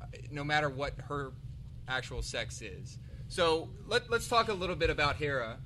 uh, 0.00 0.06
no 0.30 0.44
matter 0.44 0.70
what 0.70 0.94
her 1.08 1.32
actual 1.88 2.22
sex 2.22 2.62
is. 2.62 2.98
So 3.28 3.68
let, 3.86 4.08
let's 4.10 4.28
talk 4.28 4.48
a 4.48 4.54
little 4.54 4.76
bit 4.76 4.90
about 4.90 5.16
Hera. 5.16 5.58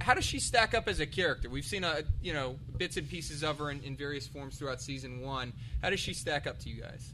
How 0.00 0.14
does 0.14 0.24
she 0.24 0.38
stack 0.38 0.74
up 0.74 0.88
as 0.88 1.00
a 1.00 1.06
character? 1.06 1.48
We've 1.48 1.64
seen 1.64 1.84
a 1.84 2.02
you 2.22 2.32
know 2.32 2.58
bits 2.76 2.96
and 2.96 3.08
pieces 3.08 3.42
of 3.42 3.58
her 3.58 3.70
in, 3.70 3.82
in 3.82 3.96
various 3.96 4.26
forms 4.26 4.58
throughout 4.58 4.80
season 4.80 5.20
one. 5.20 5.52
How 5.82 5.90
does 5.90 6.00
she 6.00 6.14
stack 6.14 6.46
up 6.46 6.58
to 6.60 6.68
you 6.68 6.80
guys? 6.80 7.12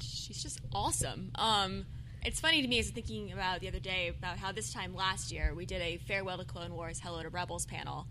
she's 0.00 0.42
just 0.42 0.60
awesome. 0.72 1.30
Um, 1.34 1.86
it's 2.24 2.40
funny 2.40 2.62
to 2.62 2.68
me 2.68 2.78
as 2.78 2.90
thinking 2.90 3.32
about 3.32 3.60
the 3.60 3.68
other 3.68 3.78
day 3.78 4.08
about 4.08 4.38
how 4.38 4.52
this 4.52 4.72
time 4.72 4.94
last 4.94 5.32
year 5.32 5.54
we 5.54 5.66
did 5.66 5.80
a 5.80 5.98
farewell 5.98 6.38
to 6.38 6.44
Clone 6.44 6.74
Wars, 6.74 7.00
hello 7.02 7.22
to 7.22 7.28
Rebels 7.28 7.66
panel, 7.66 8.06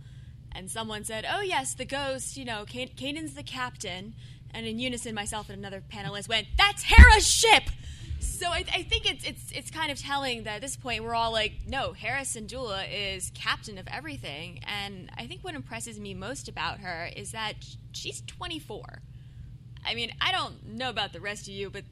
and 0.51 0.71
someone 0.71 1.03
said, 1.03 1.25
"Oh 1.29 1.41
yes, 1.41 1.73
the 1.73 1.85
ghost. 1.85 2.37
You 2.37 2.45
know, 2.45 2.65
Kanan's 2.65 3.33
the 3.33 3.43
captain." 3.43 4.15
And 4.51 4.65
in 4.65 4.79
unison, 4.79 5.13
myself 5.13 5.49
and 5.49 5.59
another 5.59 5.83
panelist 5.87 6.29
went, 6.29 6.47
"That's 6.57 6.83
Hera's 6.83 7.27
ship." 7.27 7.63
So 8.19 8.47
I, 8.49 8.63
I 8.73 8.83
think 8.83 9.09
it's 9.09 9.23
it's 9.25 9.51
it's 9.51 9.71
kind 9.71 9.91
of 9.91 9.99
telling 9.99 10.43
that 10.43 10.55
at 10.57 10.61
this 10.61 10.75
point 10.75 11.03
we're 11.03 11.15
all 11.15 11.31
like, 11.31 11.53
no, 11.67 11.93
Hera 11.93 12.21
Syndulla 12.21 12.83
is 12.91 13.31
captain 13.33 13.77
of 13.77 13.87
everything, 13.87 14.59
and 14.67 15.09
I 15.17 15.25
think 15.27 15.43
what 15.43 15.55
impresses 15.55 15.99
me 15.99 16.13
most 16.13 16.47
about 16.47 16.79
her 16.79 17.09
is 17.15 17.31
that 17.31 17.53
she's 17.93 18.21
24. 18.27 19.01
I 19.85 19.95
mean, 19.95 20.11
I 20.21 20.31
don't 20.31 20.65
know 20.67 20.89
about 20.89 21.13
the 21.13 21.19
rest 21.21 21.47
of 21.47 21.53
you, 21.53 21.69
but 21.69 21.83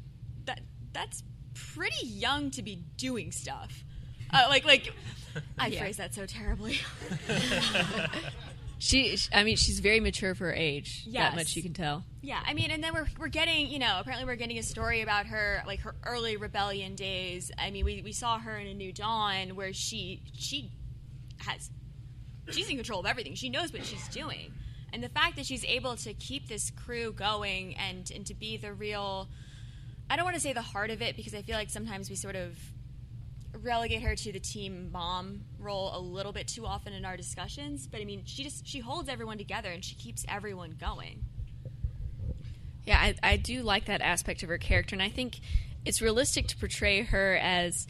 that 0.45 0.61
that's 0.93 1.23
pretty 1.53 2.05
young 2.05 2.51
to 2.51 2.61
be 2.61 2.75
doing 2.97 3.31
stuff. 3.31 3.83
Uh, 4.31 4.45
like 4.49 4.65
like 4.65 4.93
I 5.57 5.67
Yeah. 5.67 5.79
phrase 5.79 5.97
that 5.97 6.13
so 6.13 6.25
terribly. 6.25 6.79
She, 8.77 9.17
I 9.33 9.43
mean, 9.43 9.55
she's 9.55 9.79
very 9.79 9.99
mature 9.99 10.35
for 10.35 10.45
her 10.45 10.53
age. 10.53 11.03
Yes. 11.05 11.31
That 11.31 11.35
much 11.35 11.55
you 11.55 11.63
can 11.63 11.73
tell. 11.73 12.03
Yeah, 12.21 12.41
I 12.45 12.53
mean, 12.53 12.71
and 12.71 12.83
then 12.83 12.93
we're, 12.93 13.07
we're 13.17 13.27
getting, 13.27 13.67
you 13.67 13.79
know, 13.79 13.97
apparently 13.99 14.25
we're 14.25 14.35
getting 14.35 14.57
a 14.57 14.63
story 14.63 15.01
about 15.01 15.27
her, 15.27 15.63
like 15.65 15.79
her 15.81 15.95
early 16.05 16.37
rebellion 16.37 16.95
days. 16.95 17.51
I 17.57 17.71
mean, 17.71 17.85
we, 17.85 18.01
we 18.01 18.11
saw 18.11 18.39
her 18.39 18.57
in 18.57 18.67
A 18.67 18.73
New 18.73 18.91
Dawn 18.91 19.55
where 19.55 19.73
she 19.73 20.21
she 20.33 20.71
has 21.37 21.69
she's 22.49 22.69
in 22.69 22.75
control 22.75 22.99
of 22.99 23.05
everything. 23.05 23.35
She 23.35 23.49
knows 23.49 23.71
what 23.71 23.85
she's 23.85 24.07
doing, 24.09 24.53
and 24.91 25.03
the 25.03 25.09
fact 25.09 25.35
that 25.37 25.45
she's 25.45 25.63
able 25.65 25.95
to 25.97 26.13
keep 26.13 26.47
this 26.47 26.71
crew 26.71 27.13
going 27.13 27.75
and 27.75 28.11
and 28.13 28.25
to 28.25 28.33
be 28.33 28.57
the 28.57 28.73
real, 28.73 29.29
I 30.09 30.15
don't 30.15 30.25
want 30.25 30.35
to 30.35 30.41
say 30.41 30.53
the 30.53 30.61
heart 30.61 30.89
of 30.89 31.01
it 31.01 31.15
because 31.15 31.33
I 31.33 31.41
feel 31.41 31.55
like 31.55 31.69
sometimes 31.69 32.09
we 32.09 32.15
sort 32.15 32.35
of 32.35 32.57
relegate 33.61 34.01
her 34.01 34.15
to 34.15 34.31
the 34.31 34.39
team 34.39 34.91
mom 34.91 35.41
role 35.59 35.91
a 35.93 35.99
little 35.99 36.31
bit 36.31 36.47
too 36.47 36.65
often 36.65 36.93
in 36.93 37.05
our 37.05 37.17
discussions. 37.17 37.87
But 37.87 38.01
I 38.01 38.05
mean, 38.05 38.23
she 38.25 38.43
just 38.43 38.67
she 38.67 38.79
holds 38.79 39.09
everyone 39.09 39.37
together 39.37 39.69
and 39.69 39.83
she 39.83 39.95
keeps 39.95 40.25
everyone 40.27 40.75
going. 40.79 41.25
Yeah, 42.85 42.97
I, 42.99 43.15
I 43.23 43.37
do 43.37 43.63
like 43.63 43.85
that 43.85 44.01
aspect 44.01 44.43
of 44.43 44.49
her 44.49 44.59
character, 44.59 44.95
and 44.95 45.01
I 45.01 45.09
think 45.09 45.39
it's 45.85 46.01
realistic 46.01 46.47
to 46.47 46.57
portray 46.57 47.01
her 47.01 47.35
as 47.41 47.87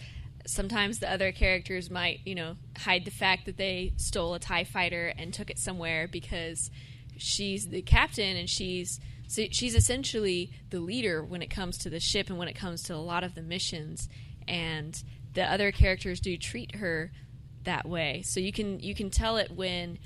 sometimes 0.48 1.00
the 1.00 1.12
other 1.12 1.32
characters 1.32 1.90
might, 1.90 2.22
you 2.26 2.36
know, 2.36 2.56
hide 2.78 3.04
the 3.04 3.12
fact 3.12 3.46
that 3.46 3.58
they 3.58 3.94
stole 3.98 4.34
a 4.36 4.40
TIE 4.40 4.64
fighter 4.64 5.14
and 5.18 5.34
took 5.34 5.50
it 5.50 5.60
somewhere 5.60 6.08
because 6.08 6.70
she's 7.18 7.68
the 7.68 7.82
captain 7.82 8.38
and 8.38 8.50
she's. 8.50 9.00
So 9.28 9.46
she's 9.50 9.74
essentially 9.74 10.52
the 10.70 10.80
leader 10.80 11.24
when 11.24 11.42
it 11.42 11.50
comes 11.50 11.80
to 11.80 11.90
the 11.90 12.00
ship 12.00 12.30
and 12.30 12.38
when 12.38 12.48
it 12.48 12.54
comes 12.54 12.84
to 12.84 12.96
a 12.96 12.98
lot 12.98 13.24
of 13.24 13.34
the 13.34 13.42
missions, 13.42 14.08
and 14.48 15.04
the 15.36 15.44
other 15.44 15.72
characters 15.72 16.20
do 16.20 16.36
treat 16.38 16.76
her 16.76 17.12
that 17.66 17.88
way. 17.88 18.24
So 18.24 18.40
you 18.40 18.52
can 18.52 18.80
you 18.80 18.96
can 18.96 19.10
tell 19.10 19.38
it 19.38 19.52
when 19.52 20.00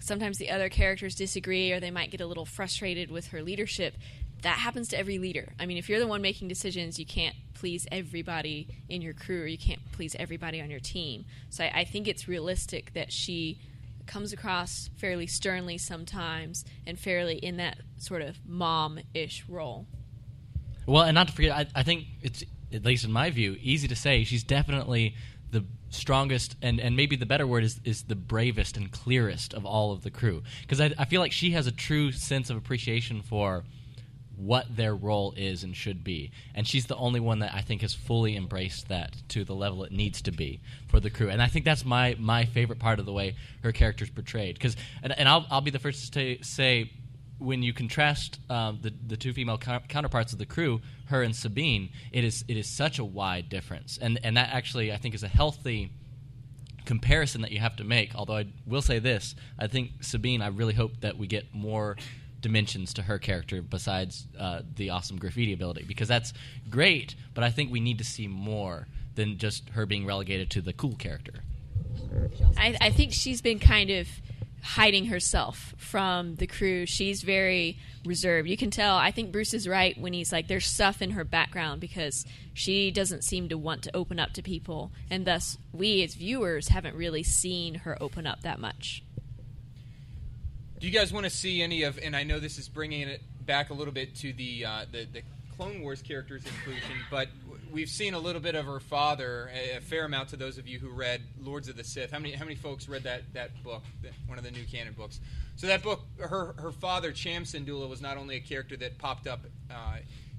sometimes 0.00 0.38
the 0.38 0.50
other 0.50 0.68
characters 0.68 1.14
disagree 1.14 1.72
or 1.72 1.80
they 1.80 1.90
might 1.90 2.10
get 2.10 2.20
a 2.20 2.26
little 2.26 2.44
frustrated 2.44 3.10
with 3.10 3.28
her 3.28 3.42
leadership. 3.42 3.96
That 4.42 4.58
happens 4.58 4.88
to 4.88 4.98
every 4.98 5.18
leader. 5.18 5.52
I 5.58 5.66
mean, 5.66 5.78
if 5.78 5.88
you're 5.88 5.98
the 5.98 6.06
one 6.06 6.22
making 6.22 6.46
decisions, 6.46 6.98
you 6.98 7.06
can't 7.06 7.34
please 7.54 7.88
everybody 7.90 8.68
in 8.88 9.02
your 9.02 9.14
crew 9.14 9.42
or 9.42 9.46
you 9.46 9.58
can't 9.58 9.80
please 9.90 10.14
everybody 10.16 10.60
on 10.60 10.70
your 10.70 10.78
team. 10.78 11.24
So 11.50 11.64
I, 11.64 11.80
I 11.80 11.84
think 11.84 12.06
it's 12.06 12.28
realistic 12.28 12.92
that 12.94 13.12
she 13.12 13.58
comes 14.06 14.32
across 14.32 14.90
fairly 14.96 15.26
sternly 15.26 15.76
sometimes 15.76 16.64
and 16.86 16.98
fairly 16.98 17.36
in 17.36 17.56
that 17.56 17.78
sort 17.96 18.22
of 18.22 18.38
mom 18.46 19.00
ish 19.12 19.44
role. 19.48 19.86
Well, 20.86 21.02
and 21.02 21.14
not 21.14 21.28
to 21.28 21.34
forget, 21.34 21.52
I, 21.52 21.66
I 21.74 21.82
think 21.82 22.06
it's 22.22 22.44
at 22.72 22.84
least 22.84 23.04
in 23.04 23.12
my 23.12 23.30
view 23.30 23.56
easy 23.60 23.88
to 23.88 23.96
say. 23.96 24.24
She's 24.24 24.44
definitely 24.44 25.14
the 25.50 25.64
strongest 25.90 26.56
and, 26.60 26.80
and 26.80 26.96
maybe 26.96 27.16
the 27.16 27.26
better 27.26 27.46
word 27.46 27.64
is, 27.64 27.80
is 27.84 28.02
the 28.02 28.14
bravest 28.14 28.76
and 28.76 28.92
clearest 28.92 29.54
of 29.54 29.64
all 29.64 29.92
of 29.92 30.02
the 30.02 30.10
crew. 30.10 30.42
Because 30.62 30.80
I, 30.80 30.92
I 30.98 31.04
feel 31.04 31.20
like 31.20 31.32
she 31.32 31.52
has 31.52 31.66
a 31.66 31.72
true 31.72 32.12
sense 32.12 32.50
of 32.50 32.56
appreciation 32.56 33.22
for 33.22 33.64
what 34.36 34.76
their 34.76 34.94
role 34.94 35.34
is 35.36 35.64
and 35.64 35.74
should 35.74 36.04
be. 36.04 36.30
And 36.54 36.66
she's 36.66 36.86
the 36.86 36.96
only 36.96 37.18
one 37.18 37.40
that 37.40 37.52
i 37.54 37.60
think 37.60 37.80
has 37.80 37.92
fully 37.94 38.36
embraced 38.36 38.88
that 38.88 39.16
to 39.30 39.44
the 39.44 39.54
level 39.54 39.82
it 39.84 39.90
needs 39.90 40.22
to 40.22 40.30
be 40.30 40.60
for 40.88 41.00
the 41.00 41.10
crew. 41.10 41.28
And 41.28 41.42
i 41.42 41.48
think 41.48 41.64
that's 41.64 41.84
my 41.84 42.16
my 42.18 42.44
favorite 42.44 42.78
part 42.78 43.00
of 43.00 43.06
the 43.06 43.12
way 43.12 43.34
her 43.62 43.72
character's 43.72 44.10
portrayed. 44.10 44.54
Because 44.54 44.76
and, 45.02 45.18
and 45.18 45.28
I'll, 45.28 45.46
I'll 45.50 45.60
be 45.60 45.70
the 45.70 45.78
first 45.78 46.12
to 46.12 46.38
say 46.42 46.90
when 47.38 47.62
you 47.62 47.72
contrast 47.72 48.40
um, 48.50 48.78
the 48.82 48.92
the 49.06 49.16
two 49.16 49.32
female 49.32 49.58
coun- 49.58 49.82
counterparts 49.88 50.32
of 50.32 50.38
the 50.38 50.46
crew, 50.46 50.80
her 51.06 51.22
and 51.22 51.34
Sabine, 51.34 51.90
it 52.12 52.24
is 52.24 52.44
it 52.48 52.56
is 52.56 52.68
such 52.68 52.98
a 52.98 53.04
wide 53.04 53.48
difference, 53.48 53.98
and 54.00 54.18
and 54.22 54.36
that 54.36 54.50
actually 54.52 54.92
I 54.92 54.96
think 54.96 55.14
is 55.14 55.22
a 55.22 55.28
healthy 55.28 55.90
comparison 56.84 57.42
that 57.42 57.52
you 57.52 57.60
have 57.60 57.76
to 57.76 57.84
make. 57.84 58.14
Although 58.14 58.38
I 58.38 58.46
will 58.66 58.82
say 58.82 58.98
this, 58.98 59.34
I 59.58 59.66
think 59.66 59.90
Sabine, 60.00 60.40
I 60.42 60.48
really 60.48 60.74
hope 60.74 61.00
that 61.00 61.18
we 61.18 61.26
get 61.26 61.54
more 61.54 61.96
dimensions 62.40 62.94
to 62.94 63.02
her 63.02 63.18
character 63.18 63.60
besides 63.60 64.26
uh, 64.38 64.62
the 64.76 64.90
awesome 64.90 65.18
graffiti 65.18 65.52
ability 65.52 65.84
because 65.86 66.08
that's 66.08 66.32
great, 66.70 67.14
but 67.34 67.44
I 67.44 67.50
think 67.50 67.70
we 67.70 67.80
need 67.80 67.98
to 67.98 68.04
see 68.04 68.28
more 68.28 68.86
than 69.16 69.38
just 69.38 69.68
her 69.70 69.86
being 69.86 70.06
relegated 70.06 70.50
to 70.50 70.60
the 70.60 70.72
cool 70.72 70.94
character. 70.94 71.42
I, 72.56 72.76
I 72.80 72.90
think 72.90 73.12
she's 73.12 73.42
been 73.42 73.58
kind 73.58 73.90
of 73.90 74.08
hiding 74.62 75.06
herself 75.06 75.74
from 75.78 76.36
the 76.36 76.46
crew. 76.46 76.86
She's 76.86 77.22
very 77.22 77.78
reserved. 78.04 78.48
You 78.48 78.56
can 78.56 78.70
tell. 78.70 78.96
I 78.96 79.10
think 79.10 79.32
Bruce 79.32 79.54
is 79.54 79.68
right 79.68 79.98
when 79.98 80.12
he's 80.12 80.32
like, 80.32 80.48
there's 80.48 80.66
stuff 80.66 81.00
in 81.00 81.12
her 81.12 81.24
background 81.24 81.80
because 81.80 82.26
she 82.54 82.90
doesn't 82.90 83.24
seem 83.24 83.48
to 83.48 83.58
want 83.58 83.82
to 83.84 83.96
open 83.96 84.18
up 84.18 84.32
to 84.34 84.42
people, 84.42 84.90
and 85.10 85.24
thus 85.24 85.58
we 85.72 86.02
as 86.02 86.14
viewers 86.14 86.68
haven't 86.68 86.96
really 86.96 87.22
seen 87.22 87.76
her 87.76 87.96
open 88.02 88.26
up 88.26 88.42
that 88.42 88.58
much. 88.58 89.02
Do 90.80 90.86
you 90.86 90.92
guys 90.92 91.12
want 91.12 91.24
to 91.24 91.30
see 91.30 91.62
any 91.62 91.82
of? 91.82 91.98
And 92.02 92.14
I 92.14 92.22
know 92.22 92.38
this 92.38 92.58
is 92.58 92.68
bringing 92.68 93.08
it 93.08 93.22
back 93.44 93.70
a 93.70 93.74
little 93.74 93.94
bit 93.94 94.14
to 94.16 94.32
the 94.32 94.64
uh, 94.64 94.84
the, 94.90 95.06
the 95.12 95.22
Clone 95.58 95.82
Wars 95.82 96.00
characters 96.02 96.44
inclusion, 96.46 96.96
but 97.10 97.26
we've 97.72 97.88
seen 97.88 98.14
a 98.14 98.18
little 98.18 98.40
bit 98.40 98.54
of 98.54 98.64
her 98.66 98.78
father, 98.78 99.50
a, 99.52 99.80
fair 99.80 100.04
amount 100.04 100.28
to 100.28 100.36
those 100.36 100.56
of 100.56 100.68
you 100.68 100.78
who 100.78 100.88
read 100.88 101.20
Lords 101.42 101.68
of 101.68 101.76
the 101.76 101.82
Sith. 101.82 102.12
How 102.12 102.20
many 102.20 102.32
how 102.32 102.44
many 102.44 102.54
folks 102.54 102.88
read 102.88 103.02
that 103.02 103.22
that 103.34 103.60
book, 103.64 103.82
one 104.26 104.38
of 104.38 104.44
the 104.44 104.52
new 104.52 104.64
canon 104.64 104.92
books? 104.92 105.18
So 105.56 105.66
that 105.66 105.82
book, 105.82 106.02
her 106.20 106.54
her 106.58 106.70
father 106.70 107.10
Cham 107.10 107.42
Syndulla 107.42 107.88
was 107.88 108.00
not 108.00 108.16
only 108.16 108.36
a 108.36 108.40
character 108.40 108.76
that 108.76 108.98
popped 108.98 109.26
up 109.26 109.40
uh, 109.68 109.96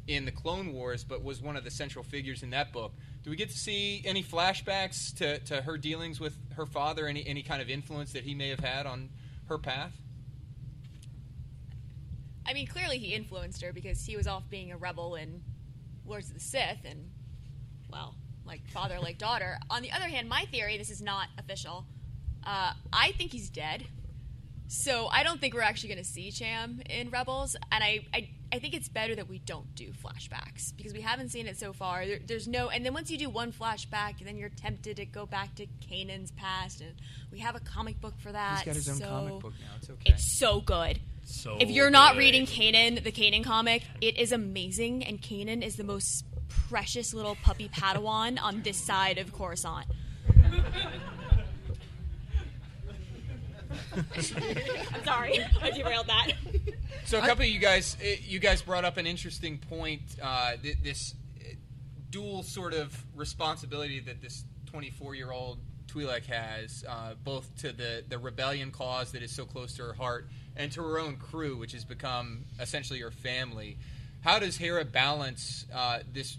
in 0.07 0.23
the 0.23 0.31
Clone 0.31 0.71
Wars, 0.71 1.03
but 1.03 1.21
was 1.21 1.41
one 1.41 1.57
of 1.57 1.65
the 1.65 1.71
central 1.71 2.05
figures 2.05 2.41
in 2.41 2.51
that 2.51 2.71
book. 2.71 2.93
Do 3.21 3.29
we 3.29 3.35
get 3.35 3.49
to 3.49 3.57
see 3.57 4.01
any 4.05 4.23
flashbacks 4.23 5.13
to, 5.17 5.39
to 5.39 5.61
her 5.63 5.77
dealings 5.77 6.21
with 6.21 6.37
her 6.55 6.65
father? 6.65 7.07
Any 7.07 7.27
any 7.27 7.43
kind 7.43 7.61
of 7.61 7.69
influence 7.69 8.13
that 8.13 8.23
he 8.23 8.35
may 8.35 8.47
have 8.47 8.61
had 8.61 8.85
on 8.85 9.09
her 9.49 9.57
path? 9.57 9.91
I 12.49 12.53
mean, 12.53 12.65
clearly 12.65 12.97
he 12.97 13.13
influenced 13.13 13.61
her 13.61 13.71
because 13.71 14.03
he 14.03 14.17
was 14.17 14.25
off 14.25 14.49
being 14.49 14.71
a 14.71 14.77
rebel 14.77 15.13
in 15.13 15.43
Lords 16.03 16.29
of 16.29 16.33
the 16.33 16.39
Sith, 16.39 16.79
and 16.83 17.11
well, 17.91 18.15
like 18.43 18.67
father, 18.69 18.99
like 18.99 19.19
daughter. 19.19 19.59
On 19.69 19.83
the 19.83 19.91
other 19.91 20.07
hand, 20.07 20.27
my 20.27 20.45
theory, 20.45 20.75
this 20.75 20.89
is 20.89 20.99
not 20.99 21.27
official. 21.37 21.85
Uh, 22.43 22.73
I 22.91 23.11
think 23.11 23.31
he's 23.31 23.51
dead, 23.51 23.85
so 24.69 25.07
I 25.11 25.23
don't 25.23 25.41
think 25.41 25.55
we're 25.55 25.61
actually 25.61 25.89
going 25.89 26.03
to 26.03 26.09
see 26.09 26.29
Cham 26.29 26.79
in 26.87 27.09
Rebels, 27.09 27.55
and 27.71 27.83
I, 27.83 28.05
I, 28.13 28.29
I 28.53 28.59
think 28.59 28.75
it's 28.75 28.87
better 28.87 29.15
that 29.15 29.27
we 29.27 29.39
don't 29.39 29.73
do 29.73 29.91
flashbacks 29.91 30.77
because 30.77 30.93
we 30.93 31.01
haven't 31.01 31.29
seen 31.29 31.47
it 31.47 31.57
so 31.57 31.73
far. 31.73 32.05
There, 32.05 32.19
there's 32.23 32.47
no, 32.47 32.69
and 32.69 32.85
then 32.85 32.93
once 32.93 33.09
you 33.09 33.17
do 33.17 33.31
one 33.31 33.51
flashback, 33.51 34.23
then 34.23 34.37
you're 34.37 34.49
tempted 34.49 34.97
to 34.97 35.07
go 35.07 35.25
back 35.25 35.55
to 35.55 35.65
Kanan's 35.89 36.29
past, 36.33 36.81
and 36.81 36.93
we 37.31 37.39
have 37.39 37.55
a 37.55 37.59
comic 37.59 37.99
book 37.99 38.13
for 38.19 38.31
that. 38.31 38.59
He's 38.59 38.65
got 38.65 38.75
his 38.75 38.89
own 38.89 38.95
so 38.97 39.05
comic 39.05 39.39
book 39.39 39.53
now. 39.59 39.75
It's 39.77 39.89
okay. 39.89 40.13
It's 40.13 40.37
so 40.37 40.61
good. 40.61 40.99
So 41.23 41.57
if 41.59 41.71
you're 41.71 41.89
not 41.89 42.13
good. 42.13 42.19
reading 42.19 42.45
Kanan, 42.45 43.03
the 43.03 43.11
Kanan 43.11 43.43
comic, 43.43 43.81
it 44.01 44.19
is 44.19 44.31
amazing, 44.31 45.03
and 45.03 45.19
Kanan 45.19 45.63
is 45.63 45.77
the 45.77 45.83
most 45.83 46.25
precious 46.47 47.11
little 47.11 47.37
puppy 47.43 47.69
Padawan 47.69 48.39
on 48.39 48.61
this 48.61 48.77
side 48.77 49.17
of 49.17 49.33
Coruscant. 49.33 49.87
I'm 54.15 55.03
sorry, 55.03 55.39
I 55.61 55.71
derailed 55.71 56.07
that. 56.07 56.31
So 57.05 57.17
a 57.17 57.21
couple 57.21 57.43
of 57.43 57.49
you 57.49 57.59
guys, 57.59 57.97
eh, 58.03 58.17
you 58.21 58.39
guys 58.39 58.61
brought 58.61 58.85
up 58.85 58.97
an 58.97 59.07
interesting 59.07 59.57
point. 59.57 60.01
Uh, 60.21 60.53
th- 60.61 60.77
this 60.83 61.15
eh, 61.39 61.53
dual 62.09 62.43
sort 62.43 62.73
of 62.73 62.95
responsibility 63.15 63.99
that 64.01 64.21
this 64.21 64.43
24-year-old 64.71 65.59
Twi'lek 65.87 66.25
has, 66.25 66.83
uh, 66.87 67.13
both 67.23 67.55
to 67.61 67.71
the 67.71 68.03
the 68.07 68.17
rebellion 68.17 68.71
cause 68.71 69.11
that 69.13 69.23
is 69.23 69.31
so 69.31 69.45
close 69.45 69.75
to 69.77 69.83
her 69.83 69.93
heart, 69.93 70.27
and 70.55 70.71
to 70.71 70.81
her 70.83 70.99
own 70.99 71.15
crew, 71.17 71.57
which 71.57 71.71
has 71.71 71.83
become 71.83 72.45
essentially 72.59 72.99
her 72.99 73.11
family. 73.11 73.77
How 74.21 74.37
does 74.37 74.57
Hera 74.57 74.85
balance 74.85 75.65
uh, 75.73 75.99
this 76.13 76.37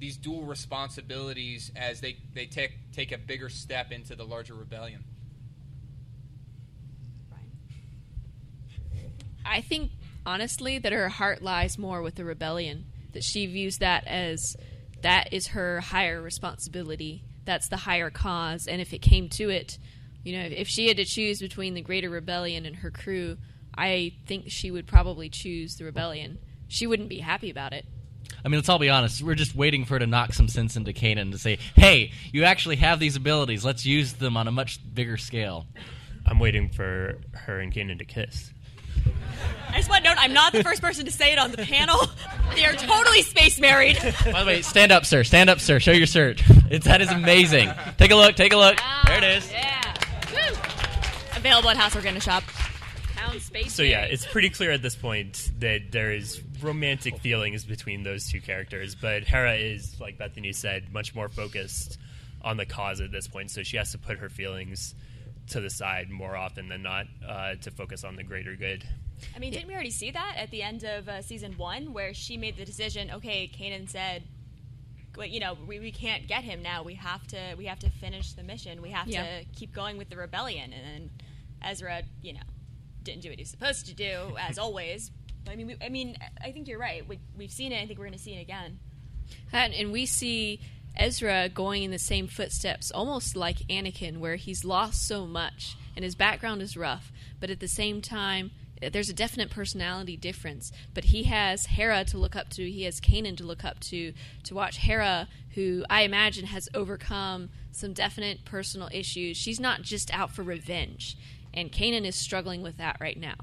these 0.00 0.16
dual 0.16 0.42
responsibilities 0.42 1.70
as 1.76 2.00
they 2.00 2.16
they 2.34 2.46
take 2.46 2.72
take 2.92 3.12
a 3.12 3.18
bigger 3.18 3.48
step 3.48 3.92
into 3.92 4.16
the 4.16 4.24
larger 4.24 4.54
rebellion. 4.54 5.04
I 9.50 9.60
think 9.60 9.90
honestly 10.24 10.78
that 10.78 10.92
her 10.92 11.08
heart 11.08 11.42
lies 11.42 11.76
more 11.76 12.02
with 12.02 12.14
the 12.14 12.24
rebellion. 12.24 12.86
That 13.12 13.24
she 13.24 13.46
views 13.46 13.78
that 13.78 14.06
as 14.06 14.56
that 15.02 15.32
is 15.32 15.48
her 15.48 15.80
higher 15.80 16.22
responsibility. 16.22 17.24
That's 17.44 17.68
the 17.68 17.78
higher 17.78 18.10
cause. 18.10 18.68
And 18.68 18.80
if 18.80 18.94
it 18.94 19.02
came 19.02 19.28
to 19.30 19.50
it, 19.50 19.78
you 20.22 20.38
know, 20.38 20.44
if 20.44 20.68
she 20.68 20.86
had 20.86 20.98
to 20.98 21.04
choose 21.04 21.40
between 21.40 21.74
the 21.74 21.80
greater 21.80 22.08
rebellion 22.08 22.64
and 22.64 22.76
her 22.76 22.90
crew, 22.90 23.38
I 23.76 24.12
think 24.26 24.44
she 24.48 24.70
would 24.70 24.86
probably 24.86 25.28
choose 25.28 25.76
the 25.76 25.84
rebellion. 25.84 26.38
She 26.68 26.86
wouldn't 26.86 27.08
be 27.08 27.18
happy 27.18 27.50
about 27.50 27.72
it. 27.72 27.84
I 28.44 28.48
mean, 28.48 28.58
let's 28.58 28.68
all 28.68 28.78
be 28.78 28.90
honest. 28.90 29.22
We're 29.22 29.34
just 29.34 29.56
waiting 29.56 29.84
for 29.84 29.94
her 29.94 30.00
to 30.00 30.06
knock 30.06 30.32
some 30.32 30.46
sense 30.46 30.76
into 30.76 30.92
Kanan 30.92 31.32
to 31.32 31.38
say, 31.38 31.58
"Hey, 31.74 32.12
you 32.32 32.44
actually 32.44 32.76
have 32.76 33.00
these 33.00 33.16
abilities. 33.16 33.64
Let's 33.64 33.84
use 33.84 34.12
them 34.12 34.36
on 34.36 34.46
a 34.46 34.52
much 34.52 34.78
bigger 34.94 35.16
scale." 35.16 35.66
I'm 36.24 36.38
waiting 36.38 36.68
for 36.68 37.18
her 37.32 37.58
and 37.58 37.72
Kanan 37.72 37.98
to 37.98 38.04
kiss. 38.04 38.52
I 39.72 39.76
just 39.76 39.88
want 39.88 40.04
to 40.04 40.10
note 40.10 40.18
I'm 40.18 40.32
not 40.32 40.52
the 40.52 40.64
first 40.64 40.82
person 40.82 41.04
to 41.04 41.12
say 41.12 41.32
it 41.32 41.38
on 41.38 41.52
the 41.52 41.58
panel. 41.58 41.98
They 42.54 42.64
are 42.64 42.72
totally 42.72 43.22
space 43.22 43.60
married. 43.60 43.96
By 44.24 44.40
the 44.40 44.46
way, 44.46 44.62
stand 44.62 44.90
up, 44.90 45.06
sir. 45.06 45.22
Stand 45.22 45.48
up, 45.48 45.60
sir. 45.60 45.78
Show 45.78 45.92
your 45.92 46.06
shirt. 46.08 46.42
It's, 46.68 46.84
that 46.86 47.00
is 47.00 47.10
amazing. 47.10 47.70
Take 47.96 48.10
a 48.10 48.16
look. 48.16 48.34
Take 48.34 48.52
a 48.52 48.56
look. 48.56 48.78
there 49.06 49.18
it 49.18 49.24
is. 49.24 49.50
Yeah. 49.52 49.94
Woo. 50.32 50.56
Available 51.36 51.70
at 51.70 51.76
House 51.76 51.94
Organic 51.94 52.22
Shop. 52.22 52.42
Town 53.16 53.38
space. 53.38 53.72
So 53.72 53.82
yeah, 53.82 54.02
it's 54.02 54.26
pretty 54.26 54.50
clear 54.50 54.72
at 54.72 54.82
this 54.82 54.96
point 54.96 55.50
that 55.60 55.92
there 55.92 56.12
is 56.12 56.42
romantic 56.60 57.18
feelings 57.18 57.64
between 57.64 58.02
those 58.02 58.28
two 58.28 58.40
characters, 58.40 58.94
but 58.94 59.22
Hera 59.22 59.54
is, 59.54 59.98
like 60.00 60.18
Bethany 60.18 60.52
said, 60.52 60.92
much 60.92 61.14
more 61.14 61.28
focused 61.28 61.98
on 62.42 62.56
the 62.56 62.66
cause 62.66 63.00
at 63.00 63.12
this 63.12 63.28
point, 63.28 63.50
so 63.50 63.62
she 63.62 63.76
has 63.76 63.92
to 63.92 63.98
put 63.98 64.18
her 64.18 64.28
feelings 64.28 64.94
to 65.50 65.60
the 65.60 65.70
side 65.70 66.10
more 66.10 66.36
often 66.36 66.68
than 66.68 66.82
not 66.82 67.06
uh, 67.26 67.54
to 67.56 67.70
focus 67.70 68.04
on 68.04 68.16
the 68.16 68.22
greater 68.22 68.56
good. 68.56 68.84
I 69.34 69.38
mean, 69.38 69.52
didn't 69.52 69.68
we 69.68 69.74
already 69.74 69.90
see 69.90 70.10
that 70.10 70.34
at 70.36 70.50
the 70.50 70.62
end 70.62 70.82
of 70.84 71.08
uh, 71.08 71.22
season 71.22 71.52
one, 71.58 71.92
where 71.92 72.14
she 72.14 72.36
made 72.36 72.56
the 72.56 72.64
decision? 72.64 73.10
Okay, 73.10 73.50
Kanan 73.54 73.88
said, 73.88 74.22
"Well, 75.16 75.26
you 75.26 75.40
know, 75.40 75.56
we, 75.66 75.78
we 75.78 75.92
can't 75.92 76.26
get 76.26 76.42
him 76.44 76.62
now. 76.62 76.82
We 76.82 76.94
have 76.94 77.26
to 77.28 77.54
we 77.58 77.66
have 77.66 77.78
to 77.80 77.90
finish 77.90 78.32
the 78.32 78.42
mission. 78.42 78.80
We 78.80 78.90
have 78.90 79.08
Yeah. 79.08 79.40
to 79.40 79.44
keep 79.54 79.74
going 79.74 79.98
with 79.98 80.08
the 80.08 80.16
rebellion." 80.16 80.72
And 80.72 80.84
then 80.84 81.10
Ezra, 81.62 82.02
you 82.22 82.32
know, 82.32 82.40
didn't 83.02 83.22
do 83.22 83.28
what 83.28 83.36
he 83.38 83.42
was 83.42 83.50
supposed 83.50 83.86
to 83.86 83.94
do, 83.94 84.36
as 84.38 84.58
always. 84.64 85.10
I 85.50 85.56
mean, 85.56 85.66
we, 85.66 85.76
I 85.84 85.88
mean, 85.90 86.16
I 86.42 86.52
think 86.52 86.68
you're 86.68 86.78
right. 86.78 87.06
We, 87.06 87.18
we've 87.36 87.50
seen 87.50 87.72
it. 87.72 87.82
I 87.82 87.86
think 87.86 87.98
we're 87.98 88.06
going 88.06 88.16
to 88.16 88.22
see 88.22 88.34
it 88.34 88.40
again. 88.42 88.78
And, 89.52 89.72
and 89.74 89.90
we 89.92 90.06
see 90.06 90.60
Ezra 90.96 91.48
going 91.48 91.82
in 91.82 91.90
the 91.90 91.98
same 91.98 92.26
footsteps, 92.26 92.90
almost 92.90 93.36
like 93.36 93.58
Anakin, 93.68 94.18
where 94.18 94.36
he's 94.36 94.64
lost 94.64 95.06
so 95.06 95.26
much 95.26 95.76
and 95.96 96.04
his 96.04 96.14
background 96.14 96.62
is 96.62 96.76
rough, 96.76 97.12
but 97.40 97.50
at 97.50 97.60
the 97.60 97.68
same 97.68 98.00
time, 98.00 98.50
there's 98.92 99.10
a 99.10 99.14
definite 99.14 99.50
personality 99.50 100.16
difference. 100.16 100.72
But 100.94 101.04
he 101.04 101.24
has 101.24 101.66
Hera 101.66 102.04
to 102.04 102.18
look 102.18 102.34
up 102.34 102.48
to, 102.50 102.70
he 102.70 102.84
has 102.84 103.00
Kanan 103.00 103.36
to 103.36 103.44
look 103.44 103.64
up 103.64 103.78
to, 103.80 104.14
to 104.44 104.54
watch 104.54 104.78
Hera, 104.78 105.28
who 105.54 105.84
I 105.90 106.02
imagine 106.02 106.46
has 106.46 106.68
overcome 106.74 107.50
some 107.72 107.92
definite 107.92 108.44
personal 108.44 108.88
issues. 108.92 109.36
She's 109.36 109.60
not 109.60 109.82
just 109.82 110.12
out 110.14 110.30
for 110.30 110.42
revenge, 110.42 111.18
and 111.52 111.70
Kanan 111.70 112.06
is 112.06 112.16
struggling 112.16 112.62
with 112.62 112.78
that 112.78 112.96
right 113.00 113.18
now. 113.18 113.36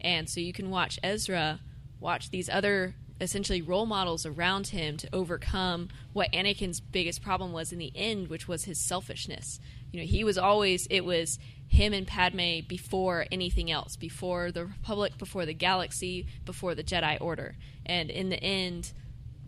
And 0.00 0.28
so 0.28 0.40
you 0.40 0.52
can 0.52 0.70
watch 0.70 0.98
Ezra 1.02 1.60
watch 2.00 2.30
these 2.30 2.48
other 2.48 2.94
essentially 3.20 3.62
role 3.62 3.86
models 3.86 4.24
around 4.24 4.68
him 4.68 4.96
to 4.96 5.08
overcome 5.12 5.88
what 6.12 6.30
Anakin's 6.32 6.80
biggest 6.80 7.22
problem 7.22 7.52
was 7.52 7.72
in 7.72 7.78
the 7.78 7.92
end, 7.94 8.28
which 8.28 8.46
was 8.46 8.64
his 8.64 8.78
selfishness. 8.78 9.60
You 9.92 10.00
know, 10.00 10.06
he 10.06 10.24
was 10.24 10.38
always 10.38 10.86
it 10.90 11.04
was 11.04 11.38
him 11.66 11.92
and 11.92 12.06
Padme 12.06 12.60
before 12.66 13.26
anything 13.30 13.70
else, 13.70 13.96
before 13.96 14.52
the 14.52 14.66
Republic, 14.66 15.18
before 15.18 15.46
the 15.46 15.54
galaxy, 15.54 16.26
before 16.44 16.74
the 16.74 16.84
Jedi 16.84 17.18
Order. 17.20 17.56
And 17.84 18.10
in 18.10 18.28
the 18.28 18.42
end, 18.42 18.92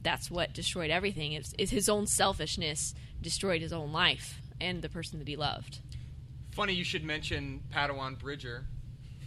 that's 0.02 0.30
what 0.30 0.52
destroyed 0.52 0.90
everything. 0.90 1.32
Is 1.32 1.54
is 1.58 1.70
his 1.70 1.88
own 1.88 2.06
selfishness 2.06 2.94
destroyed 3.20 3.62
his 3.62 3.72
own 3.72 3.92
life 3.92 4.40
and 4.60 4.82
the 4.82 4.88
person 4.88 5.18
that 5.18 5.28
he 5.28 5.36
loved. 5.36 5.80
Funny 6.52 6.74
you 6.74 6.84
should 6.84 7.04
mention 7.04 7.62
Padawan 7.72 8.18
Bridger. 8.18 8.66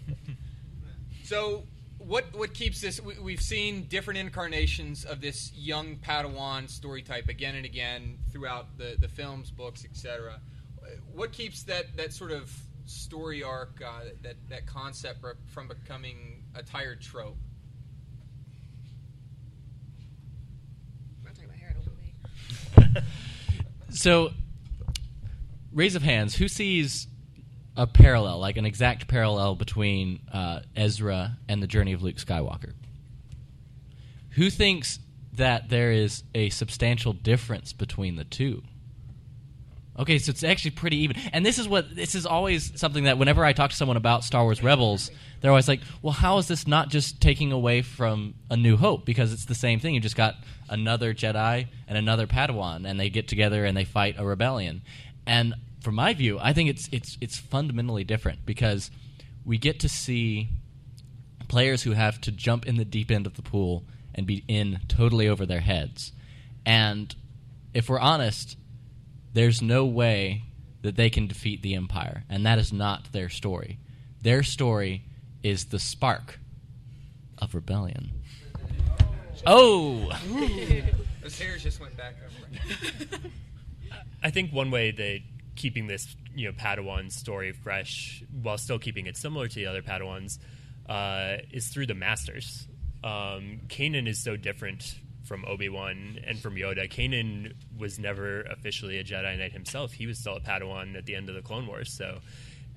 so, 1.23 1.63
what 2.05 2.25
what 2.35 2.53
keeps 2.53 2.81
this? 2.81 3.01
We, 3.01 3.17
we've 3.19 3.41
seen 3.41 3.85
different 3.87 4.19
incarnations 4.19 5.05
of 5.05 5.21
this 5.21 5.51
young 5.55 5.97
Padawan 5.97 6.69
story 6.69 7.01
type 7.01 7.29
again 7.29 7.55
and 7.55 7.65
again 7.65 8.17
throughout 8.31 8.77
the, 8.77 8.95
the 8.99 9.07
films, 9.07 9.51
books, 9.51 9.85
etc. 9.85 10.39
What 11.13 11.31
keeps 11.31 11.63
that, 11.63 11.95
that 11.97 12.13
sort 12.13 12.31
of 12.31 12.51
story 12.85 13.43
arc, 13.43 13.81
uh, 13.85 14.09
that 14.21 14.35
that 14.49 14.65
concept 14.65 15.25
from 15.47 15.67
becoming 15.67 16.43
a 16.55 16.63
tired 16.63 17.01
trope? 17.01 17.37
So, 23.89 24.31
raise 25.71 25.93
of 25.95 26.01
hands. 26.01 26.35
Who 26.35 26.47
sees 26.47 27.07
a 27.75 27.87
parallel, 27.87 28.39
like 28.39 28.57
an 28.57 28.65
exact 28.65 29.07
parallel 29.07 29.55
between 29.55 30.21
uh, 30.31 30.61
Ezra 30.75 31.37
and 31.47 31.61
the 31.61 31.67
journey 31.67 31.93
of 31.93 32.03
Luke 32.03 32.17
Skywalker? 32.17 32.73
Who 34.31 34.49
thinks 34.49 34.99
that 35.33 35.69
there 35.69 35.91
is 35.91 36.23
a 36.35 36.49
substantial 36.49 37.13
difference 37.13 37.73
between 37.73 38.15
the 38.15 38.23
two? 38.23 38.63
Okay, 39.97 40.17
so 40.17 40.31
it's 40.31 40.43
actually 40.43 40.71
pretty 40.71 40.97
even. 40.97 41.17
And 41.33 41.45
this 41.45 41.59
is 41.59 41.67
what 41.67 41.95
this 41.95 42.15
is 42.15 42.25
always 42.25 42.79
something 42.79 43.03
that 43.03 43.19
whenever 43.19 43.45
I 43.45 43.53
talk 43.53 43.69
to 43.69 43.75
someone 43.75 43.97
about 43.97 44.23
Star 44.23 44.43
Wars 44.43 44.63
Rebels, 44.63 45.11
they're 45.39 45.51
always 45.51 45.67
like, 45.67 45.81
"Well, 46.01 46.13
how 46.13 46.39
is 46.39 46.47
this 46.47 46.65
not 46.65 46.89
just 46.89 47.21
taking 47.21 47.51
away 47.51 47.83
from 47.83 48.33
A 48.49 48.57
New 48.57 48.75
Hope 48.75 49.05
because 49.05 49.31
it's 49.31 49.45
the 49.45 49.55
same 49.55 49.79
thing. 49.79 49.93
You 49.93 49.99
just 49.99 50.15
got 50.15 50.35
another 50.67 51.13
Jedi 51.13 51.67
and 51.87 51.97
another 51.97 52.25
Padawan 52.25 52.89
and 52.89 52.99
they 52.99 53.11
get 53.11 53.27
together 53.27 53.65
and 53.65 53.77
they 53.77 53.85
fight 53.85 54.15
a 54.17 54.25
rebellion." 54.25 54.81
And 55.27 55.53
from 55.83 55.95
my 55.95 56.13
view, 56.13 56.39
I 56.39 56.53
think 56.53 56.69
it's 56.69 56.87
it's 56.91 57.17
it's 57.19 57.37
fundamentally 57.37 58.03
different 58.03 58.45
because 58.45 58.89
we 59.45 59.57
get 59.57 59.81
to 59.81 59.89
see 59.89 60.47
players 61.49 61.83
who 61.83 61.91
have 61.91 62.19
to 62.21 62.31
jump 62.31 62.65
in 62.65 62.77
the 62.77 62.85
deep 62.85 63.11
end 63.11 63.27
of 63.27 63.35
the 63.35 63.41
pool 63.41 63.83
and 64.15 64.25
be 64.25 64.43
in 64.47 64.79
totally 64.87 65.27
over 65.27 65.45
their 65.45 65.59
heads. 65.59 66.13
And 66.65 67.13
if 67.73 67.89
we're 67.89 67.99
honest, 67.99 68.57
there's 69.33 69.61
no 69.61 69.85
way 69.85 70.43
that 70.81 70.95
they 70.95 71.09
can 71.09 71.27
defeat 71.27 71.61
the 71.61 71.75
Empire, 71.75 72.23
and 72.29 72.45
that 72.45 72.59
is 72.59 72.71
not 72.71 73.11
their 73.11 73.29
story. 73.29 73.79
Their 74.21 74.43
story 74.43 75.03
is 75.41 75.65
the 75.65 75.79
spark 75.79 76.39
of 77.37 77.55
rebellion. 77.55 78.11
Oh! 79.45 80.11
Those 81.21 81.39
hairs 81.39 81.63
just 81.63 81.79
went 81.81 81.97
back 81.97 82.15
over. 82.25 83.17
I 84.23 84.29
think 84.29 84.51
one 84.51 84.71
way 84.71 84.91
that 84.91 85.19
keeping 85.55 85.87
this 85.87 86.15
you 86.35 86.47
know 86.47 86.53
Padawan 86.53 87.11
story 87.11 87.51
fresh 87.51 88.23
while 88.41 88.57
still 88.57 88.79
keeping 88.79 89.05
it 89.05 89.17
similar 89.17 89.47
to 89.47 89.55
the 89.55 89.65
other 89.65 89.81
Padawans 89.81 90.39
uh, 90.89 91.37
is 91.51 91.67
through 91.67 91.87
the 91.87 91.95
Masters. 91.95 92.67
Um, 93.03 93.61
Kanan 93.67 94.07
is 94.07 94.23
so 94.23 94.35
different 94.37 94.95
from 95.25 95.45
Obi 95.45 95.69
Wan 95.69 96.19
and 96.25 96.39
from 96.39 96.55
Yoda. 96.55 96.89
Kanan 96.89 97.53
was 97.77 97.99
never 97.99 98.41
officially 98.41 98.97
a 98.97 99.03
Jedi 99.03 99.37
Knight 99.37 99.53
himself. 99.53 99.93
He 99.93 100.05
was 100.05 100.19
still 100.19 100.35
a 100.35 100.41
Padawan 100.41 100.97
at 100.97 101.05
the 101.05 101.15
end 101.15 101.29
of 101.29 101.35
the 101.35 101.41
Clone 101.41 101.67
Wars. 101.67 101.91
So 101.91 102.19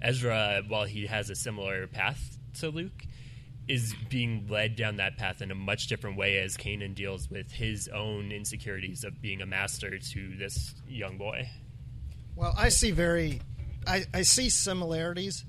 Ezra, 0.00 0.62
while 0.68 0.84
he 0.84 1.06
has 1.06 1.30
a 1.30 1.34
similar 1.34 1.86
path 1.86 2.38
to 2.60 2.68
Luke, 2.68 3.04
is 3.68 3.94
being 4.08 4.46
led 4.48 4.76
down 4.76 4.96
that 4.96 5.16
path 5.16 5.42
in 5.42 5.50
a 5.50 5.54
much 5.54 5.88
different 5.88 6.16
way 6.16 6.38
as 6.38 6.56
Kanan 6.56 6.94
deals 6.94 7.28
with 7.28 7.50
his 7.50 7.88
own 7.88 8.30
insecurities 8.30 9.02
of 9.02 9.20
being 9.20 9.42
a 9.42 9.46
master 9.46 9.98
to 9.98 10.36
this 10.36 10.74
young 10.86 11.18
boy. 11.18 11.48
Well, 12.36 12.52
I 12.54 12.68
see 12.68 12.90
very, 12.90 13.40
I, 13.86 14.04
I 14.12 14.20
see 14.20 14.50
similarities 14.50 15.46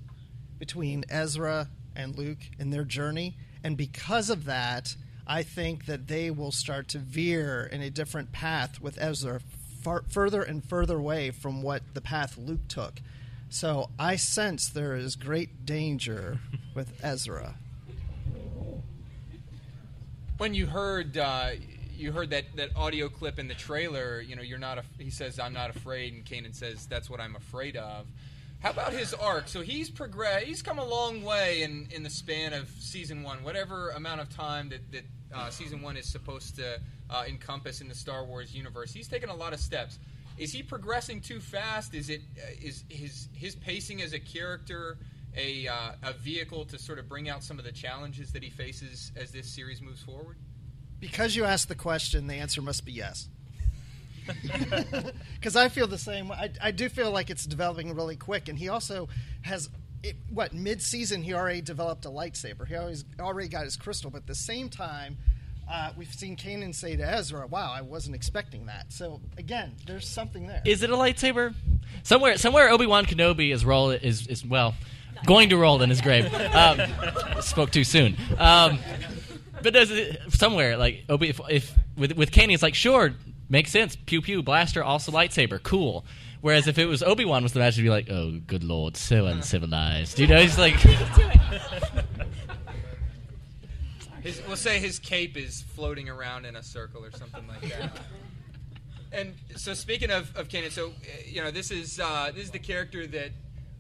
between 0.58 1.04
Ezra 1.10 1.68
and 1.98 2.18
Luke 2.18 2.40
in 2.58 2.70
their 2.70 2.86
journey, 2.86 3.36
and 3.62 3.76
because 3.76 4.30
of 4.30 4.46
that, 4.46 4.96
I 5.28 5.44
think 5.44 5.86
that 5.88 6.08
they 6.08 6.32
will 6.32 6.54
start 6.54 6.88
to 6.90 7.00
veer 7.00 7.70
in 7.70 7.82
a 7.82 7.90
different 7.90 8.32
path 8.32 8.80
with 8.80 8.98
Ezra, 9.02 9.42
far, 9.82 10.06
further 10.10 10.42
and 10.42 10.64
further 10.64 10.98
away 10.98 11.32
from 11.32 11.62
what 11.62 11.84
the 11.94 12.00
path 12.00 12.38
Luke 12.38 12.70
took. 12.70 13.02
So 13.50 13.90
I 14.00 14.16
sense 14.16 14.70
there 14.70 14.96
is 14.96 15.18
great 15.18 15.66
danger 15.66 16.40
with 16.74 16.94
Ezra. 17.04 17.56
When 20.38 20.54
you 20.54 20.68
heard 20.68 21.18
uh, 21.18 21.52
you 21.98 22.12
heard 22.12 22.30
that, 22.30 22.46
that 22.56 22.70
audio 22.76 23.10
clip 23.10 23.40
in 23.40 23.48
the 23.48 23.56
trailer, 23.56 24.22
you 24.22 24.36
know, 24.36 24.42
you're 24.42 24.58
not. 24.58 24.78
A, 24.78 24.84
he 24.98 25.10
says, 25.10 25.40
"I'm 25.40 25.54
not 25.54 25.76
afraid," 25.76 26.14
and 26.14 26.26
Kanan 26.26 26.56
says, 26.56 26.86
"That's 26.86 27.10
what 27.10 27.20
I'm 27.20 27.36
afraid 27.36 27.76
of." 27.76 28.08
How 28.60 28.72
about 28.72 28.94
his 28.94 29.14
arc? 29.14 29.48
So 29.48 29.62
he's 29.62 29.90
progressed. 29.90 30.46
He's 30.46 30.62
come 30.64 30.80
a 30.80 30.86
long 30.86 31.24
way 31.24 31.62
in, 31.62 31.88
in 31.92 32.02
the 32.02 32.10
span 32.10 32.54
of 32.54 32.68
season 32.80 33.22
one, 33.22 33.44
whatever 33.44 33.92
amount 33.92 34.22
of 34.22 34.30
time 34.30 34.70
that, 34.70 34.92
that 34.92 35.04
uh, 35.34 35.50
season 35.52 35.82
one 35.82 35.96
is 35.96 36.12
supposed 36.12 36.56
to 36.56 36.80
uh, 37.10 37.24
encompass 37.28 37.82
in 37.82 37.88
the 37.88 37.94
Star 37.94 38.26
Wars 38.26 38.56
universe. 38.56 38.92
He's 38.92 39.08
taken 39.08 39.30
a 39.30 39.36
lot 39.36 39.54
of 39.54 39.60
steps. 39.60 40.00
Is 40.38 40.52
he 40.52 40.64
progressing 40.64 41.22
too 41.22 41.40
fast? 41.40 41.94
Is 41.94 42.10
it 42.10 42.22
uh, 42.38 42.50
is 42.62 42.84
his 42.90 43.28
his 43.34 43.56
pacing 43.56 44.02
as 44.02 44.14
a 44.14 44.20
character 44.20 44.98
a 45.36 45.68
uh, 45.68 45.92
a 46.04 46.14
vehicle 46.14 46.66
to 46.66 46.80
sort 46.80 46.98
of 47.00 47.08
bring 47.08 47.30
out 47.30 47.44
some 47.44 47.60
of 47.60 47.66
the 47.66 47.72
challenges 47.72 48.32
that 48.32 48.44
he 48.44 48.50
faces 48.50 49.12
as 49.16 49.32
this 49.32 49.48
series 49.48 49.82
moves 49.82 50.02
forward? 50.02 50.38
Because 51.00 51.36
you 51.36 51.46
asked 51.46 51.68
the 51.68 51.76
question, 51.76 52.28
the 52.28 52.36
answer 52.36 52.62
must 52.62 52.86
be 52.86 52.92
yes. 52.92 53.30
Because 55.36 55.56
I 55.56 55.70
feel 55.70 55.88
the 55.88 55.98
same. 55.98 56.32
I, 56.32 56.52
I 56.62 56.72
do 56.72 56.90
feel 56.90 57.12
like 57.12 57.30
it's 57.30 57.46
developing 57.46 57.96
really 57.96 58.18
quick, 58.18 58.50
and 58.50 58.58
he 58.58 58.68
also 58.68 59.08
has 59.44 59.70
it, 60.04 60.16
what 60.30 60.54
mid-season 60.54 61.24
he 61.24 61.34
already 61.34 61.62
developed 61.62 62.06
a 62.06 62.10
lightsaber. 62.10 62.68
He 62.68 62.76
always 62.76 63.06
already 63.20 63.48
got 63.48 63.64
his 63.64 63.78
crystal, 63.78 64.10
but 64.10 64.20
at 64.20 64.28
the 64.28 64.36
same 64.36 64.70
time, 64.70 65.18
uh, 65.70 65.92
we've 65.98 66.14
seen 66.14 66.36
Kanan 66.36 66.74
say 66.74 66.96
to 66.96 67.04
Ezra, 67.04 67.48
"Wow, 67.48 67.72
I 67.72 67.82
wasn't 67.82 68.16
expecting 68.16 68.66
that." 68.66 68.92
So 68.92 69.22
again, 69.38 69.76
there's 69.86 70.08
something 70.08 70.48
there. 70.48 70.62
Is 70.66 70.84
it 70.84 70.90
a 70.90 70.96
lightsaber? 70.96 71.54
Somewhere, 72.04 72.38
somewhere, 72.38 72.70
Obi 72.70 72.86
Wan 72.86 73.06
Kenobi 73.06 73.54
is 73.54 73.64
roll 73.64 73.92
is 73.92 74.28
is 74.28 74.46
well 74.46 74.76
going 75.26 75.50
to 75.50 75.58
roll 75.58 75.82
in 75.82 75.90
his 75.90 76.02
grave. 76.02 76.34
Um, 76.54 76.82
spoke 77.42 77.72
too 77.72 77.84
soon. 77.84 78.16
Um, 78.38 78.80
but 79.62 79.74
does 79.74 79.92
it 79.92 80.20
somewhere 80.30 80.78
like 80.78 81.04
if, 81.10 81.40
if 81.50 81.76
with 81.98 82.16
with 82.16 82.32
Kanan, 82.32 82.54
it's 82.54 82.64
like 82.64 82.76
sure 82.76 83.14
makes 83.50 83.72
sense. 83.72 83.96
Pew 83.96 84.22
pew 84.22 84.44
blaster 84.44 84.84
also 84.84 85.12
lightsaber 85.12 85.62
cool. 85.62 86.06
Whereas 86.42 86.68
if 86.68 86.78
it 86.78 86.86
was 86.86 87.02
Obi 87.02 87.26
Wan 87.26 87.44
was 87.44 87.54
the 87.54 87.66
it'd 87.66 87.84
be 87.84 87.90
like, 87.90 88.10
oh, 88.10 88.40
good 88.46 88.64
lord, 88.64 88.96
so 88.96 89.26
uncivilized. 89.26 90.20
You 90.20 90.28
know, 90.28 90.40
he's 90.40 90.58
like. 90.58 90.76
His, 94.24 94.42
we'll 94.46 94.58
say 94.58 94.80
his 94.80 95.00
cape 95.00 95.38
is 95.38 95.62
floating 95.62 96.10
around 96.10 96.46
in 96.46 96.56
a 96.58 96.64
circle 96.64 97.06
or 97.06 97.12
something 97.12 97.48
like 97.48 97.62
that. 97.70 97.98
and 99.14 99.34
so, 99.56 99.74
speaking 99.74 100.12
of, 100.12 100.36
of 100.36 100.50
Kanan, 100.50 100.72
so 100.72 100.88
uh, 100.88 100.92
you 101.26 101.42
know, 101.42 101.50
this 101.50 101.72
is 101.72 102.00
uh, 102.00 102.32
this 102.34 102.44
is 102.44 102.52
the 102.52 102.60
character 102.60 103.08
that 103.08 103.32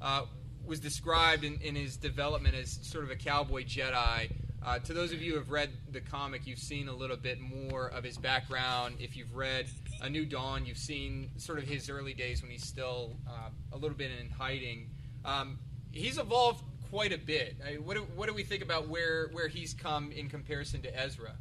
uh, 0.01 0.21
was 0.65 0.80
described 0.80 1.43
in, 1.43 1.59
in 1.61 1.75
his 1.75 1.97
development 1.97 2.55
as 2.55 2.80
sort 2.82 3.03
of 3.03 3.11
a 3.11 3.15
cowboy 3.15 3.63
Jedi. 3.65 4.32
Uh, 4.66 4.80
to 4.80 4.93
those 4.93 5.14
of 5.14 5.22
you 5.22 5.32
who 5.32 5.38
have 5.38 5.49
read 5.49 5.70
the 5.91 6.01
comic, 6.01 6.45
you've 6.45 6.60
seen 6.60 6.88
a 6.88 6.93
little 6.93 7.16
bit 7.16 7.39
more 7.39 7.88
of 7.88 8.03
his 8.03 8.18
background. 8.18 8.97
If 8.99 9.16
you've 9.16 9.34
read 9.34 9.68
A 10.01 10.10
New 10.10 10.26
Dawn, 10.26 10.66
you've 10.66 10.78
seen 10.78 11.30
sort 11.38 11.60
of 11.60 11.66
his 11.66 11.89
early 11.89 12.14
days 12.14 12.41
when 12.41 12.51
he's 12.51 12.66
still 12.66 13.16
uh, 13.28 13.49
a 13.72 13.78
little 13.78 13.97
bit 13.97 14.12
in 14.20 14.30
hiding. 14.30 14.89
Um, 15.24 15.60
he's 15.91 16.18
evolved 16.18 16.64
quite 16.89 17.14
a 17.14 17.18
bit. 17.18 17.55
I 17.66 17.72
mean, 17.74 17.86
what, 17.86 17.95
do, 17.95 18.03
what 18.16 18.28
do 18.28 18.34
we 18.34 18.43
think 18.43 18.64
about 18.64 18.88
where, 18.88 19.30
where 19.32 19.47
he's 19.47 19.74
come 19.74 20.12
in 20.12 20.30
comparison 20.30 20.82
to 20.82 20.99
Ezra? 20.99 21.34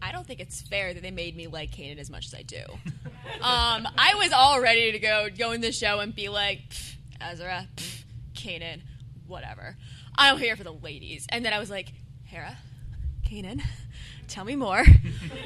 I 0.00 0.12
don't 0.12 0.26
think 0.26 0.40
it's 0.40 0.62
fair 0.62 0.94
that 0.94 1.02
they 1.02 1.10
made 1.10 1.36
me 1.36 1.48
like 1.48 1.72
Kanan 1.72 1.98
as 1.98 2.08
much 2.10 2.26
as 2.26 2.34
I 2.34 2.42
do. 2.42 2.62
um, 3.42 3.88
I 3.98 4.14
was 4.16 4.32
all 4.32 4.60
ready 4.60 4.92
to 4.92 4.98
go 4.98 5.28
go 5.36 5.50
in 5.50 5.60
the 5.60 5.72
show 5.72 5.98
and 5.98 6.14
be 6.14 6.28
like, 6.28 6.60
Ezra, 7.20 7.66
pff, 7.76 8.04
Kanan, 8.34 8.82
whatever. 9.26 9.76
I'm 10.16 10.38
here 10.38 10.56
for 10.56 10.64
the 10.64 10.72
ladies. 10.72 11.26
And 11.30 11.44
then 11.44 11.52
I 11.52 11.58
was 11.58 11.70
like, 11.70 11.92
Hera, 12.28 12.58
Kanan, 13.24 13.62
tell 14.28 14.44
me 14.44 14.54
more. 14.54 14.80
um, 14.80 14.86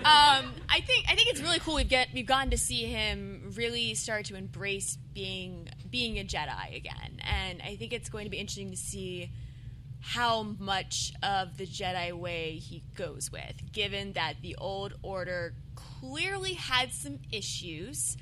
I 0.04 0.80
think 0.84 1.06
I 1.08 1.14
think 1.14 1.28
it's 1.28 1.40
really 1.40 1.60
cool. 1.60 1.76
We've 1.76 1.88
get 1.88 2.08
we've 2.12 2.26
gotten 2.26 2.50
to 2.50 2.58
see 2.58 2.86
him 2.86 3.52
really 3.54 3.94
start 3.94 4.24
to 4.26 4.34
embrace 4.34 4.98
being 5.14 5.68
being 5.88 6.18
a 6.18 6.24
Jedi 6.24 6.76
again, 6.76 7.20
and 7.20 7.62
I 7.62 7.76
think 7.76 7.92
it's 7.92 8.08
going 8.08 8.24
to 8.24 8.30
be 8.30 8.38
interesting 8.38 8.72
to 8.72 8.76
see 8.76 9.30
how 10.00 10.42
much 10.42 11.12
of 11.22 11.56
the 11.56 11.66
Jedi 11.66 12.12
way 12.12 12.56
he 12.56 12.82
goes 12.96 13.30
with, 13.30 13.72
given 13.72 14.14
that 14.14 14.34
the 14.42 14.56
old 14.56 14.94
order 15.02 15.54
clearly 15.76 16.54
had 16.54 16.92
some 16.92 17.20
issues 17.30 18.16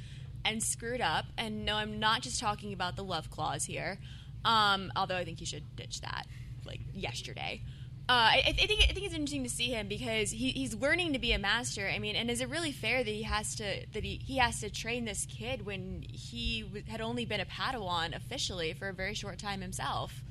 and 0.44 0.62
screwed 0.62 1.00
up. 1.00 1.24
And 1.38 1.64
no, 1.64 1.76
I'm 1.76 1.98
not 1.98 2.20
just 2.20 2.38
talking 2.38 2.74
about 2.74 2.96
the 2.96 3.04
love 3.04 3.30
clause 3.30 3.64
here, 3.64 3.98
um, 4.44 4.92
although 4.94 5.16
I 5.16 5.24
think 5.24 5.38
he 5.38 5.46
should 5.46 5.74
ditch 5.76 6.02
that 6.02 6.26
like 6.66 6.80
yesterday. 6.92 7.62
Uh, 8.11 8.12
I, 8.12 8.42
I, 8.44 8.66
think 8.66 8.82
I 8.82 8.92
think 8.92 9.06
it's 9.06 9.14
interesting 9.14 9.44
to 9.44 9.48
see 9.48 9.68
him 9.68 9.86
because 9.86 10.32
he, 10.32 10.50
he's 10.50 10.74
learning 10.74 11.12
to 11.12 11.20
be 11.20 11.30
a 11.30 11.38
master. 11.38 11.88
I 11.88 12.00
mean, 12.00 12.16
and 12.16 12.28
is 12.28 12.40
it 12.40 12.48
really 12.48 12.72
fair 12.72 13.04
that 13.04 13.11
he 13.11 13.22
has 13.22 13.54
to 13.54 13.86
that 13.92 14.02
he, 14.02 14.16
he 14.16 14.38
has 14.38 14.58
to 14.62 14.68
train 14.68 15.04
this 15.04 15.26
kid 15.26 15.64
when 15.64 16.04
he 16.11 16.62
w- 16.62 16.82
had 16.88 17.00
only 17.00 17.24
been 17.24 17.38
a 17.38 17.44
Padawan 17.44 18.16
officially 18.16 18.72
for 18.72 18.88
a 18.88 18.92
very 18.92 19.14
short 19.14 19.38
time 19.38 19.61
himself? 19.61 20.24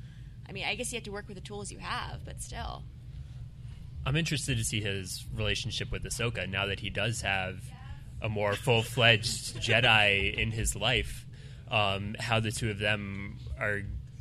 I 0.46 0.52
mean, 0.52 0.66
I 0.66 0.74
guess 0.74 0.92
you 0.92 0.98
have 0.98 1.04
to 1.04 1.10
work 1.10 1.26
with 1.26 1.36
the 1.36 1.42
tools 1.42 1.72
you 1.72 1.78
have, 1.78 2.22
but 2.22 2.42
still. 2.42 2.82
I'm 4.04 4.14
interested 4.14 4.58
to 4.58 4.64
see 4.64 4.82
his 4.82 5.24
relationship 5.34 5.90
with 5.90 6.02
Ahsoka 6.02 6.46
now 6.50 6.66
that 6.66 6.80
he 6.80 6.90
does 6.90 7.22
have 7.22 7.60
a 8.20 8.28
more 8.28 8.56
full 8.56 8.82
fledged 8.82 9.56
Jedi 9.56 10.34
in 10.36 10.50
his 10.50 10.76
life. 10.76 11.24
Um, 11.70 12.14
how 12.20 12.40
the 12.40 12.50
two 12.50 12.70
of 12.70 12.78
them 12.78 13.38
are 13.58 13.80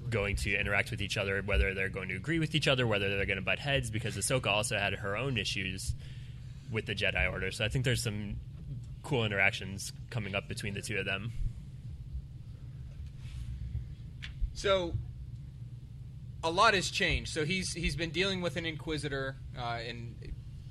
going 0.10 0.36
to 0.38 0.55
interact 0.55 0.91
with 0.91 1.01
each 1.01 1.18
other, 1.18 1.41
whether 1.43 1.74
they're 1.74 1.89
going 1.89 2.10
to 2.10 2.16
agree 2.16 2.39
with 2.39 2.55
each 2.55 2.68
other, 2.68 2.86
whether 2.86 3.10
they're 3.10 3.26
going 3.26 3.38
to 3.39 3.45
butt 3.45 3.60
heads, 3.60 3.89
because 3.89 4.16
Ahsoka 4.16 4.47
also 4.47 4.78
had 4.78 4.93
her 4.93 5.16
own 5.16 5.38
issues 5.38 5.93
with 6.72 6.86
the 6.86 6.95
Jedi 6.95 7.32
Order. 7.32 7.51
So 7.51 7.66
I 7.66 7.70
think 7.70 7.86
there's 7.86 8.03
some 8.03 8.36
cool 9.03 9.26
interactions 9.26 9.93
coming 10.10 10.36
up 10.36 10.47
between 10.47 10.74
the 10.74 10.82
two 10.82 10.97
of 10.97 11.05
them. 11.05 11.32
So 14.53 14.93
a 16.43 16.51
lot 16.51 16.74
has 16.74 16.89
changed. 16.89 17.32
So 17.32 17.45
he's 17.45 17.72
he's 17.74 17.95
been 17.95 18.12
dealing 18.12 18.41
with 18.41 18.57
an 18.57 18.66
inquisitor, 18.66 19.38
uh, 19.57 19.80
and 19.88 20.16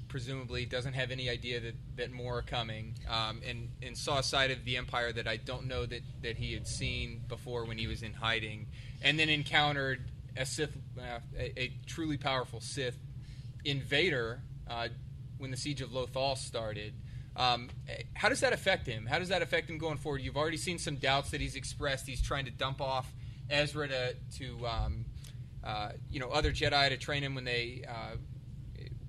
presumably 0.09 0.65
doesn't 0.65 0.95
have 0.95 1.11
any 1.11 1.29
idea 1.29 1.61
that, 1.61 1.75
that 1.97 2.11
more 2.11 2.39
are 2.39 2.43
coming, 2.43 2.95
um, 3.09 3.41
and 3.47 3.69
and 3.83 3.97
saw 3.97 4.19
a 4.19 4.23
side 4.23 4.51
of 4.51 4.65
the 4.65 4.77
empire 4.77 5.13
that 5.13 5.29
I 5.29 5.37
don't 5.37 5.67
know 5.67 5.87
that, 5.87 6.03
that 6.23 6.37
he 6.37 6.53
had 6.55 6.67
seen 6.67 7.23
before 7.29 7.65
when 7.65 7.79
he 7.79 7.87
was 7.87 8.03
in 8.03 8.13
hiding, 8.13 8.67
and 9.03 9.19
then 9.19 9.29
encountered 9.29 10.05
a 10.37 10.47
Sith, 10.47 10.77
uh, 10.99 11.19
a, 11.37 11.61
a, 11.61 11.73
truly 11.87 12.17
powerful 12.17 12.61
Sith 12.61 12.99
invader 13.65 14.41
uh, 14.69 14.89
when 15.39 15.51
the 15.51 15.57
siege 15.57 15.81
of 15.81 15.91
Lothal 15.91 16.37
started. 16.37 16.95
Um, 17.37 17.69
how 18.15 18.29
does 18.29 18.41
that 18.41 18.53
affect 18.53 18.87
him? 18.87 19.07
How 19.07 19.19
does 19.19 19.29
that 19.29 19.43
affect 19.43 19.71
him 19.71 19.79
going 19.79 19.99
forward? 19.99 20.23
You've 20.23 20.37
already 20.37 20.57
seen 20.57 20.79
some 20.79 20.97
doubts 20.97 21.31
that 21.31 21.41
he's 21.41 21.55
expressed. 21.55 22.07
He's 22.07 22.23
trying 22.23 22.47
to 22.47 22.51
dump 22.51 22.81
off 22.81 23.13
Ezra 23.49 23.89
to 23.89 24.15
to 24.39 24.67
um, 24.67 25.05
uh, 25.63 25.91
you 26.11 26.19
know 26.19 26.31
other 26.31 26.51
Jedi 26.51 26.89
to 26.89 26.97
train 26.97 27.23
him 27.23 27.35
when 27.35 27.45
they 27.45 27.85
uh, 27.89 28.17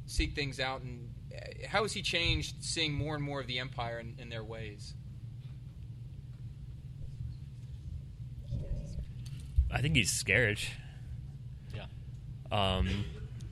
seek 0.05 0.33
things 0.33 0.59
out. 0.59 0.81
And 0.81 1.09
uh, 1.35 1.67
how 1.67 1.81
has 1.83 1.93
he 1.93 2.01
changed, 2.01 2.63
seeing 2.63 2.93
more 2.93 3.15
and 3.15 3.23
more 3.23 3.39
of 3.39 3.47
the 3.47 3.59
Empire 3.59 3.99
in, 3.99 4.15
in 4.19 4.29
their 4.29 4.43
ways? 4.43 4.93
I 9.71 9.81
think 9.81 9.95
he's 9.95 10.11
scared. 10.11 10.59
Yeah. 11.73 11.85
Um, 12.51 13.05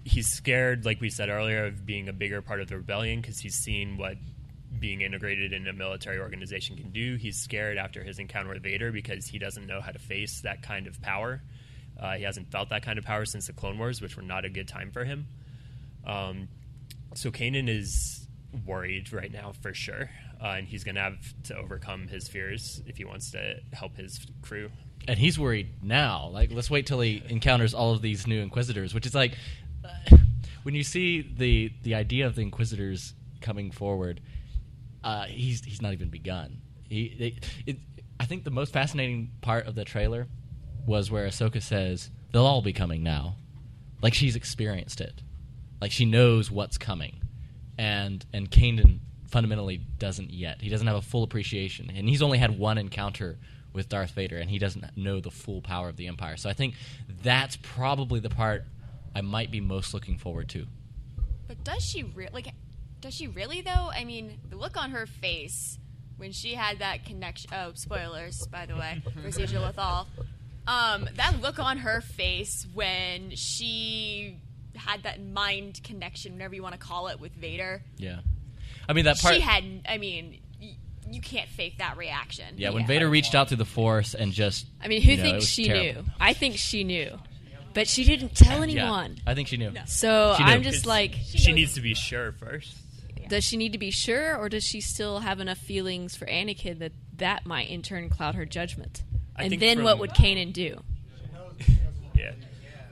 he's 0.03 0.28
scared, 0.28 0.86
like 0.86 1.01
we 1.01 1.09
said 1.09 1.30
earlier, 1.30 1.65
of 1.65 1.86
being 1.86 2.09
a 2.09 2.13
bigger 2.13 2.41
part 2.41 2.61
of 2.61 2.68
the 2.68 2.78
rebellion 2.78 3.22
because 3.22 3.39
he's 3.39 3.55
seen 3.55 3.97
what 3.97 4.18
being 4.80 5.01
integrated 5.01 5.53
in 5.53 5.68
a 5.68 5.74
military 5.74 6.20
organization 6.20 6.78
can 6.78 6.91
do. 6.91 7.15
He's 7.15 7.38
scared 7.38 7.78
after 7.78 8.03
his 8.03 8.20
encounter 8.20 8.53
with 8.53 8.63
Vader 8.63 8.91
because 8.91 9.26
he 9.28 9.39
doesn't 9.39 9.65
know 9.65 9.82
how 9.82 9.91
to 9.91 9.99
face 9.99 10.41
that 10.41 10.61
kind 10.61 10.88
of 10.88 11.01
power. 11.01 11.41
Uh, 11.99 12.13
he 12.13 12.24
hasn't 12.24 12.51
felt 12.51 12.70
that 12.70 12.84
kind 12.84 12.99
of 12.99 13.05
power 13.05 13.26
since 13.26 13.47
the 13.47 13.53
Clone 13.53 13.78
Wars, 13.78 14.01
which 14.01 14.15
were 14.15 14.24
not 14.24 14.45
a 14.45 14.49
good 14.49 14.68
time 14.68 14.91
for 14.91 15.03
him. 15.03 15.28
Um, 16.05 16.47
so 17.15 17.32
Kanan 17.32 17.68
is 17.68 18.28
worried 18.65 19.11
right 19.11 19.32
now 19.32 19.53
for 19.61 19.74
sure, 19.74 20.09
uh, 20.41 20.47
and 20.47 20.68
he's 20.68 20.84
going 20.84 20.95
to 20.95 21.01
have 21.01 21.18
to 21.45 21.57
overcome 21.57 22.07
his 22.07 22.28
fears 22.28 22.82
if 22.86 22.97
he 22.97 23.05
wants 23.05 23.32
to 23.32 23.55
help 23.74 23.97
his 23.97 24.20
crew. 24.41 24.70
And 25.08 25.18
he's 25.18 25.39
worried 25.39 25.82
now. 25.82 26.30
Like, 26.34 26.51
let's 26.51 26.70
wait 26.70 26.86
till 26.86 26.99
he 26.99 27.24
encounters 27.30 27.74
all 27.74 27.93
of 27.93 28.01
these 28.01 28.28
new 28.28 28.41
Inquisitors, 28.41 28.93
which 28.93 29.05
is 29.05 29.16
like 29.16 29.38
uh, 29.86 30.18
when 30.64 30.76
you 30.76 30.84
see 30.84 31.22
the 31.22 31.72
the 31.84 31.95
idea 31.95 32.28
of 32.28 32.36
the 32.36 32.41
Inquisitors 32.41 33.14
coming 33.41 33.72
forward. 33.72 34.22
Uh, 35.03 35.26
he's 35.26 35.64
he's 35.64 35.82
not 35.82 35.93
even 35.93 36.10
begun. 36.10 36.62
He 36.89 37.05
it, 37.05 37.49
it, 37.66 37.78
I 38.20 38.26
think 38.26 38.43
the 38.43 38.51
most 38.51 38.74
fascinating 38.74 39.32
part 39.41 39.68
of 39.68 39.76
the 39.76 39.86
trailer 39.86 40.28
was 40.86 41.12
where 41.12 41.28
Ahsoka 41.28 41.62
says 41.62 42.10
they'll 42.32 42.45
all 42.45 42.62
be 42.62 42.74
coming 42.74 43.03
now, 43.03 43.36
like 44.01 44.14
she's 44.14 44.36
experienced 44.36 45.01
it, 45.01 45.22
like 45.82 45.91
she 45.91 46.05
knows 46.05 46.49
what's 46.51 46.78
coming, 46.78 47.22
and 47.78 48.26
and 48.34 48.49
Kanan 48.49 48.99
fundamentally 49.28 49.78
doesn't 49.78 50.32
yet. 50.32 50.62
He 50.62 50.70
doesn't 50.70 50.88
have 50.88 50.95
a 50.95 51.01
full 51.01 51.24
appreciation, 51.24 51.91
and 51.93 52.10
he's 52.10 52.22
only 52.22 52.38
had 52.38 52.58
one 52.58 52.78
encounter 52.78 53.38
with 53.74 53.89
Darth 53.89 54.11
Vader, 54.11 54.38
and 54.38 54.49
he 54.49 54.59
doesn't 54.59 54.86
know 54.97 55.20
the 55.20 55.32
full 55.32 55.61
power 55.61 55.89
of 55.89 55.97
the 55.97 56.07
Empire. 56.07 56.38
So 56.38 56.49
I 56.49 56.53
think 56.53 56.76
that's 57.24 57.57
probably 57.57 58.20
the 58.20 58.30
part 58.30 58.63
I 59.15 59.22
might 59.22 59.51
be 59.51 59.61
most 59.61 59.93
looking 59.93 60.18
forward 60.18 60.49
to. 60.49 60.65
But 61.47 61.63
does 61.63 61.84
she 61.84 62.03
re- 62.03 62.30
like? 62.34 62.47
Does 62.99 63.13
she 63.13 63.28
really 63.28 63.61
though? 63.61 63.89
I 63.93 64.03
mean, 64.03 64.39
the 64.49 64.55
look 64.55 64.76
on 64.78 64.91
her 64.91 65.05
face 65.05 65.78
when 66.18 66.32
she 66.32 66.55
had 66.55 66.80
that 66.80 67.05
connection. 67.05 67.51
Oh, 67.53 67.72
spoilers, 67.76 68.45
by 68.47 68.65
the 68.65 68.76
way, 68.76 69.01
for 69.24 69.32
Siege 69.32 69.53
of 69.53 69.61
Lothal. 69.61 70.07
Um, 70.68 71.07
that 71.15 71.39
look 71.41 71.59
on 71.59 71.78
her 71.78 72.01
face 72.01 72.68
when 72.74 73.32
she 73.36 74.38
had 74.76 75.03
that 75.03 75.24
mind 75.24 75.80
connection, 75.84 76.34
whatever 76.34 76.55
you 76.55 76.61
want 76.63 76.74
to 76.74 76.80
call 76.80 77.07
it, 77.07 77.20
with 77.22 77.32
Vader. 77.34 77.82
Yeah. 77.97 78.20
I 78.89 78.93
mean 78.93 79.05
that 79.05 79.20
part. 79.20 79.36
She 79.36 79.41
had. 79.41 79.63
I 79.88 79.97
mean, 79.97 80.32
y- 80.32 80.39
you 81.12 81.22
can't 81.22 81.49
fake 81.49 81.78
that 81.80 81.97
reaction. 81.97 82.55
yeah, 82.58 82.70
when 82.72 82.86
Vader 82.88 83.10
reached 83.10 83.36
out 83.36 83.47
through 83.47 83.58
the 83.58 83.66
Force 83.66 84.14
and 84.14 84.32
just. 84.34 84.66
I 84.82 84.88
mean, 84.88 85.01
who 85.01 85.12
you 85.12 85.18
know, 85.18 85.24
thinks 85.24 85.45
she 85.45 85.66
terrible. 85.66 86.03
knew? 86.03 86.10
I 86.20 86.34
think 86.34 86.58
she 86.58 86.84
knew, 86.84 87.18
but 87.74 87.88
she 87.88 88.03
didn't 88.03 88.36
tell 88.36 88.58
Yeah, 88.68 88.82
anyone. 88.82 89.18
I 89.26 89.34
think 89.36 89.47
she 89.47 89.58
knew. 89.58 89.72
So 89.86 90.36
She 90.38 90.43
knew. 90.43 90.49
I'm 90.51 90.64
just 90.64 90.86
like, 90.86 91.16
she 91.24 91.53
needs 91.53 91.74
to 91.74 91.82
be 91.82 91.93
sure 91.93 92.32
first. 92.34 92.76
does 93.30 93.43
she 93.43 93.58
need 93.58 93.74
to 93.74 93.78
be 93.80 93.91
sure, 93.91 94.36
or 94.38 94.49
does 94.49 94.64
she 94.64 94.82
still 94.82 95.20
have 95.20 95.39
enough 95.39 95.58
feelings 95.58 96.16
for 96.16 96.26
Anakin 96.26 96.80
that 96.80 96.93
that 97.18 97.45
might 97.45 97.70
in 97.70 97.82
turn 97.82 98.10
cloud 98.10 98.36
her 98.36 98.45
judgment? 98.45 99.03
I 99.36 99.43
and 99.43 99.60
then 99.60 99.78
from- 99.78 99.84
what 99.86 99.99
would 99.99 100.12
Kanan 100.12 100.51
do? 100.53 100.82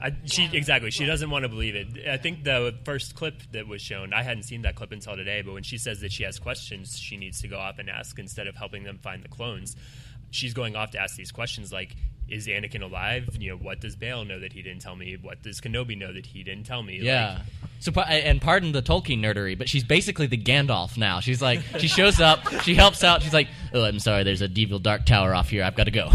Yeah. 0.00 0.06
I, 0.06 0.16
she 0.26 0.48
exactly. 0.52 0.90
She 0.90 1.04
doesn't 1.06 1.30
want 1.30 1.44
to 1.44 1.48
believe 1.48 1.74
it. 1.74 2.08
I 2.08 2.16
think 2.16 2.44
the 2.44 2.74
first 2.84 3.14
clip 3.14 3.42
that 3.52 3.66
was 3.66 3.82
shown, 3.82 4.12
I 4.12 4.22
hadn't 4.22 4.44
seen 4.44 4.62
that 4.62 4.74
clip 4.74 4.92
until 4.92 5.16
today. 5.16 5.42
But 5.42 5.54
when 5.54 5.62
she 5.62 5.78
says 5.78 6.00
that 6.00 6.12
she 6.12 6.24
has 6.24 6.38
questions, 6.38 6.98
she 6.98 7.16
needs 7.16 7.40
to 7.42 7.48
go 7.48 7.58
off 7.58 7.78
and 7.78 7.88
ask 7.88 8.18
instead 8.18 8.46
of 8.46 8.56
helping 8.56 8.84
them 8.84 8.98
find 8.98 9.22
the 9.22 9.28
clones. 9.28 9.76
She's 10.30 10.54
going 10.54 10.76
off 10.76 10.90
to 10.90 10.98
ask 10.98 11.16
these 11.16 11.32
questions 11.32 11.72
like, 11.72 11.96
"Is 12.28 12.46
Anakin 12.46 12.82
alive? 12.82 13.36
You 13.38 13.52
know, 13.52 13.56
what 13.56 13.80
does 13.80 13.96
Bail 13.96 14.24
know 14.24 14.40
that 14.40 14.52
he 14.52 14.62
didn't 14.62 14.82
tell 14.82 14.96
me? 14.96 15.16
What 15.20 15.42
does 15.42 15.60
Kenobi 15.60 15.96
know 15.96 16.12
that 16.12 16.26
he 16.26 16.42
didn't 16.42 16.64
tell 16.64 16.82
me?" 16.82 16.98
Yeah. 17.00 17.42
So 17.78 17.92
and 17.92 18.40
pardon 18.40 18.72
the 18.72 18.82
Tolkien 18.82 19.20
nerdery, 19.20 19.56
but 19.56 19.68
she's 19.68 19.84
basically 19.84 20.26
the 20.26 20.38
Gandalf 20.38 20.96
now. 20.96 21.20
She's 21.20 21.42
like 21.42 21.60
she 21.78 21.88
shows 21.88 22.20
up, 22.20 22.48
she 22.62 22.74
helps 22.74 23.04
out. 23.04 23.22
She's 23.22 23.34
like, 23.34 23.48
"Oh, 23.72 23.84
I'm 23.84 23.98
sorry, 23.98 24.24
there's 24.24 24.42
a 24.42 24.50
evil 24.50 24.78
dark 24.78 25.04
tower 25.04 25.34
off 25.34 25.50
here. 25.50 25.62
I've 25.62 25.76
got 25.76 25.84
to 25.84 25.90
go." 25.90 26.10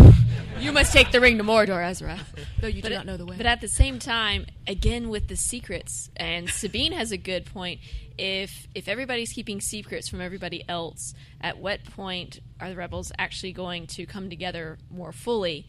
You 0.60 0.72
must 0.72 0.94
take 0.94 1.12
the 1.12 1.20
ring 1.20 1.40
to 1.40 1.44
Mordor, 1.44 1.84
Ezra. 1.84 2.20
Though 2.60 2.68
you 2.68 2.84
do 2.84 2.90
But 2.90 2.92
not 2.92 3.06
know 3.08 3.18
the 3.18 3.26
way. 3.26 3.36
But 3.36 3.48
at 3.48 3.62
the 3.62 3.68
same 3.68 3.98
time, 3.98 4.46
again 4.68 5.10
with 5.10 5.28
the 5.28 5.36
secrets, 5.36 6.12
and 6.16 6.50
Sabine 6.50 6.92
has 6.92 7.12
a 7.12 7.18
good 7.18 7.46
point. 7.46 7.80
If 8.18 8.68
if 8.76 8.88
everybody's 8.88 9.34
keeping 9.34 9.60
secrets 9.60 10.08
from 10.08 10.22
everybody 10.22 10.64
else, 10.70 11.16
at 11.42 11.58
what 11.58 11.84
point 11.84 12.42
are 12.60 12.70
the 12.70 12.76
rebels 12.76 13.12
actually 13.18 13.54
going 13.54 13.88
to 13.88 14.06
come 14.06 14.30
together 14.30 14.78
more 14.92 15.12
fully, 15.12 15.66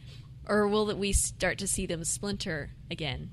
or 0.48 0.66
will 0.68 0.86
that 0.86 0.98
we 0.98 1.12
start 1.12 1.58
to 1.58 1.66
see 1.66 1.86
them 1.86 2.04
splinter 2.04 2.70
again? 2.90 3.30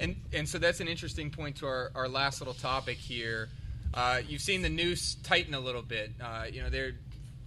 And 0.00 0.16
and 0.32 0.48
so 0.48 0.58
that's 0.58 0.80
an 0.80 0.88
interesting 0.88 1.30
point 1.30 1.56
to 1.56 1.66
our, 1.66 1.90
our 1.94 2.08
last 2.08 2.40
little 2.40 2.54
topic 2.54 2.98
here. 2.98 3.48
Uh, 3.92 4.20
you've 4.26 4.42
seen 4.42 4.62
the 4.62 4.68
noose 4.68 5.16
tighten 5.16 5.54
a 5.54 5.60
little 5.60 5.82
bit. 5.82 6.12
Uh, 6.22 6.44
you 6.50 6.62
know, 6.62 6.68
they're 6.68 6.92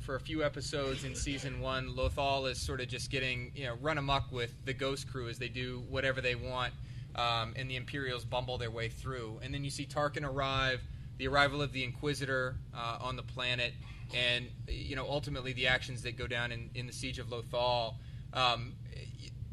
for 0.02 0.16
a 0.16 0.20
few 0.20 0.44
episodes 0.44 1.04
in 1.04 1.16
season 1.16 1.62
one, 1.62 1.96
Lothal 1.96 2.50
is 2.50 2.60
sort 2.60 2.82
of 2.82 2.88
just 2.88 3.10
getting 3.10 3.52
you 3.56 3.66
know 3.66 3.76
run 3.82 3.98
amok 3.98 4.32
with 4.32 4.54
the 4.66 4.74
Ghost 4.74 5.10
Crew 5.10 5.30
as 5.30 5.38
they 5.38 5.48
do 5.48 5.84
whatever 5.90 6.22
they 6.22 6.36
want, 6.36 6.74
um, 7.16 7.54
and 7.56 7.70
the 7.70 7.76
Imperials 7.76 8.26
bumble 8.26 8.58
their 8.58 8.72
way 8.72 8.90
through. 8.90 9.40
And 9.44 9.54
then 9.54 9.64
you 9.64 9.70
see 9.70 9.86
Tarkin 9.86 10.28
arrive, 10.28 10.82
the 11.18 11.28
arrival 11.28 11.62
of 11.62 11.72
the 11.72 11.84
Inquisitor 11.84 12.56
uh, 12.76 12.98
on 13.00 13.16
the 13.16 13.24
planet, 13.24 13.74
and 14.14 14.48
you 14.68 14.96
know 14.96 15.06
ultimately 15.08 15.54
the 15.54 15.68
actions 15.68 16.02
that 16.04 16.18
go 16.18 16.28
down 16.28 16.52
in, 16.52 16.70
in 16.76 16.88
the 16.88 16.94
siege 16.94 17.20
of 17.20 17.28
Lothal. 17.28 17.96
Um, 18.34 18.74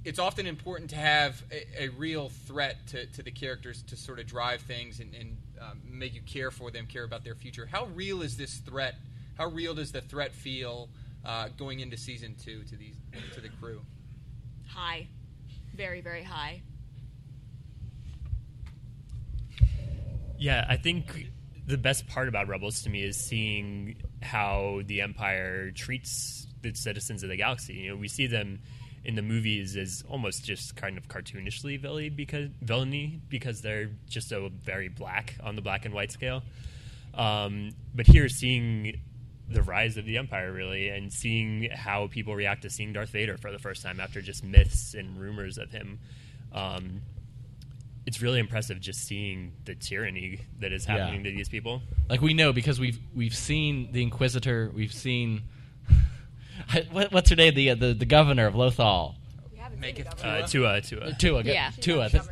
it's 0.04 0.18
often 0.18 0.46
important 0.46 0.90
to 0.90 0.96
have 0.96 1.42
a, 1.50 1.84
a 1.84 1.88
real 1.88 2.28
threat 2.28 2.86
to, 2.88 3.06
to 3.06 3.22
the 3.22 3.30
characters 3.30 3.82
to 3.84 3.96
sort 3.96 4.18
of 4.18 4.26
drive 4.26 4.62
things 4.62 5.00
and, 5.00 5.14
and 5.14 5.36
um, 5.60 5.80
make 5.84 6.14
you 6.14 6.22
care 6.22 6.50
for 6.50 6.70
them, 6.70 6.86
care 6.86 7.04
about 7.04 7.24
their 7.24 7.34
future. 7.34 7.66
How 7.66 7.86
real 7.86 8.22
is 8.22 8.36
this 8.36 8.56
threat? 8.58 8.94
How 9.36 9.46
real 9.46 9.74
does 9.74 9.92
the 9.92 10.00
threat 10.00 10.32
feel 10.32 10.88
uh, 11.24 11.48
going 11.56 11.80
into 11.80 11.96
season 11.96 12.36
two 12.42 12.62
to 12.64 12.76
these 12.76 12.96
to 13.34 13.40
the 13.40 13.48
crew? 13.48 13.82
high, 14.68 15.08
very 15.74 16.00
very 16.00 16.22
high. 16.22 16.62
Yeah, 20.38 20.64
I 20.68 20.76
think 20.76 21.30
the 21.66 21.78
best 21.78 22.06
part 22.06 22.28
about 22.28 22.48
Rebels 22.48 22.82
to 22.82 22.90
me 22.90 23.02
is 23.02 23.16
seeing 23.16 23.96
how 24.22 24.82
the 24.86 25.00
Empire 25.00 25.72
treats 25.72 26.46
citizens 26.76 27.22
of 27.22 27.28
the 27.28 27.36
galaxy. 27.36 27.74
You 27.74 27.90
know, 27.90 27.96
we 27.96 28.08
see 28.08 28.26
them 28.26 28.60
in 29.04 29.14
the 29.14 29.22
movies 29.22 29.76
as 29.76 30.04
almost 30.08 30.44
just 30.44 30.76
kind 30.76 30.98
of 30.98 31.08
cartoonishly 31.08 31.80
villainy 31.80 32.08
because 32.10 32.50
villainy 32.60 33.20
because 33.28 33.60
they're 33.62 33.90
just 34.08 34.28
so 34.28 34.50
very 34.64 34.88
black 34.88 35.36
on 35.42 35.56
the 35.56 35.62
black 35.62 35.84
and 35.84 35.94
white 35.94 36.10
scale. 36.12 36.42
Um, 37.14 37.70
but 37.94 38.06
here, 38.06 38.28
seeing 38.28 39.00
the 39.48 39.62
rise 39.62 39.96
of 39.96 40.04
the 40.04 40.18
Empire, 40.18 40.52
really, 40.52 40.88
and 40.88 41.10
seeing 41.12 41.70
how 41.70 42.08
people 42.08 42.34
react 42.34 42.62
to 42.62 42.70
seeing 42.70 42.92
Darth 42.92 43.10
Vader 43.10 43.38
for 43.38 43.50
the 43.50 43.58
first 43.58 43.82
time 43.82 43.98
after 43.98 44.20
just 44.20 44.44
myths 44.44 44.94
and 44.94 45.18
rumors 45.18 45.56
of 45.58 45.70
him. 45.70 45.98
Um, 46.52 47.00
it's 48.06 48.20
really 48.22 48.38
impressive 48.40 48.80
just 48.80 49.00
seeing 49.06 49.52
the 49.64 49.74
tyranny 49.74 50.40
that 50.60 50.72
is 50.72 50.86
Yeah. 50.86 50.98
happening 50.98 51.24
to 51.24 51.30
these 51.30 51.48
people. 51.48 51.82
Like 52.08 52.20
we 52.22 52.34
know 52.34 52.52
because 52.52 52.78
we've 52.80 52.98
we've 53.14 53.34
seen 53.34 53.92
the 53.92 54.02
Inquisitor, 54.02 54.70
we've 54.74 54.92
seen 54.92 55.42
what, 56.90 57.12
what's 57.12 57.30
her 57.30 57.36
name, 57.36 57.54
the, 57.54 57.70
uh, 57.70 57.74
the 57.74 57.94
the 57.94 58.06
governor 58.06 58.46
of 58.46 58.54
Lothal. 58.54 59.14
Make 59.78 60.00
it 60.00 60.08
Uh, 60.24 60.44
Tua, 60.46 60.80
Tua. 60.80 61.12
Tua, 61.14 61.42
good. 61.44 61.52
Yeah. 61.52 61.70
Tua. 61.80 62.08
that's- 62.08 62.28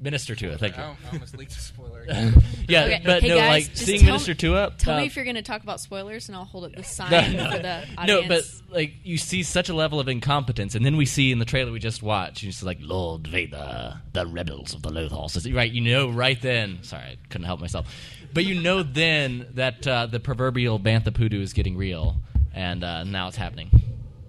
Minister 0.00 0.34
Tua, 0.34 0.56
thank 0.58 0.76
you. 0.76 0.82
Oh, 0.82 0.96
I 1.06 1.12
almost 1.12 1.36
leaked 1.36 1.52
a 1.52 1.60
spoiler. 1.60 2.04
yeah, 2.68 2.84
Okay, 2.84 3.02
but 3.04 3.22
hey 3.22 3.28
no, 3.28 3.36
guys, 3.36 3.48
like 3.48 3.64
just 3.74 3.84
seeing 3.86 4.00
tell 4.00 4.06
Minister 4.12 4.32
me- 4.32 4.36
Tua. 4.36 4.72
Tell 4.78 4.94
uh, 4.94 5.00
me 5.00 5.06
if 5.06 5.14
you're 5.14 5.24
going 5.24 5.36
to 5.36 5.42
talk 5.42 5.62
about 5.62 5.80
spoilers, 5.80 6.28
and 6.28 6.36
I'll 6.36 6.46
hold 6.46 6.64
up 6.64 6.72
the 6.74 6.82
sign 6.84 7.36
no, 7.36 7.50
for 7.50 7.58
the 7.58 7.84
audience. 7.96 8.06
no, 8.06 8.26
but 8.26 8.42
like 8.74 8.94
you 9.04 9.18
see 9.18 9.42
such 9.42 9.68
a 9.68 9.74
level 9.74 10.00
of 10.00 10.08
incompetence, 10.08 10.74
and 10.74 10.84
then 10.84 10.96
we 10.96 11.04
see 11.04 11.30
in 11.30 11.38
the 11.38 11.44
trailer 11.44 11.70
we 11.70 11.78
just 11.78 12.02
watched, 12.02 12.42
and 12.42 12.48
it's 12.50 12.62
like 12.62 12.78
Lord 12.80 13.26
Vader, 13.26 14.00
the 14.14 14.26
rebels 14.26 14.74
of 14.74 14.82
the 14.82 14.90
Lothal. 14.90 15.30
So, 15.30 15.48
right, 15.52 15.70
you 15.70 15.82
know, 15.82 16.08
right 16.10 16.40
then. 16.40 16.78
Sorry, 16.82 17.02
I 17.04 17.16
couldn't 17.28 17.46
help 17.46 17.60
myself. 17.60 17.86
But 18.32 18.46
you 18.46 18.60
know 18.60 18.82
then 18.82 19.46
that 19.54 19.86
uh, 19.86 20.06
the 20.06 20.20
proverbial 20.20 20.80
bantha 20.80 21.14
poodoo 21.14 21.40
is 21.40 21.52
getting 21.52 21.76
real, 21.76 22.16
and 22.54 22.84
uh, 22.84 23.04
now 23.04 23.28
it's 23.28 23.36
happening. 23.36 23.70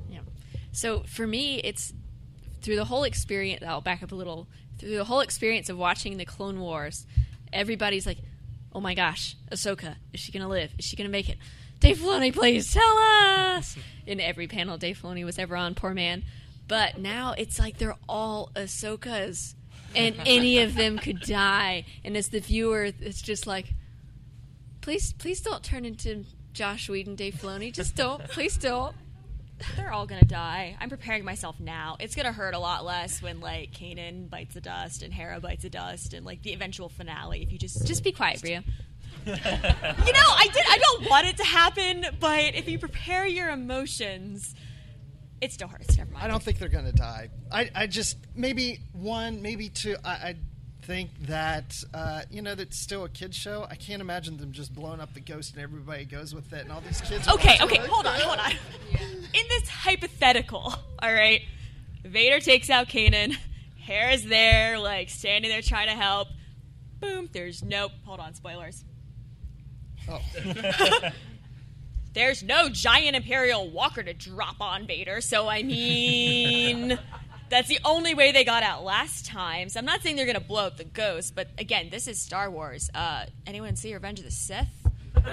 Yeah. 0.10 0.20
So 0.72 1.02
for 1.02 1.26
me, 1.26 1.60
it's 1.60 1.94
through 2.62 2.76
the 2.76 2.86
whole 2.86 3.04
experience. 3.04 3.64
I'll 3.66 3.82
back 3.82 4.04
up 4.04 4.12
a 4.12 4.16
little. 4.16 4.48
Through 4.78 4.96
the 4.96 5.04
whole 5.04 5.20
experience 5.20 5.70
of 5.70 5.78
watching 5.78 6.18
the 6.18 6.26
Clone 6.26 6.60
Wars, 6.60 7.06
everybody's 7.52 8.06
like, 8.06 8.20
"Oh 8.74 8.80
my 8.80 8.94
gosh, 8.94 9.36
Ahsoka, 9.52 9.96
is 10.14 10.20
she 10.22 10.32
gonna 10.32 10.48
live? 10.48 10.72
Is 10.78 10.86
she 10.86 10.96
gonna 10.96 11.10
make 11.10 11.28
it?" 11.30 11.38
Dave 11.80 11.98
Filoni, 11.98 12.34
please 12.34 12.74
tell 12.74 12.98
us. 12.98 13.78
In 14.06 14.20
every 14.20 14.48
panel 14.48 14.78
Dave 14.78 15.00
Filoni 15.02 15.24
was 15.24 15.38
ever 15.38 15.56
on, 15.56 15.76
poor 15.76 15.94
man. 15.94 16.24
But 16.68 16.98
now 16.98 17.34
it's 17.38 17.58
like 17.60 17.78
they're 17.78 17.98
all 18.08 18.52
Ahsokas, 18.56 19.56
and 19.96 20.16
any 20.26 20.60
of 20.60 20.76
them 20.76 20.98
could 20.98 21.20
die. 21.28 21.86
And 22.04 22.16
as 22.16 22.30
the 22.30 22.40
viewer, 22.40 22.92
it's 23.00 23.22
just 23.22 23.48
like, 23.48 23.74
please, 24.82 25.14
please 25.14 25.42
don't 25.42 25.64
turn 25.64 25.86
into 25.86 26.26
Joss 26.60 26.90
Whedon, 26.90 27.16
Dave 27.16 27.36
Filoni. 27.36 27.72
Just 27.72 27.96
don't. 27.96 28.22
Please 28.28 28.58
don't. 28.58 28.94
They're 29.78 29.94
all 29.94 30.06
gonna 30.06 30.26
die. 30.26 30.76
I'm 30.82 30.90
preparing 30.90 31.24
myself 31.24 31.58
now. 31.58 31.96
It's 32.02 32.16
gonna 32.16 32.34
hurt 32.34 32.54
a 32.54 32.60
lot 32.60 32.84
less 32.84 33.22
when 33.22 33.40
like 33.40 33.72
Kanan 33.72 34.30
bites 34.30 34.56
the 34.56 34.60
dust 34.60 35.02
and 35.02 35.14
Hera 35.14 35.40
bites 35.40 35.64
the 35.64 35.70
dust 35.70 36.14
and 36.14 36.26
like 36.26 36.42
the 36.44 36.52
eventual 36.52 36.90
finale. 36.90 37.42
If 37.42 37.54
you 37.54 37.58
just 37.58 37.88
Just 37.88 38.04
be 38.04 38.12
quiet, 38.12 38.42
Bria. 38.42 38.62
you 39.26 39.32
know, 39.32 39.40
I 39.40 40.50
did. 40.52 40.66
I 40.70 40.78
don't 40.78 41.10
want 41.10 41.28
it 41.28 41.38
to 41.38 41.46
happen, 41.46 42.06
but 42.20 42.56
if 42.56 42.68
you 42.68 42.78
prepare 42.78 43.26
your 43.26 43.50
emotions, 43.52 44.54
it 45.40 45.54
still 45.54 45.70
hurts. 45.70 45.98
Never 45.98 46.12
mind. 46.12 46.26
I 46.26 46.28
don't 46.28 46.44
think 46.44 46.60
they're 46.60 46.68
going 46.68 46.86
to 46.86 46.92
die. 46.92 47.30
I, 47.50 47.70
I 47.74 47.88
just 47.88 48.18
maybe 48.36 48.82
one, 48.92 49.42
maybe 49.42 49.70
two. 49.70 49.96
I, 50.04 50.10
I 50.10 50.36
think 50.82 51.12
that 51.28 51.84
uh, 51.94 52.22
you 52.30 52.42
know 52.42 52.56
that's 52.56 52.78
still 52.78 53.04
a 53.06 53.10
kids 53.10 53.36
show. 53.36 53.66
I 53.70 53.76
can't 53.76 54.02
imagine 54.02 54.38
them 54.38 54.52
just 54.52 54.74
blowing 54.74 55.00
up 55.00 55.14
the 55.14 55.20
ghost 55.20 55.54
and 55.54 55.64
everybody 55.64 56.06
goes 56.06 56.34
with 56.34 56.52
it 56.54 56.64
and 56.64 56.72
all 56.72 56.82
these 56.82 57.02
kids. 57.02 57.28
Okay, 57.28 57.58
okay, 57.62 57.80
like, 57.80 57.90
hold 57.90 58.06
on, 58.06 58.20
hold 58.20 58.40
on. 58.40 58.52
In 58.92 59.44
this 59.50 59.70
hypothetical, 59.70 60.74
all 61.02 61.14
right, 61.14 61.42
Vader 62.04 62.40
takes 62.40 62.70
out 62.70 62.88
Kanan. 62.88 63.36
Hera's 63.80 64.24
there, 64.26 64.80
like 64.80 65.10
standing 65.10 65.50
there 65.50 65.62
trying 65.62 65.88
to 65.88 65.96
help. 65.96 66.28
Boom. 67.00 67.30
There's 67.32 67.64
no. 67.64 67.90
Hold 68.06 68.20
on. 68.20 68.34
Spoilers. 68.34 68.84
Oh. 70.10 70.22
There's 72.14 72.44
no 72.44 72.70
giant 72.70 73.16
Imperial 73.16 73.70
Walker 73.70 74.02
to 74.02 74.14
drop 74.14 74.62
on 74.62 74.88
Vader, 74.88 75.22
so 75.22 75.48
I 75.48 75.62
mean, 75.62 76.98
that's 77.50 77.68
the 77.68 77.80
only 77.86 78.14
way 78.14 78.32
they 78.32 78.44
got 78.44 78.64
out 78.64 78.84
last 78.84 79.26
time. 79.26 79.70
So 79.70 79.80
I'm 79.80 79.86
not 79.86 80.02
saying 80.02 80.16
they're 80.16 80.26
gonna 80.26 80.40
blow 80.40 80.68
up 80.68 80.78
the 80.78 80.84
ghost, 80.84 81.34
but 81.36 81.48
again, 81.58 81.90
this 81.90 82.08
is 82.08 82.20
Star 82.22 82.50
Wars. 82.50 82.90
Uh, 82.94 83.26
anyone 83.48 83.76
see 83.76 83.94
Revenge 83.94 84.20
of 84.20 84.26
the 84.26 84.32
Sith? 84.32 84.68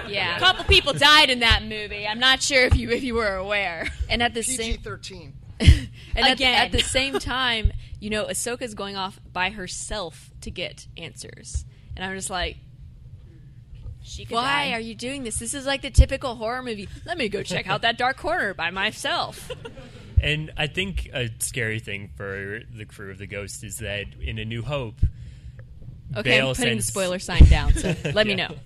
Yeah. 0.09 0.37
a 0.37 0.41
couple 0.41 0.65
people 0.65 0.93
died 0.95 1.31
in 1.31 1.41
that 1.41 1.63
movie. 1.63 2.07
I'm 2.07 2.19
not 2.19 2.43
sure 2.43 2.65
if 2.65 2.77
you 2.77 2.91
if 2.91 3.05
you 3.05 3.15
were 3.15 3.37
aware. 3.37 3.87
And 4.09 4.23
at 4.23 4.35
the 4.35 4.43
same 4.43 4.73
PG 4.73 4.83
thirteen. 4.83 5.35
and 5.61 5.89
at, 6.17 6.33
Again. 6.33 6.55
at 6.55 6.73
the 6.73 6.81
same 6.83 7.19
time, 7.19 7.73
you 8.01 8.11
know, 8.11 8.25
Ahsoka's 8.27 8.75
going 8.75 8.97
off 8.97 9.19
by 9.33 9.51
herself 9.51 10.31
to 10.43 10.51
get 10.51 10.87
answers, 10.97 11.65
and 11.97 12.05
I'm 12.05 12.15
just 12.15 12.29
like, 12.31 12.57
She 14.03 14.25
could 14.27 14.35
why 14.35 14.71
die. 14.71 14.73
are 14.75 14.81
you 14.81 14.95
doing 14.95 15.25
this? 15.25 15.39
This 15.39 15.55
is 15.55 15.65
like 15.67 15.83
the 15.83 15.91
typical 15.91 16.35
horror 16.35 16.63
movie. 16.63 16.89
Let 17.07 17.17
me 17.17 17.29
go 17.29 17.43
check 17.43 17.67
out 17.69 17.83
that 17.83 17.97
dark 17.97 18.17
corner 18.19 18.53
by 18.55 18.71
myself. 18.71 19.51
And 20.23 20.53
I 20.57 20.67
think 20.67 21.11
a 21.13 21.29
scary 21.41 21.79
thing 21.79 22.11
for 22.17 22.61
the 22.75 22.85
crew 22.85 23.11
of 23.11 23.19
the 23.19 23.27
Ghost 23.27 23.63
is 23.63 23.79
that 23.79 24.07
in 24.21 24.39
A 24.39 24.45
New 24.45 24.63
Hope, 24.63 24.99
Okay, 26.17 26.23
Bail 26.31 26.49
I'm 26.51 26.55
putting 26.55 26.71
sends 26.81 26.87
the 26.87 26.93
spoiler 26.93 27.19
sign 27.19 27.45
down, 27.45 27.75
so 27.75 27.95
let 28.15 28.27
me 28.27 28.35
Yeah. 28.35 28.49
know. 28.49 28.57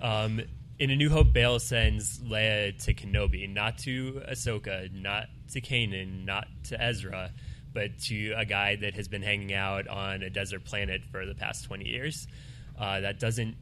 Um, 0.00 0.40
in 0.78 0.90
A 0.90 0.96
New 0.96 1.10
Hope, 1.10 1.32
Bail 1.32 1.58
sends 1.58 2.20
Leia 2.20 2.76
to 2.84 2.94
Kenobi, 2.94 3.48
not 3.52 3.78
to 3.78 4.22
Ahsoka, 4.30 4.90
not 4.92 5.26
to 5.52 5.60
Kanan, 5.60 6.24
not 6.24 6.46
to 6.64 6.80
Ezra, 6.80 7.32
but 7.72 7.98
to 8.04 8.32
a 8.36 8.44
guy 8.44 8.76
that 8.76 8.94
has 8.94 9.08
been 9.08 9.22
hanging 9.22 9.52
out 9.52 9.88
on 9.88 10.22
a 10.22 10.30
desert 10.30 10.64
planet 10.64 11.02
for 11.10 11.26
the 11.26 11.34
past 11.34 11.64
20 11.64 11.86
years. 11.86 12.26
Uh, 12.78 13.00
that 13.00 13.18
doesn't 13.20 13.56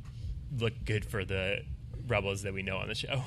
look 0.59 0.73
good 0.85 1.05
for 1.05 1.25
the 1.25 1.63
rebels 2.07 2.43
that 2.43 2.53
we 2.53 2.63
know 2.63 2.77
on 2.77 2.89
the 2.89 2.95
show. 2.95 3.23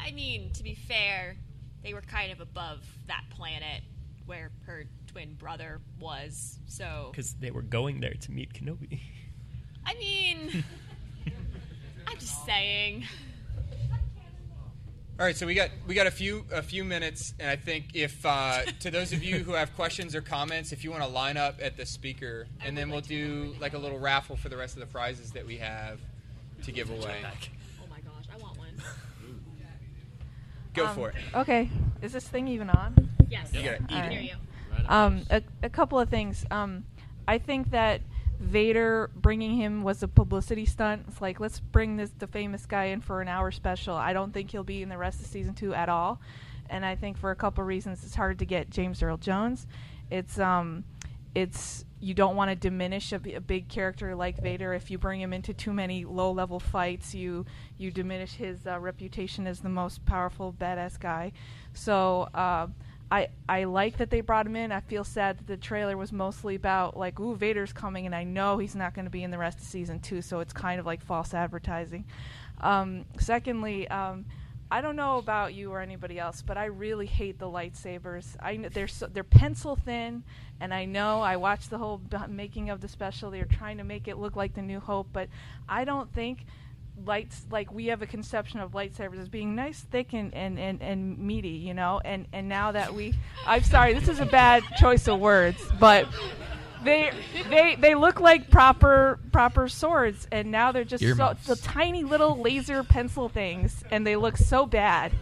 I 0.00 0.10
mean, 0.12 0.50
to 0.54 0.62
be 0.62 0.74
fair, 0.74 1.36
they 1.82 1.94
were 1.94 2.02
kind 2.02 2.32
of 2.32 2.40
above 2.40 2.80
that 3.06 3.24
planet 3.30 3.82
where 4.26 4.50
her 4.66 4.84
twin 5.06 5.34
brother 5.34 5.80
was. 5.98 6.58
So, 6.66 7.08
Because 7.10 7.34
they 7.34 7.50
were 7.50 7.62
going 7.62 8.00
there 8.00 8.14
to 8.14 8.32
meet 8.32 8.52
Kenobi. 8.52 9.00
I 9.84 9.94
mean, 9.94 10.64
I'm 12.06 12.18
just 12.18 12.44
saying. 12.44 13.04
All 15.18 15.26
right, 15.26 15.36
so 15.36 15.46
we 15.46 15.54
got 15.54 15.68
we 15.86 15.94
got 15.94 16.06
a 16.06 16.10
few 16.10 16.46
a 16.50 16.62
few 16.62 16.82
minutes, 16.82 17.34
and 17.38 17.50
I 17.50 17.56
think 17.56 17.90
if 17.92 18.24
uh, 18.24 18.62
to 18.80 18.90
those 18.90 19.12
of 19.12 19.22
you 19.22 19.40
who 19.40 19.52
have 19.52 19.74
questions 19.76 20.14
or 20.14 20.22
comments, 20.22 20.72
if 20.72 20.82
you 20.82 20.90
want 20.90 21.02
to 21.02 21.08
line 21.10 21.36
up 21.36 21.56
at 21.60 21.76
the 21.76 21.84
speaker, 21.84 22.46
and 22.64 22.76
then 22.76 22.88
we'll 22.88 23.02
do 23.02 23.54
like 23.60 23.74
a 23.74 23.78
little 23.78 23.98
raffle 23.98 24.36
for 24.36 24.48
the 24.48 24.56
rest 24.56 24.76
of 24.76 24.80
the 24.80 24.86
prizes 24.86 25.32
that 25.32 25.46
we 25.46 25.58
have 25.58 26.00
to 26.62 26.72
give 26.72 26.88
away. 26.88 27.22
Oh 27.82 27.86
my 27.90 28.00
gosh, 28.00 28.24
I 28.32 28.38
want 28.38 28.56
one. 28.56 28.68
Go 30.74 30.86
Um, 30.86 30.94
for 30.94 31.10
it. 31.10 31.16
Okay, 31.34 31.68
is 32.02 32.12
this 32.12 32.26
thing 32.28 32.48
even 32.48 32.70
on? 32.70 33.10
Yes. 33.28 33.52
You 33.52 33.62
gotta 33.62 33.76
eat 33.84 33.92
All 33.92 33.98
it. 33.98 34.00
right. 34.02 34.12
Hear 34.12 34.20
you. 34.22 34.34
Um, 34.88 35.22
a, 35.30 35.42
a 35.62 35.68
couple 35.70 35.98
of 35.98 36.08
things. 36.08 36.44
Um, 36.50 36.84
I 37.28 37.38
think 37.38 37.70
that 37.70 38.00
Vader 38.40 39.10
bringing 39.14 39.56
him 39.56 39.82
was 39.82 40.02
a 40.02 40.08
publicity 40.08 40.64
stunt. 40.64 41.04
It's 41.08 41.20
like 41.20 41.40
let's 41.40 41.60
bring 41.60 41.96
this 41.96 42.10
the 42.18 42.26
famous 42.26 42.66
guy 42.66 42.84
in 42.84 43.00
for 43.00 43.20
an 43.20 43.28
hour 43.28 43.50
special. 43.50 43.94
I 43.94 44.12
don't 44.12 44.32
think 44.32 44.50
he'll 44.50 44.64
be 44.64 44.82
in 44.82 44.88
the 44.88 44.96
rest 44.98 45.20
of 45.20 45.26
season 45.26 45.54
two 45.54 45.74
at 45.74 45.88
all, 45.88 46.20
and 46.70 46.84
I 46.84 46.96
think 46.96 47.18
for 47.18 47.30
a 47.30 47.36
couple 47.36 47.62
of 47.62 47.68
reasons 47.68 48.02
it's 48.04 48.14
hard 48.14 48.38
to 48.38 48.46
get 48.46 48.70
James 48.70 49.02
Earl 49.02 49.18
Jones. 49.18 49.66
It's 50.10 50.38
um, 50.38 50.84
it's 51.34 51.84
you 52.00 52.14
don't 52.14 52.34
want 52.34 52.50
to 52.50 52.56
diminish 52.56 53.12
a 53.12 53.18
big 53.18 53.68
character 53.68 54.14
like 54.14 54.42
Vader. 54.42 54.72
If 54.72 54.90
you 54.90 54.98
bring 54.98 55.20
him 55.20 55.32
into 55.32 55.52
too 55.52 55.72
many 55.72 56.04
low 56.04 56.32
level 56.32 56.58
fights, 56.58 57.14
you 57.14 57.44
you 57.78 57.90
diminish 57.90 58.32
his 58.32 58.66
uh, 58.66 58.78
reputation 58.78 59.46
as 59.46 59.60
the 59.60 59.68
most 59.68 60.04
powerful 60.06 60.52
badass 60.52 60.98
guy. 60.98 61.32
So. 61.74 62.28
Uh, 62.34 62.68
I, 63.12 63.28
I 63.48 63.64
like 63.64 63.96
that 63.96 64.10
they 64.10 64.20
brought 64.20 64.46
him 64.46 64.54
in. 64.54 64.70
I 64.70 64.78
feel 64.80 65.02
sad 65.02 65.38
that 65.38 65.46
the 65.48 65.56
trailer 65.56 65.96
was 65.96 66.12
mostly 66.12 66.54
about 66.54 66.96
like, 66.96 67.18
ooh, 67.18 67.34
Vader's 67.34 67.72
coming, 67.72 68.06
and 68.06 68.14
I 68.14 68.22
know 68.22 68.58
he's 68.58 68.76
not 68.76 68.94
going 68.94 69.04
to 69.04 69.10
be 69.10 69.24
in 69.24 69.32
the 69.32 69.38
rest 69.38 69.58
of 69.58 69.64
season 69.64 69.98
two, 69.98 70.22
so 70.22 70.38
it's 70.38 70.52
kind 70.52 70.78
of 70.78 70.86
like 70.86 71.02
false 71.02 71.34
advertising. 71.34 72.04
Um, 72.60 73.06
secondly, 73.18 73.88
um, 73.88 74.26
I 74.70 74.80
don't 74.80 74.96
know 74.96 75.18
about 75.18 75.52
you 75.54 75.72
or 75.72 75.80
anybody 75.80 76.18
else, 76.18 76.42
but 76.42 76.56
I 76.56 76.66
really 76.66 77.06
hate 77.06 77.38
the 77.38 77.46
lightsabers. 77.46 78.36
I 78.40 78.56
they're 78.56 78.86
so, 78.86 79.06
they're 79.06 79.24
pencil 79.24 79.76
thin, 79.76 80.22
and 80.60 80.72
I 80.72 80.84
know 80.84 81.20
I 81.22 81.36
watched 81.36 81.70
the 81.70 81.78
whole 81.78 82.00
making 82.28 82.70
of 82.70 82.80
the 82.80 82.88
special. 82.88 83.30
They're 83.30 83.44
trying 83.46 83.78
to 83.78 83.84
make 83.84 84.06
it 84.06 84.16
look 84.18 84.36
like 84.36 84.54
the 84.54 84.62
New 84.62 84.78
Hope, 84.78 85.08
but 85.12 85.28
I 85.68 85.84
don't 85.84 86.12
think 86.12 86.46
lights 87.04 87.46
like 87.50 87.72
we 87.72 87.86
have 87.86 88.02
a 88.02 88.06
conception 88.06 88.60
of 88.60 88.72
lightsabers 88.72 89.18
as 89.18 89.28
being 89.28 89.54
nice 89.54 89.80
thick 89.80 90.12
and, 90.12 90.34
and, 90.34 90.58
and, 90.58 90.82
and 90.82 91.18
meaty 91.18 91.48
you 91.48 91.72
know 91.72 92.00
and 92.04 92.26
and 92.32 92.46
now 92.46 92.72
that 92.72 92.92
we 92.92 93.14
i'm 93.46 93.62
sorry 93.62 93.94
this 93.94 94.06
is 94.06 94.20
a 94.20 94.26
bad 94.26 94.62
choice 94.76 95.08
of 95.08 95.18
words 95.18 95.56
but 95.78 96.06
they 96.84 97.10
they 97.48 97.76
they 97.76 97.94
look 97.94 98.20
like 98.20 98.50
proper 98.50 99.18
proper 99.32 99.68
swords 99.68 100.26
and 100.32 100.50
now 100.50 100.72
they're 100.72 100.84
just 100.84 101.02
so, 101.02 101.08
Earmuffs. 101.08 101.46
the 101.46 101.56
tiny 101.56 102.04
little 102.04 102.40
laser 102.40 102.82
pencil 102.82 103.28
things 103.28 103.84
and 103.90 104.06
they 104.06 104.16
look 104.16 104.36
so 104.36 104.66
bad 104.66 105.12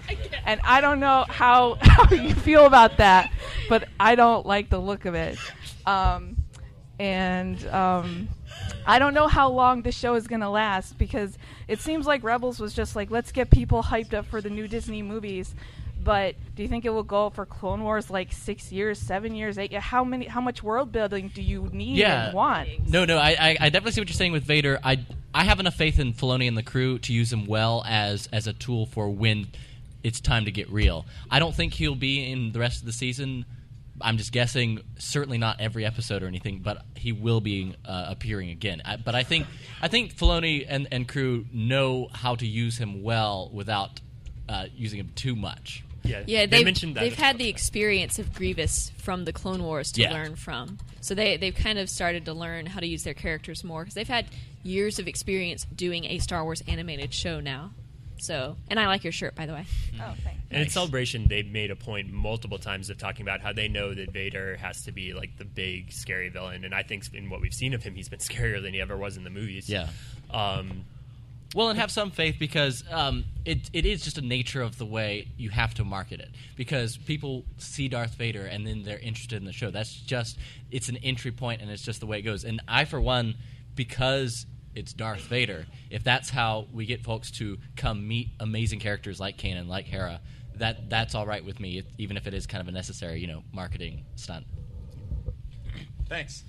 and 0.44 0.60
i 0.64 0.80
don't 0.80 1.00
know 1.00 1.24
how 1.28 1.74
how 1.80 2.08
you 2.14 2.34
feel 2.34 2.66
about 2.66 2.96
that 2.98 3.32
but 3.68 3.88
i 3.98 4.14
don't 4.14 4.46
like 4.46 4.70
the 4.70 4.78
look 4.78 5.04
of 5.04 5.14
it 5.14 5.38
um 5.86 6.36
and 6.98 7.66
um 7.68 8.28
I 8.86 8.98
don't 8.98 9.12
know 9.12 9.28
how 9.28 9.50
long 9.50 9.82
this 9.82 9.94
show 9.96 10.14
is 10.14 10.26
going 10.26 10.40
to 10.40 10.48
last 10.48 10.96
because 10.96 11.36
it 11.68 11.80
seems 11.80 12.06
like 12.06 12.24
Rebels 12.24 12.58
was 12.58 12.72
just 12.72 12.96
like, 12.96 13.10
let's 13.10 13.32
get 13.32 13.50
people 13.50 13.82
hyped 13.82 14.14
up 14.14 14.24
for 14.24 14.40
the 14.40 14.48
new 14.48 14.66
Disney 14.66 15.02
movies. 15.02 15.54
But 16.02 16.36
do 16.54 16.62
you 16.62 16.68
think 16.68 16.84
it 16.84 16.90
will 16.90 17.02
go 17.02 17.30
for 17.30 17.44
Clone 17.44 17.82
Wars 17.82 18.08
like 18.08 18.32
six 18.32 18.72
years, 18.72 18.98
seven 18.98 19.34
years, 19.34 19.58
eight? 19.58 19.72
How 19.74 20.04
many? 20.04 20.26
How 20.26 20.40
much 20.40 20.62
world 20.62 20.92
building 20.92 21.30
do 21.34 21.42
you 21.42 21.68
need 21.72 21.96
yeah. 21.96 22.26
and 22.26 22.34
want? 22.34 22.88
No, 22.88 23.04
no, 23.04 23.18
I, 23.18 23.30
I, 23.30 23.56
I 23.60 23.68
definitely 23.68 23.92
see 23.92 24.00
what 24.00 24.08
you're 24.08 24.14
saying 24.14 24.32
with 24.32 24.44
Vader. 24.44 24.78
I, 24.82 25.04
I 25.34 25.44
have 25.44 25.60
enough 25.60 25.74
faith 25.74 25.98
in 25.98 26.12
Filoni 26.12 26.48
and 26.48 26.56
the 26.56 26.62
crew 26.62 26.98
to 27.00 27.12
use 27.12 27.32
him 27.32 27.46
well 27.46 27.82
as 27.86 28.28
as 28.32 28.46
a 28.46 28.52
tool 28.52 28.86
for 28.86 29.10
when 29.10 29.48
it's 30.02 30.20
time 30.20 30.44
to 30.44 30.52
get 30.52 30.70
real. 30.70 31.06
I 31.30 31.38
don't 31.38 31.54
think 31.54 31.74
he'll 31.74 31.94
be 31.94 32.30
in 32.30 32.52
the 32.52 32.60
rest 32.60 32.80
of 32.80 32.86
the 32.86 32.92
season. 32.92 33.44
I'm 34.00 34.16
just 34.16 34.32
guessing. 34.32 34.80
Certainly 34.98 35.38
not 35.38 35.60
every 35.60 35.84
episode 35.84 36.22
or 36.22 36.26
anything, 36.26 36.60
but 36.60 36.84
he 36.96 37.12
will 37.12 37.40
be 37.40 37.74
uh, 37.84 38.06
appearing 38.08 38.50
again. 38.50 38.82
I, 38.84 38.96
but 38.96 39.14
I 39.14 39.24
think 39.24 39.46
I 39.82 39.88
think 39.88 40.14
Filoni 40.14 40.64
and, 40.68 40.88
and 40.92 41.08
crew 41.08 41.46
know 41.52 42.08
how 42.12 42.36
to 42.36 42.46
use 42.46 42.78
him 42.78 43.02
well 43.02 43.50
without 43.52 44.00
uh, 44.48 44.66
using 44.74 45.00
him 45.00 45.10
too 45.14 45.34
much. 45.34 45.84
Yeah, 46.04 46.22
Yeah, 46.26 46.40
they 46.46 46.58
they've, 46.58 46.64
mentioned 46.64 46.96
that. 46.96 47.00
they've 47.00 47.14
had 47.14 47.38
the 47.38 47.48
experience 47.48 48.18
of 48.18 48.32
Grievous 48.34 48.90
from 48.98 49.24
the 49.24 49.32
Clone 49.32 49.62
Wars 49.62 49.92
to 49.92 50.02
Yeah. 50.02 50.12
learn 50.12 50.36
from. 50.36 50.78
So 51.00 51.14
they 51.14 51.36
they've 51.36 51.54
kind 51.54 51.78
of 51.78 51.90
started 51.90 52.24
to 52.26 52.32
learn 52.34 52.66
how 52.66 52.80
to 52.80 52.86
use 52.86 53.04
their 53.04 53.14
characters 53.14 53.64
more 53.64 53.82
because 53.82 53.94
they've 53.94 54.06
had 54.08 54.26
years 54.62 54.98
of 54.98 55.08
experience 55.08 55.64
doing 55.74 56.04
a 56.06 56.18
Star 56.18 56.44
Wars 56.44 56.62
animated 56.68 57.12
show 57.14 57.40
now. 57.40 57.72
So, 58.20 58.56
and 58.68 58.80
I 58.80 58.86
like 58.88 59.04
your 59.04 59.12
shirt 59.12 59.34
by 59.36 59.46
the 59.46 59.52
way. 59.52 59.64
Oh, 60.00 60.14
thanks. 60.24 60.40
And 60.50 60.62
in 60.62 60.68
Celebration, 60.70 61.28
they 61.28 61.42
made 61.42 61.70
a 61.70 61.76
point 61.76 62.10
multiple 62.10 62.58
times 62.58 62.90
of 62.90 62.96
talking 62.98 63.22
about 63.22 63.40
how 63.42 63.52
they 63.52 63.68
know 63.68 63.92
that 63.94 64.10
Vader 64.12 64.56
has 64.56 64.82
to 64.84 64.92
be 64.92 65.12
like 65.12 65.36
the 65.36 65.44
big 65.44 65.92
scary 65.92 66.28
villain, 66.30 66.64
and 66.64 66.74
I 66.74 66.82
think 66.82 67.04
in 67.14 67.28
what 67.30 67.40
we've 67.40 67.52
seen 67.54 67.74
of 67.74 67.82
him, 67.82 67.94
he's 67.94 68.08
been 68.08 68.18
scarier 68.30 68.60
than 68.62 68.72
he 68.74 68.80
ever 68.80 68.96
was 68.96 69.16
in 69.16 69.24
the 69.24 69.30
movies. 69.30 69.68
Yeah. 69.68 69.88
Um, 70.30 70.84
Well, 71.54 71.70
and 71.70 71.78
have 71.78 71.90
some 71.90 72.10
faith 72.10 72.36
because 72.38 72.84
um, 72.90 73.24
it 73.46 73.70
it 73.72 73.86
is 73.86 74.02
just 74.02 74.18
a 74.18 74.20
nature 74.20 74.60
of 74.60 74.76
the 74.76 74.84
way 74.84 75.28
you 75.38 75.48
have 75.48 75.72
to 75.74 75.84
market 75.84 76.20
it. 76.20 76.30
Because 76.56 76.98
people 76.98 77.44
see 77.56 77.88
Darth 77.88 78.14
Vader 78.14 78.44
and 78.44 78.66
then 78.66 78.82
they're 78.82 78.98
interested 78.98 79.36
in 79.36 79.46
the 79.46 79.52
show. 79.52 79.70
That's 79.70 79.94
just 79.94 80.38
it's 80.70 80.90
an 80.90 80.98
entry 80.98 81.32
point 81.32 81.62
and 81.62 81.70
it's 81.70 81.82
just 81.82 82.00
the 82.00 82.06
way 82.06 82.18
it 82.18 82.22
goes. 82.22 82.44
And 82.44 82.60
I, 82.68 82.84
for 82.84 83.00
one, 83.00 83.36
because 83.74 84.44
it's 84.74 84.92
Darth 84.92 85.22
Vader, 85.22 85.66
if 85.88 86.04
that's 86.04 86.28
how 86.28 86.66
we 86.72 86.84
get 86.84 87.02
folks 87.02 87.30
to 87.32 87.56
come 87.76 88.06
meet 88.06 88.28
amazing 88.40 88.80
characters 88.80 89.18
like 89.18 89.38
Kanan, 89.38 89.68
like 89.68 89.86
Hera, 89.86 90.20
that 90.56 90.90
that's 90.90 91.14
all 91.14 91.26
right 91.26 91.44
with 91.44 91.60
me, 91.60 91.78
if, 91.78 91.86
even 91.96 92.16
if 92.18 92.26
it 92.26 92.34
is 92.34 92.46
kind 92.46 92.60
of 92.60 92.68
a 92.68 92.72
necessary, 92.72 93.20
you 93.20 93.26
know, 93.26 93.42
marketing 93.52 94.04
stunt. 94.16 94.46
Thanks. 96.08 96.44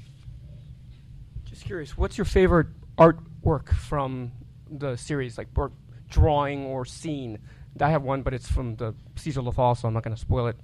Just 1.45 1.65
curious, 1.65 1.97
what's 1.97 2.17
your 2.17 2.25
favorite 2.25 2.67
artwork 2.97 3.73
from 3.73 4.31
the 4.71 4.95
series, 4.95 5.37
like 5.37 5.47
or 5.55 5.71
drawing 6.09 6.65
or 6.65 6.85
scene? 6.85 7.39
I 7.79 7.89
have 7.89 8.03
one, 8.03 8.23
but 8.23 8.33
it's 8.33 8.49
from 8.51 8.75
the 8.75 8.93
Siege 9.15 9.37
of 9.37 9.45
Lothal, 9.45 9.77
so 9.77 9.87
I'm 9.87 9.93
not 9.93 10.03
going 10.03 10.15
to 10.15 10.19
spoil 10.19 10.47
it. 10.47 10.57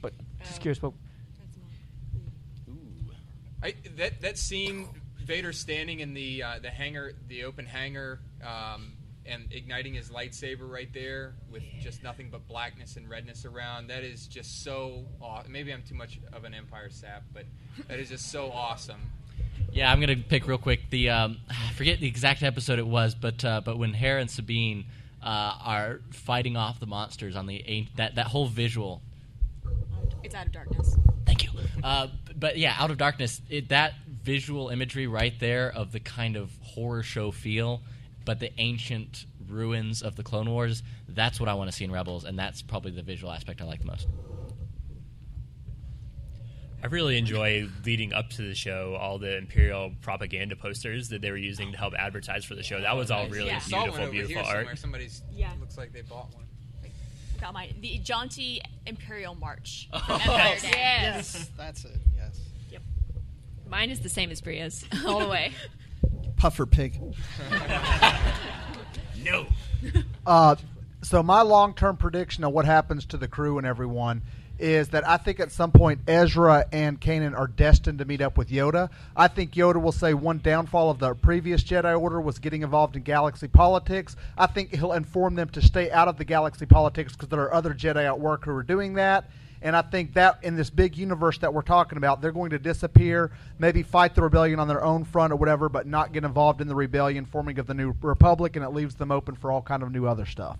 But 0.00 0.12
just 0.42 0.60
curious, 0.60 0.80
what 0.82 0.92
I, 3.62 3.74
that 3.96 4.20
that 4.20 4.38
scene, 4.38 4.88
Vader 5.18 5.52
standing 5.52 6.00
in 6.00 6.14
the 6.14 6.42
uh, 6.42 6.58
the 6.60 6.70
hangar, 6.70 7.12
the 7.28 7.44
open 7.44 7.64
hangar, 7.66 8.20
um, 8.46 8.92
and 9.26 9.48
igniting 9.52 9.94
his 9.94 10.10
lightsaber 10.10 10.68
right 10.70 10.92
there 10.92 11.34
with 11.50 11.62
just 11.80 12.02
nothing 12.02 12.28
but 12.30 12.46
blackness 12.46 12.96
and 12.96 13.08
redness 13.08 13.46
around. 13.46 13.88
That 13.88 14.04
is 14.04 14.26
just 14.26 14.62
so. 14.62 15.06
Aw- 15.22 15.44
Maybe 15.48 15.72
I'm 15.72 15.82
too 15.82 15.94
much 15.94 16.20
of 16.32 16.44
an 16.44 16.52
Empire 16.54 16.90
sap, 16.90 17.22
but 17.32 17.46
that 17.88 17.98
is 17.98 18.10
just 18.10 18.30
so 18.30 18.50
awesome. 18.52 19.00
Yeah, 19.72 19.90
I'm 19.90 20.00
gonna 20.00 20.16
pick 20.16 20.46
real 20.46 20.58
quick. 20.58 20.90
The 20.90 21.10
um, 21.10 21.38
I 21.50 21.72
forget 21.72 22.00
the 22.00 22.06
exact 22.06 22.42
episode 22.42 22.78
it 22.78 22.86
was, 22.86 23.14
but 23.14 23.44
uh, 23.44 23.60
but 23.64 23.78
when 23.78 23.92
Hera 23.92 24.20
and 24.20 24.30
Sabine 24.30 24.86
uh, 25.22 25.56
are 25.62 26.00
fighting 26.10 26.56
off 26.56 26.78
the 26.78 26.86
monsters 26.86 27.34
on 27.34 27.46
the 27.46 27.88
that 27.96 28.14
that 28.16 28.26
whole 28.26 28.46
visual. 28.46 29.02
It's 30.22 30.34
out 30.34 30.46
of 30.46 30.52
darkness. 30.52 30.96
Thank 31.26 31.44
you. 31.44 31.50
Uh, 31.82 32.08
but 32.36 32.56
yeah, 32.56 32.74
Out 32.78 32.90
of 32.90 32.98
Darkness, 32.98 33.40
it, 33.48 33.68
that 33.68 33.94
visual 34.22 34.68
imagery 34.70 35.06
right 35.06 35.34
there 35.38 35.70
of 35.70 35.92
the 35.92 36.00
kind 36.00 36.36
of 36.36 36.50
horror 36.62 37.02
show 37.02 37.30
feel, 37.30 37.82
but 38.24 38.40
the 38.40 38.50
ancient 38.58 39.26
ruins 39.48 40.02
of 40.02 40.16
the 40.16 40.22
Clone 40.22 40.50
Wars. 40.50 40.82
That's 41.08 41.38
what 41.38 41.48
I 41.48 41.54
want 41.54 41.70
to 41.70 41.76
see 41.76 41.84
in 41.84 41.92
Rebels, 41.92 42.24
and 42.24 42.38
that's 42.38 42.62
probably 42.62 42.90
the 42.90 43.02
visual 43.02 43.32
aspect 43.32 43.60
I 43.60 43.64
like 43.64 43.80
the 43.80 43.86
most. 43.86 44.08
I 46.84 46.88
really 46.88 47.16
enjoy 47.16 47.66
leading 47.86 48.12
up 48.12 48.28
to 48.32 48.42
the 48.42 48.54
show 48.54 48.94
all 49.00 49.18
the 49.18 49.38
Imperial 49.38 49.92
propaganda 50.02 50.54
posters 50.54 51.08
that 51.08 51.22
they 51.22 51.30
were 51.30 51.38
using 51.38 51.72
to 51.72 51.78
help 51.78 51.94
advertise 51.94 52.44
for 52.44 52.54
the 52.54 52.62
show. 52.62 52.78
That 52.78 52.94
was 52.94 53.10
all 53.10 53.26
really 53.28 53.52
I 53.52 53.58
saw 53.58 53.78
one 53.78 53.84
beautiful, 53.84 54.02
over 54.02 54.12
beautiful 54.12 54.42
here 54.44 54.66
art. 54.68 54.78
Somebody's 54.78 55.22
Yeah. 55.32 55.50
looks 55.58 55.78
like 55.78 55.94
they 55.94 56.02
bought 56.02 56.34
one. 56.34 56.44
Got 57.40 57.54
mine. 57.54 57.74
The 57.80 57.96
jaunty 58.00 58.60
Imperial 58.84 59.34
March. 59.34 59.88
Oh. 59.94 59.98
from 59.98 60.20
Empire 60.20 60.56
Yes, 60.62 61.50
that's 61.56 61.86
it. 61.86 61.96
Yes. 62.14 62.38
Yep. 62.70 62.82
Mine 63.66 63.88
is 63.88 64.00
the 64.00 64.10
same 64.10 64.30
as 64.30 64.42
Bria's 64.42 64.84
all 65.06 65.20
the 65.20 65.28
way. 65.28 65.52
Puffer 66.36 66.66
pig. 66.66 67.00
no. 69.24 69.46
Uh, 70.26 70.56
so 71.00 71.22
my 71.22 71.40
long-term 71.40 71.96
prediction 71.96 72.44
of 72.44 72.52
what 72.52 72.66
happens 72.66 73.06
to 73.06 73.16
the 73.16 73.26
crew 73.28 73.56
and 73.56 73.66
everyone 73.66 74.20
is 74.58 74.88
that 74.90 75.06
I 75.06 75.16
think 75.16 75.40
at 75.40 75.50
some 75.50 75.72
point 75.72 76.00
Ezra 76.06 76.66
and 76.72 77.00
Kanan 77.00 77.36
are 77.36 77.46
destined 77.46 77.98
to 77.98 78.04
meet 78.04 78.20
up 78.20 78.38
with 78.38 78.50
Yoda. 78.50 78.90
I 79.16 79.28
think 79.28 79.52
Yoda 79.52 79.80
will 79.82 79.92
say 79.92 80.14
one 80.14 80.38
downfall 80.38 80.90
of 80.90 80.98
the 80.98 81.14
previous 81.14 81.64
Jedi 81.64 81.98
Order 81.98 82.20
was 82.20 82.38
getting 82.38 82.62
involved 82.62 82.96
in 82.96 83.02
galaxy 83.02 83.48
politics. 83.48 84.16
I 84.38 84.46
think 84.46 84.74
he'll 84.74 84.92
inform 84.92 85.34
them 85.34 85.48
to 85.50 85.62
stay 85.62 85.90
out 85.90 86.08
of 86.08 86.18
the 86.18 86.24
galaxy 86.24 86.66
politics 86.66 87.14
because 87.14 87.28
there 87.28 87.40
are 87.40 87.54
other 87.54 87.74
Jedi 87.74 88.04
at 88.04 88.18
work 88.18 88.44
who 88.44 88.52
are 88.52 88.62
doing 88.62 88.94
that. 88.94 89.28
And 89.64 89.74
I 89.74 89.80
think 89.80 90.12
that 90.12 90.40
in 90.42 90.56
this 90.56 90.68
big 90.68 90.94
universe 90.96 91.38
that 91.38 91.54
we're 91.54 91.62
talking 91.62 91.96
about, 91.96 92.20
they're 92.20 92.32
going 92.32 92.50
to 92.50 92.58
disappear, 92.58 93.32
maybe 93.58 93.82
fight 93.82 94.14
the 94.14 94.20
rebellion 94.20 94.60
on 94.60 94.68
their 94.68 94.84
own 94.84 95.04
front 95.04 95.32
or 95.32 95.36
whatever, 95.36 95.70
but 95.70 95.86
not 95.86 96.12
get 96.12 96.22
involved 96.22 96.60
in 96.60 96.68
the 96.68 96.74
rebellion 96.74 97.24
forming 97.24 97.58
of 97.58 97.66
the 97.66 97.72
new 97.72 97.94
republic, 98.02 98.56
and 98.56 98.64
it 98.64 98.74
leaves 98.74 98.94
them 98.96 99.10
open 99.10 99.34
for 99.34 99.50
all 99.50 99.62
kind 99.62 99.82
of 99.82 99.90
new 99.90 100.06
other 100.06 100.26
stuff. 100.26 100.58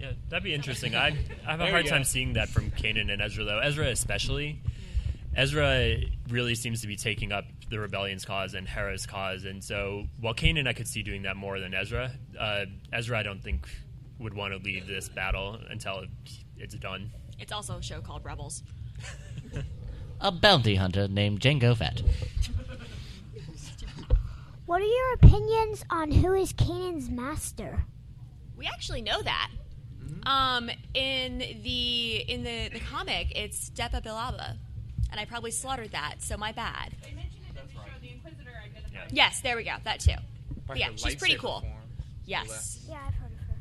be, 0.00 0.04
Yeah, 0.04 0.12
that'd 0.28 0.44
be 0.44 0.54
interesting. 0.54 0.94
I 0.96 1.08
I 1.46 1.50
have 1.52 1.60
a 1.60 1.70
hard 1.70 1.86
time 1.86 2.04
seeing 2.04 2.34
that 2.34 2.48
from 2.48 2.70
Kanan 2.70 3.12
and 3.12 3.22
Ezra 3.22 3.44
though. 3.44 3.58
Ezra 3.58 3.88
especially. 3.88 4.62
Ezra 5.36 5.94
really 6.28 6.56
seems 6.56 6.80
to 6.80 6.88
be 6.88 6.96
taking 6.96 7.30
up 7.30 7.44
the 7.70 7.78
rebellion's 7.78 8.24
cause 8.24 8.54
and 8.54 8.66
Hera's 8.66 9.06
cause, 9.06 9.44
and 9.44 9.62
so 9.62 10.04
while 10.20 10.34
Kanan 10.34 10.66
I 10.66 10.72
could 10.72 10.88
see 10.88 11.02
doing 11.02 11.22
that 11.22 11.36
more 11.36 11.60
than 11.60 11.72
Ezra, 11.72 12.10
uh, 12.38 12.64
Ezra 12.92 13.18
I 13.18 13.22
don't 13.22 13.42
think 13.42 13.68
would 14.18 14.34
want 14.34 14.52
to 14.52 14.58
leave 14.58 14.86
this 14.86 15.08
battle 15.08 15.58
until 15.70 16.04
it's 16.56 16.74
done. 16.74 17.10
It's 17.38 17.52
also 17.52 17.78
a 17.78 17.82
show 17.82 18.00
called 18.00 18.24
Rebels. 18.24 18.62
A 20.22 20.30
bounty 20.30 20.74
hunter 20.74 21.08
named 21.08 21.40
Jango 21.40 21.74
Fett. 21.74 22.02
What 24.66 24.82
are 24.82 24.84
your 24.84 25.14
opinions 25.14 25.82
on 25.88 26.12
who 26.12 26.34
is 26.34 26.52
Kanan's 26.52 27.08
master? 27.08 27.82
We 28.54 28.66
actually 28.66 29.00
know 29.00 29.22
that. 29.22 29.50
Um, 30.26 30.70
in 30.94 31.38
the 31.62 32.16
in 32.28 32.42
the, 32.44 32.68
the 32.70 32.80
comic, 32.80 33.32
it's 33.36 33.70
Depa 33.70 34.02
Billaba, 34.02 34.56
and 35.10 35.20
I 35.20 35.24
probably 35.24 35.50
slaughtered 35.50 35.92
that, 35.92 36.16
so 36.18 36.36
my 36.36 36.52
bad. 36.52 36.92
They 37.02 37.12
mentioned 37.12 37.42
it 37.48 37.54
during 37.74 37.90
the 38.02 38.10
Inquisitor. 38.10 38.50
Yes, 39.12 39.40
there 39.40 39.56
we 39.56 39.64
go. 39.64 39.72
That 39.84 40.00
too. 40.00 40.12
But 40.66 40.76
yeah, 40.78 40.88
she's 40.96 41.16
pretty 41.16 41.36
cool. 41.36 41.60
form. 41.60 41.72
Yes. 42.26 42.84
Yeah, 42.88 42.98
I've 43.06 43.14
heard 43.14 43.32
of 43.32 43.38
her. 43.38 43.54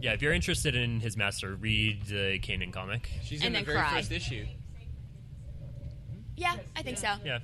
Yeah, 0.00 0.12
if 0.12 0.22
you're 0.22 0.32
interested 0.32 0.76
in 0.76 1.00
his 1.00 1.16
master, 1.16 1.54
read 1.54 2.02
the 2.06 2.38
Kanan 2.38 2.72
comic. 2.72 3.08
She's 3.24 3.42
And 3.42 3.56
in 3.56 3.62
the 3.62 3.66
very 3.66 3.78
cry. 3.78 3.90
first 3.94 4.12
issue. 4.12 4.46
Yeah, 6.36 6.56
I 6.76 6.82
think 6.82 6.98
so. 6.98 7.14
Yeah. 7.24 7.38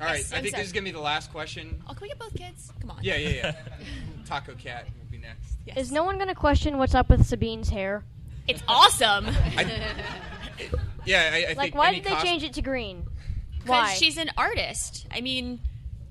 All 0.00 0.06
right, 0.06 0.18
Yes, 0.18 0.32
I 0.32 0.40
think 0.40 0.50
sorry. 0.50 0.62
this 0.62 0.66
is 0.66 0.72
gonna 0.72 0.84
be 0.84 0.90
the 0.90 1.00
last 1.00 1.30
question. 1.32 1.82
Oh, 1.88 1.92
can 1.94 2.02
we 2.02 2.08
get 2.08 2.18
both 2.18 2.34
kids? 2.36 2.70
Come 2.80 2.90
on. 2.90 2.98
Yeah, 3.02 3.16
yeah, 3.16 3.28
yeah. 3.30 3.54
Taco 4.26 4.54
Cat 4.54 4.86
will 5.28 5.64
be 5.64 5.72
next. 5.72 5.78
Is 5.78 5.92
no 5.92 6.04
one 6.04 6.16
going 6.16 6.28
to 6.28 6.34
question 6.34 6.78
what's 6.78 6.94
up 6.94 7.08
with 7.08 7.26
Sabine's 7.26 7.68
hair? 7.68 8.04
It's 8.46 8.62
awesome. 8.68 9.26
Yeah, 11.06 11.30
I, 11.32 11.36
I 11.36 11.46
like, 11.48 11.58
think 11.58 11.74
why 11.76 11.88
any 11.88 12.00
did 12.00 12.06
they 12.06 12.14
cos- 12.14 12.22
change 12.22 12.42
it 12.42 12.52
to 12.54 12.62
green? 12.62 13.06
Because 13.52 13.68
Why? 13.68 13.94
she's 13.94 14.18
an 14.18 14.30
artist. 14.36 15.06
I 15.10 15.20
mean, 15.20 15.60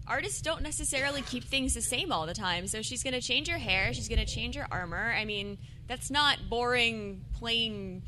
artists 0.07 0.41
don't 0.41 0.61
necessarily 0.61 1.21
keep 1.21 1.43
things 1.43 1.73
the 1.73 1.81
same 1.81 2.11
all 2.11 2.25
the 2.25 2.33
time. 2.33 2.67
So 2.67 2.81
she's 2.81 3.03
going 3.03 3.13
to 3.13 3.21
change 3.21 3.49
her 3.49 3.57
hair. 3.57 3.93
She's 3.93 4.07
going 4.07 4.19
to 4.19 4.25
change 4.25 4.55
her 4.55 4.65
armor. 4.71 5.13
I 5.17 5.25
mean, 5.25 5.57
that's 5.87 6.09
not 6.09 6.49
boring, 6.49 7.25
plain 7.35 8.03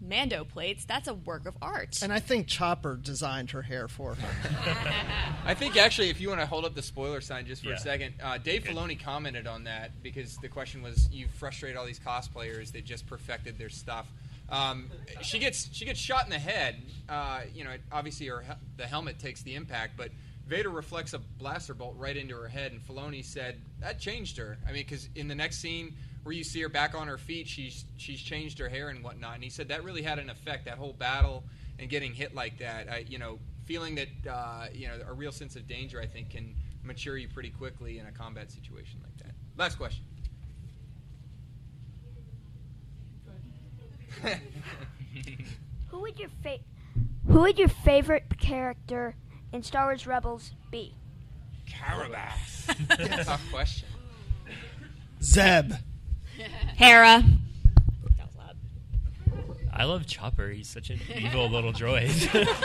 Mando 0.00 0.44
plates. 0.44 0.84
That's 0.84 1.08
a 1.08 1.14
work 1.14 1.46
of 1.46 1.56
art. 1.60 2.02
And 2.02 2.12
I 2.12 2.20
think 2.20 2.46
Chopper 2.46 2.96
designed 2.96 3.50
her 3.50 3.62
hair 3.62 3.86
for 3.88 4.14
her. 4.14 4.50
I 5.44 5.54
think 5.54 5.76
actually, 5.76 6.08
if 6.10 6.20
you 6.20 6.28
want 6.28 6.40
to 6.40 6.46
hold 6.46 6.64
up 6.64 6.74
the 6.74 6.82
spoiler 6.82 7.20
sign 7.20 7.46
just 7.46 7.62
for 7.62 7.68
Yeah. 7.70 7.74
a 7.76 7.78
second, 7.78 8.14
uh, 8.22 8.38
Dave 8.38 8.64
Filoni 8.64 8.98
commented 9.02 9.46
on 9.46 9.64
that 9.64 10.02
because 10.02 10.36
the 10.38 10.48
question 10.48 10.82
was, 10.82 11.08
you 11.12 11.26
frustrate 11.38 11.76
all 11.76 11.84
these 11.86 12.00
cosplayers 12.00 12.72
that 12.72 12.84
just 12.84 13.06
perfected 13.06 13.58
their 13.58 13.68
stuff. 13.68 14.06
Um, 14.48 14.90
she 15.22 15.38
gets 15.38 15.68
she 15.72 15.84
gets 15.84 16.00
shot 16.00 16.24
in 16.24 16.30
the 16.30 16.38
head. 16.38 16.82
Uh, 17.08 17.42
you 17.54 17.62
know, 17.62 17.74
obviously 17.92 18.26
her 18.26 18.42
the 18.76 18.86
helmet 18.86 19.18
takes 19.20 19.42
the 19.42 19.54
impact, 19.54 19.96
but 19.96 20.10
Vader 20.48 20.70
reflects 20.70 21.12
a 21.12 21.18
blaster 21.38 21.72
bolt 21.74 21.94
right 21.96 22.16
into 22.16 22.34
her 22.36 22.48
head, 22.48 22.72
and 22.72 22.80
Filoni 22.84 23.24
said 23.24 23.60
that 23.80 24.00
changed 24.00 24.36
her. 24.38 24.58
I 24.66 24.72
mean, 24.72 24.82
because 24.82 25.08
in 25.14 25.28
the 25.28 25.36
next 25.36 25.58
scene 25.58 25.94
where 26.22 26.34
you 26.34 26.44
see 26.44 26.60
her 26.60 26.68
back 26.68 26.94
on 26.94 27.08
her 27.08 27.18
feet, 27.18 27.48
she's 27.48 27.84
she's 27.96 28.20
changed 28.20 28.58
her 28.58 28.68
hair 28.68 28.88
and 28.88 29.02
whatnot, 29.02 29.34
and 29.36 29.44
he 29.44 29.50
said 29.50 29.68
that 29.68 29.84
really 29.84 30.02
had 30.02 30.18
an 30.18 30.30
effect. 30.30 30.66
That 30.66 30.78
whole 30.78 30.92
battle 30.92 31.44
and 31.78 31.88
getting 31.88 32.12
hit 32.12 32.34
like 32.34 32.58
that, 32.58 32.90
I, 32.90 33.04
you 33.08 33.18
know, 33.18 33.38
feeling 33.64 33.94
that 33.96 34.08
uh, 34.30 34.66
you 34.72 34.88
know 34.88 34.98
a 35.08 35.12
real 35.12 35.32
sense 35.32 35.56
of 35.56 35.66
danger, 35.66 36.00
I 36.00 36.06
think, 36.06 36.30
can 36.30 36.54
mature 36.82 37.16
you 37.16 37.28
pretty 37.28 37.50
quickly 37.50 37.98
in 37.98 38.06
a 38.06 38.12
combat 38.12 38.50
situation 38.50 39.00
like 39.02 39.16
that. 39.18 39.34
Last 39.56 39.76
question. 39.76 40.04
Who 45.88 46.00
would 46.00 46.18
your 46.18 46.28
fa- 46.42 46.58
Who 47.26 47.40
would 47.40 47.58
your 47.58 47.68
favorite 47.68 48.38
character 48.38 49.16
in 49.52 49.62
Star 49.62 49.86
Wars 49.86 50.06
Rebels 50.06 50.52
be? 50.70 50.94
Karabast. 51.68 53.24
Tough 53.24 53.42
question. 53.50 53.88
Zeb. 55.22 55.72
Hera. 56.76 57.22
I 59.72 59.84
love 59.84 60.06
Chopper. 60.06 60.48
He's 60.50 60.68
such 60.68 60.90
an 60.90 61.00
evil 61.16 61.48
little 61.48 61.72
droid. 61.72 62.10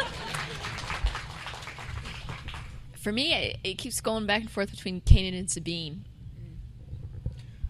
For 2.95 3.11
me, 3.11 3.33
it, 3.33 3.57
it 3.63 3.73
keeps 3.77 4.01
going 4.01 4.25
back 4.25 4.41
and 4.41 4.49
forth 4.51 4.71
between 4.71 4.99
Kanan 5.01 5.37
and 5.37 5.49
Sabine. 5.49 6.05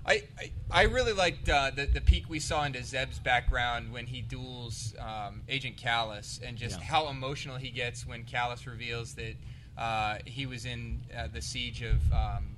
I, 0.06 0.24
I, 0.40 0.52
I 0.72 0.84
really 0.84 1.14
liked 1.14 1.50
uh, 1.50 1.72
the, 1.76 1.86
the 1.88 2.00
peek 2.00 2.30
we 2.30 2.40
saw 2.40 2.64
into 2.64 2.82
Zeb's 2.84 3.20
background 3.20 3.92
when 3.92 4.06
he 4.06 4.22
duels 4.22 4.94
um, 5.00 5.42
Agent 5.50 5.78
Kallus 5.78 6.40
and 6.48 6.58
just 6.58 6.80
Yeah. 6.80 6.86
how 6.86 7.10
emotional 7.10 7.58
he 7.58 7.70
gets 7.70 8.06
when 8.08 8.24
Kallus 8.24 8.66
reveals 8.68 9.16
that 9.16 9.36
uh, 9.78 10.18
he 10.26 10.46
was 10.46 10.66
in 10.66 11.02
uh, 11.16 11.28
the 11.32 11.42
siege 11.42 11.82
of. 11.82 11.96
Um, 12.14 12.56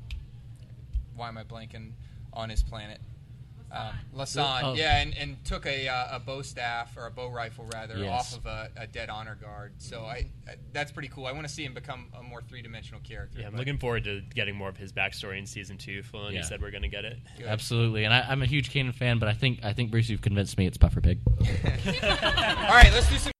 why 1.15 1.29
am 1.29 1.37
I 1.37 1.43
blanking 1.43 1.93
on 2.31 2.49
his 2.49 2.61
planet? 2.61 2.99
Um, 3.69 3.93
Lasan, 4.15 4.63
Oh. 4.63 4.73
yeah, 4.75 5.01
and, 5.01 5.15
and 5.17 5.43
took 5.43 5.65
a, 5.65 5.89
uh, 5.89 6.15
a 6.15 6.19
bow 6.19 6.41
staff 6.41 6.95
or 6.95 7.05
a 7.07 7.11
bow 7.11 7.29
rifle 7.29 7.65
rather 7.73 7.97
Yes. 7.97 8.33
off 8.33 8.39
of 8.39 8.45
a, 8.45 8.69
a 8.77 8.87
dead 8.87 9.09
honor 9.09 9.35
guard. 9.35 9.73
So 9.77 10.03
I, 10.05 10.27
I 10.47 10.55
that's 10.71 10.91
pretty 10.91 11.09
cool. 11.09 11.25
I 11.25 11.33
want 11.33 11.45
to 11.45 11.53
see 11.53 11.65
him 11.65 11.73
become 11.73 12.07
a 12.17 12.23
more 12.23 12.41
three 12.41 12.61
dimensional 12.61 13.01
character. 13.01 13.39
yeah, 13.41 13.47
I'm 13.47 13.51
but- 13.53 13.59
looking 13.59 13.77
forward 13.77 14.05
to 14.05 14.21
getting 14.33 14.55
more 14.55 14.69
of 14.69 14.77
his 14.77 14.93
backstory 14.93 15.37
in 15.37 15.45
season 15.45 15.77
two. 15.77 16.01
Filoni 16.01 16.35
Yeah. 16.35 16.43
said 16.43 16.61
we're 16.61 16.71
going 16.71 16.83
to 16.83 16.87
get 16.87 17.03
it. 17.03 17.17
Absolutely, 17.45 18.05
and 18.05 18.13
I, 18.13 18.21
I'm 18.29 18.41
a 18.41 18.45
huge 18.45 18.71
Kanan 18.71 18.95
fan, 18.95 19.19
but 19.19 19.27
I 19.27 19.33
think 19.33 19.59
I 19.65 19.73
think 19.73 19.91
Bruce, 19.91 20.07
you've 20.09 20.21
convinced 20.21 20.57
me 20.57 20.65
it's 20.65 20.77
Puffer 20.77 21.01
Pig. 21.01 21.19
All 21.27 21.37
right, 22.73 22.89
let's 22.93 23.09
do 23.09 23.17
some. 23.17 23.31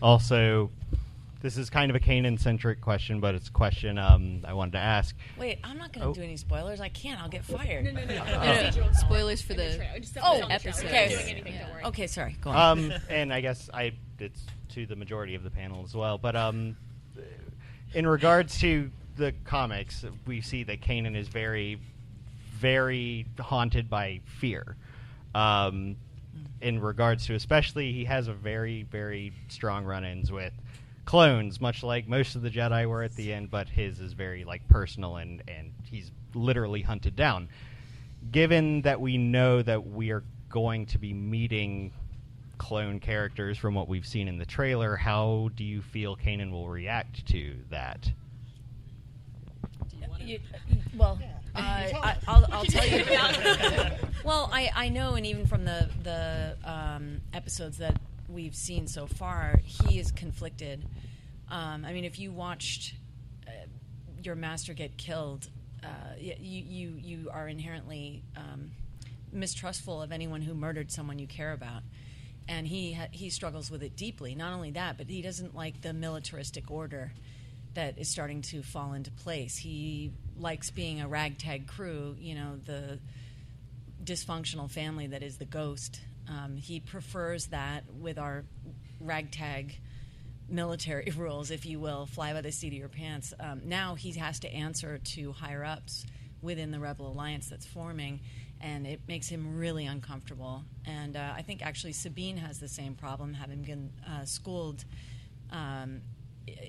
Also, 0.00 0.70
this 1.40 1.56
is 1.56 1.70
kind 1.70 1.90
of 1.90 1.96
a 1.96 2.00
Kanan 2.00 2.38
centric 2.40 2.80
question, 2.80 3.20
but 3.20 3.34
it's 3.34 3.48
a 3.48 3.52
question 3.52 3.96
um, 3.98 4.40
I 4.44 4.52
wanted 4.54 4.72
to 4.72 4.78
ask. 4.78 5.14
Wait, 5.38 5.58
I'm 5.62 5.78
not 5.78 5.92
going 5.92 6.02
to 6.04 6.10
Oh. 6.10 6.14
do 6.14 6.22
any 6.22 6.36
spoilers. 6.36 6.80
I 6.80 6.88
can't. 6.88 7.20
I'll 7.22 7.28
get 7.28 7.44
fired. 7.44 7.84
No, 7.84 7.92
no, 7.92 8.04
no, 8.04 8.14
no. 8.16 8.22
Uh, 8.22 8.70
No, 8.74 8.86
no, 8.86 8.92
spoilers 8.92 9.40
for 9.42 9.54
the 9.54 9.80
Oh, 10.22 10.40
episode. 10.50 10.86
Okay. 10.86 11.08
Doing 11.10 11.28
anything, 11.28 11.54
don't 11.58 11.70
worry. 11.70 11.84
Okay, 11.84 12.06
sorry. 12.08 12.36
Go 12.40 12.50
on. 12.50 12.78
Um, 12.78 12.92
and 13.08 13.32
I 13.32 13.40
guess 13.40 13.70
I 13.72 13.92
it's 14.18 14.44
to 14.70 14.84
the 14.86 14.96
majority 14.96 15.34
of 15.36 15.44
the 15.44 15.50
panel 15.50 15.84
as 15.84 15.94
well. 15.94 16.18
But 16.18 16.34
um, 16.34 16.76
in 17.94 18.06
regards 18.06 18.58
to 18.60 18.90
the 19.16 19.32
comics, 19.44 20.04
we 20.26 20.40
see 20.40 20.64
that 20.64 20.80
Kanan 20.80 21.16
is 21.16 21.28
very, 21.28 21.78
very 22.58 23.26
haunted 23.38 23.88
by 23.88 24.20
fear. 24.40 24.76
Um, 25.34 25.96
in 26.60 26.80
regards 26.80 27.26
to, 27.26 27.34
especially, 27.34 27.92
he 27.92 28.04
has 28.06 28.26
a 28.26 28.32
very, 28.32 28.82
very 28.82 29.32
strong 29.48 29.84
run-ins 29.84 30.32
with 30.32 30.52
clones, 31.08 31.58
much 31.58 31.82
like 31.82 32.06
most 32.06 32.36
of 32.36 32.42
the 32.42 32.50
Jedi 32.50 32.86
were 32.86 33.02
at 33.02 33.16
the 33.16 33.32
end. 33.32 33.50
But 33.50 33.66
his 33.66 33.98
is 33.98 34.12
very 34.12 34.44
like 34.44 34.68
personal, 34.68 35.16
and 35.16 35.42
and 35.48 35.72
he's 35.90 36.12
literally 36.34 36.82
hunted 36.82 37.16
down. 37.16 37.48
Given 38.30 38.82
that 38.82 39.00
we 39.00 39.16
know 39.16 39.62
that 39.62 39.86
we 39.86 40.10
are 40.10 40.22
going 40.50 40.84
to 40.86 40.98
be 40.98 41.14
meeting 41.14 41.92
clone 42.58 43.00
characters 43.00 43.56
from 43.56 43.74
what 43.74 43.88
we've 43.88 44.06
seen 44.06 44.28
in 44.28 44.36
the 44.36 44.44
trailer, 44.44 44.96
how 44.96 45.48
do 45.56 45.64
you 45.64 45.80
feel 45.80 46.14
Kanan 46.14 46.50
will 46.50 46.68
react 46.68 47.26
to 47.28 47.56
that? 47.70 48.12
You- 50.20 50.40
well, 50.94 51.18
uh, 51.54 51.58
I, 51.60 52.16
I'll, 52.26 52.46
I'll 52.52 52.64
tell 52.66 52.86
you. 52.86 53.02
well, 54.24 54.50
I, 54.52 54.70
I 54.74 54.88
know, 54.90 55.14
and 55.14 55.24
even 55.24 55.46
from 55.46 55.64
the 55.64 55.88
the 56.02 56.56
um, 56.64 57.22
episodes 57.32 57.78
that 57.78 57.98
we've 58.28 58.54
seen 58.54 58.86
so 58.86 59.06
far, 59.06 59.60
he 59.64 59.98
is 59.98 60.12
conflicted. 60.12 60.84
Um, 61.50 61.84
I 61.84 61.92
mean, 61.92 62.04
if 62.04 62.18
you 62.18 62.30
watched 62.30 62.94
uh, 63.46 63.50
your 64.22 64.34
master 64.34 64.74
get 64.74 64.96
killed, 64.96 65.48
uh, 65.82 65.88
you 66.18 66.34
you 66.40 66.94
you 67.00 67.30
are 67.32 67.48
inherently 67.48 68.22
um, 68.36 68.72
mistrustful 69.32 70.02
of 70.02 70.12
anyone 70.12 70.42
who 70.42 70.54
murdered 70.54 70.90
someone 70.90 71.18
you 71.18 71.26
care 71.26 71.52
about. 71.52 71.82
And 72.48 72.66
he 72.66 72.94
ha- 72.94 73.08
he 73.10 73.30
struggles 73.30 73.70
with 73.70 73.82
it 73.82 73.96
deeply. 73.96 74.34
Not 74.34 74.52
only 74.52 74.72
that, 74.72 74.96
but 74.98 75.08
he 75.08 75.22
doesn't 75.22 75.54
like 75.54 75.82
the 75.82 75.92
militaristic 75.92 76.70
order 76.70 77.12
that 77.74 77.98
is 77.98 78.08
starting 78.08 78.42
to 78.42 78.62
fall 78.62 78.94
into 78.94 79.10
place. 79.10 79.56
He 79.56 80.10
likes 80.38 80.70
being 80.70 81.00
a 81.00 81.08
ragtag 81.08 81.66
crew. 81.66 82.16
You 82.18 82.34
know 82.34 82.58
the 82.64 82.98
dysfunctional 84.02 84.70
family 84.70 85.08
that 85.08 85.22
is 85.22 85.36
the 85.38 85.44
ghost. 85.44 86.00
Um, 86.28 86.56
he 86.56 86.80
prefers 86.80 87.46
that 87.46 87.84
with 87.92 88.18
our 88.18 88.44
ragtag 89.00 89.78
military 90.48 91.12
rules, 91.16 91.50
if 91.50 91.66
you 91.66 91.80
will, 91.80 92.06
fly 92.06 92.32
by 92.32 92.40
the 92.40 92.52
seat 92.52 92.68
of 92.68 92.78
your 92.78 92.88
pants. 92.88 93.32
Um, 93.40 93.62
now 93.64 93.94
he 93.94 94.12
has 94.12 94.38
to 94.40 94.52
answer 94.52 94.98
to 94.98 95.32
higher 95.32 95.64
ups 95.64 96.06
within 96.42 96.70
the 96.70 96.78
Rebel 96.78 97.08
Alliance 97.08 97.48
that's 97.48 97.66
forming, 97.66 98.20
and 98.60 98.86
it 98.86 99.00
makes 99.08 99.28
him 99.28 99.58
really 99.58 99.86
uncomfortable. 99.86 100.64
And 100.84 101.16
uh, 101.16 101.32
I 101.36 101.42
think 101.42 101.64
actually 101.64 101.92
Sabine 101.92 102.36
has 102.36 102.58
the 102.58 102.68
same 102.68 102.94
problem, 102.94 103.34
having 103.34 103.62
been 103.62 103.90
uh, 104.06 104.24
schooled. 104.24 104.84
Um, 105.50 106.02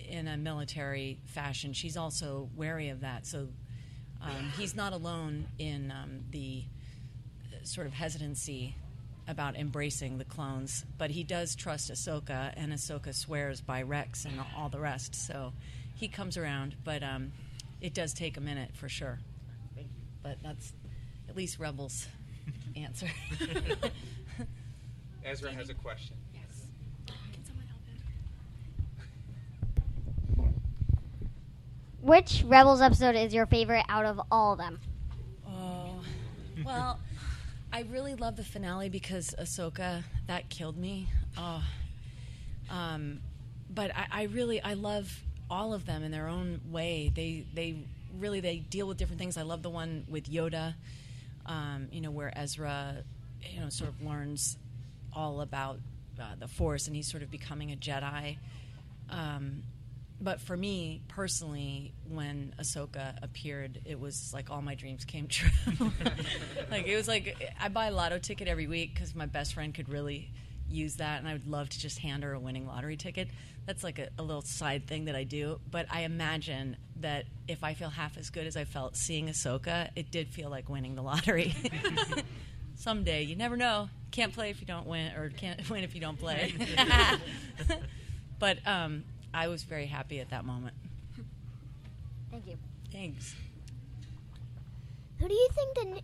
in 0.10 0.28
a 0.28 0.36
military 0.36 1.20
fashion, 1.26 1.72
she's 1.74 1.96
also 1.96 2.50
wary 2.56 2.90
of 2.90 3.02
that. 3.02 3.26
So 3.26 3.48
um, 4.22 4.52
he's 4.58 4.76
not 4.76 4.92
alone 4.92 5.48
in 5.58 5.92
um, 5.92 6.22
the 6.32 6.64
sort 7.64 7.88
of 7.88 7.94
hesitancy 7.94 8.76
about 9.30 9.56
embracing 9.56 10.18
the 10.18 10.26
clones, 10.26 10.84
but 10.98 11.12
he 11.12 11.24
does 11.24 11.56
trust 11.56 11.92
Ahsoka, 11.92 12.52
and 12.58 12.74
Ahsoka 12.74 13.14
swears 13.14 13.62
by 13.62 13.84
Rex 13.84 14.26
and 14.26 14.42
all 14.58 14.70
the 14.70 14.80
rest. 14.80 15.14
So 15.14 15.54
he 15.96 16.08
comes 16.08 16.36
around, 16.36 16.76
but 16.84 17.04
um, 17.04 17.32
it 17.80 17.94
does 17.94 18.14
take 18.14 18.38
a 18.38 18.42
minute 18.42 18.72
for 18.74 18.90
sure. 18.90 19.20
But 20.24 20.38
that's 20.44 20.74
at 21.30 21.38
least 21.38 21.60
Rebels' 21.60 22.08
answer. 22.76 23.08
Ezra 25.24 25.54
has 25.54 25.70
a 25.70 25.76
question. 25.76 26.16
Yes. 26.34 26.66
Can 27.06 27.46
someone 27.46 27.66
help 27.68 27.82
him? 30.48 30.54
Which 32.02 32.44
Rebels 32.48 32.82
episode 32.82 33.16
is 33.16 33.34
your 33.34 33.46
favorite 33.46 33.86
out 33.90 34.06
of 34.06 34.20
all 34.32 34.54
of 34.54 34.58
them? 34.58 34.80
Oh, 35.48 36.02
well, 36.66 37.00
I 37.72 37.82
really 37.84 38.16
love 38.16 38.36
the 38.36 38.44
finale 38.44 38.90
because 38.90 39.36
Ahsoka 39.40 40.04
that 40.28 40.50
killed 40.50 40.78
me. 40.78 41.08
Oh, 41.38 41.64
um, 42.70 43.20
but 43.70 43.96
I, 43.96 44.08
I 44.12 44.24
really 44.24 44.62
I 44.62 44.74
love 44.74 45.22
all 45.50 45.74
of 45.74 45.86
them 45.86 46.04
in 46.04 46.12
their 46.12 46.28
own 46.28 46.62
way. 46.72 47.12
They 47.14 47.46
they 47.54 47.84
really 48.18 48.40
they 48.40 48.58
deal 48.58 48.88
with 48.88 48.98
different 48.98 49.20
things. 49.20 49.38
I 49.38 49.44
love 49.44 49.62
the 49.62 49.70
one 49.70 50.06
with 50.10 50.30
Yoda, 50.32 50.74
um, 51.46 51.88
you 51.92 52.02
know, 52.02 52.10
where 52.12 52.36
Ezra, 52.36 53.04
you 53.42 53.60
know, 53.60 53.70
sort 53.70 53.92
of 53.92 54.02
learns 54.02 54.58
all 55.14 55.42
about 55.42 55.80
uh, 56.20 56.24
the 56.40 56.48
Force 56.48 56.88
and 56.88 56.96
he's 56.96 57.10
sort 57.10 57.22
of 57.22 57.30
becoming 57.30 57.72
a 57.72 57.76
Jedi. 57.76 58.38
Um, 59.12 59.64
but 60.22 60.42
for 60.42 60.56
me 60.58 61.02
personally, 61.08 61.94
when 62.08 62.54
Ahsoka 62.60 63.18
appeared, 63.24 63.80
it 63.86 64.00
was 64.00 64.32
like 64.34 64.50
all 64.50 64.62
my 64.62 64.76
dreams 64.76 65.06
came 65.06 65.28
true. 65.30 65.50
like 66.72 66.88
it 66.88 66.96
was 66.96 67.08
like 67.08 67.36
I 67.60 67.70
buy 67.70 67.88
a 67.88 67.92
lotto 67.92 68.20
ticket 68.20 68.48
every 68.48 68.68
week 68.68 68.94
because 68.94 69.16
my 69.16 69.26
best 69.26 69.54
friend 69.54 69.74
could 69.74 69.90
really 69.90 70.32
use 70.68 70.96
that, 70.96 71.20
and 71.20 71.28
I 71.28 71.34
would 71.34 71.48
love 71.48 71.70
to 71.70 71.80
just 71.80 72.00
hand 72.00 72.24
her 72.24 72.34
a 72.34 72.40
winning 72.40 72.68
lottery 72.68 72.98
ticket. 72.98 73.30
That's 73.66 73.84
like 73.84 74.00
a, 74.00 74.10
a 74.18 74.24
little 74.24 74.42
side 74.42 74.88
thing 74.88 75.06
that 75.06 75.16
I 75.16 75.24
do. 75.24 75.60
But 75.70 75.88
I 75.90 76.02
imagine 76.02 76.78
that 76.98 77.26
if 77.48 77.64
I 77.64 77.74
feel 77.74 77.90
half 77.90 78.18
as 78.18 78.30
good 78.30 78.46
as 78.46 78.58
I 78.58 78.66
felt 78.66 78.96
seeing 78.96 79.28
Ahsoka, 79.28 79.90
it 79.96 80.12
did 80.12 80.30
feel 80.30 80.50
like 80.50 80.70
winning 80.70 80.96
the 80.96 81.02
lottery. 81.02 81.56
Someday, 82.76 83.24
you 83.24 83.36
never 83.36 83.58
know. 83.58 83.90
Can't 84.12 84.34
play 84.34 84.50
if 84.50 84.62
you 84.62 84.68
don't 84.68 84.88
win, 84.88 85.14
or 85.16 85.30
can't 85.30 85.68
win 85.70 85.84
if 85.84 85.96
you 85.96 86.02
don't 86.02 86.18
play. 86.18 86.54
but 88.40 88.58
um, 88.66 89.04
I 89.34 89.48
was 89.48 89.64
very 89.64 89.86
happy 89.86 90.20
at 90.20 90.30
that 90.32 90.46
moment. 90.46 90.76
Thank 92.32 92.48
you. 92.48 92.58
Thanks. 92.92 93.36
Who 95.20 95.28
do 95.28 95.34
you 95.34 95.50
think 95.54 95.76
the 95.76 95.82
n- 95.82 96.02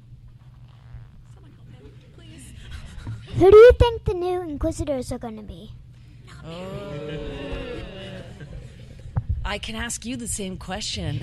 Who 3.38 3.51
do 3.51 3.57
you 3.57 3.71
think 3.80 4.03
the 4.05 4.13
new 4.13 4.41
Inquisitors 4.41 5.11
are 5.11 5.17
going 5.19 5.38
to 5.38 5.43
be? 5.43 5.71
Oh. 6.43 7.01
I 9.43 9.57
can 9.59 9.76
ask 9.76 10.05
you 10.05 10.17
the 10.17 10.28
same 10.28 10.57
question. 10.57 11.21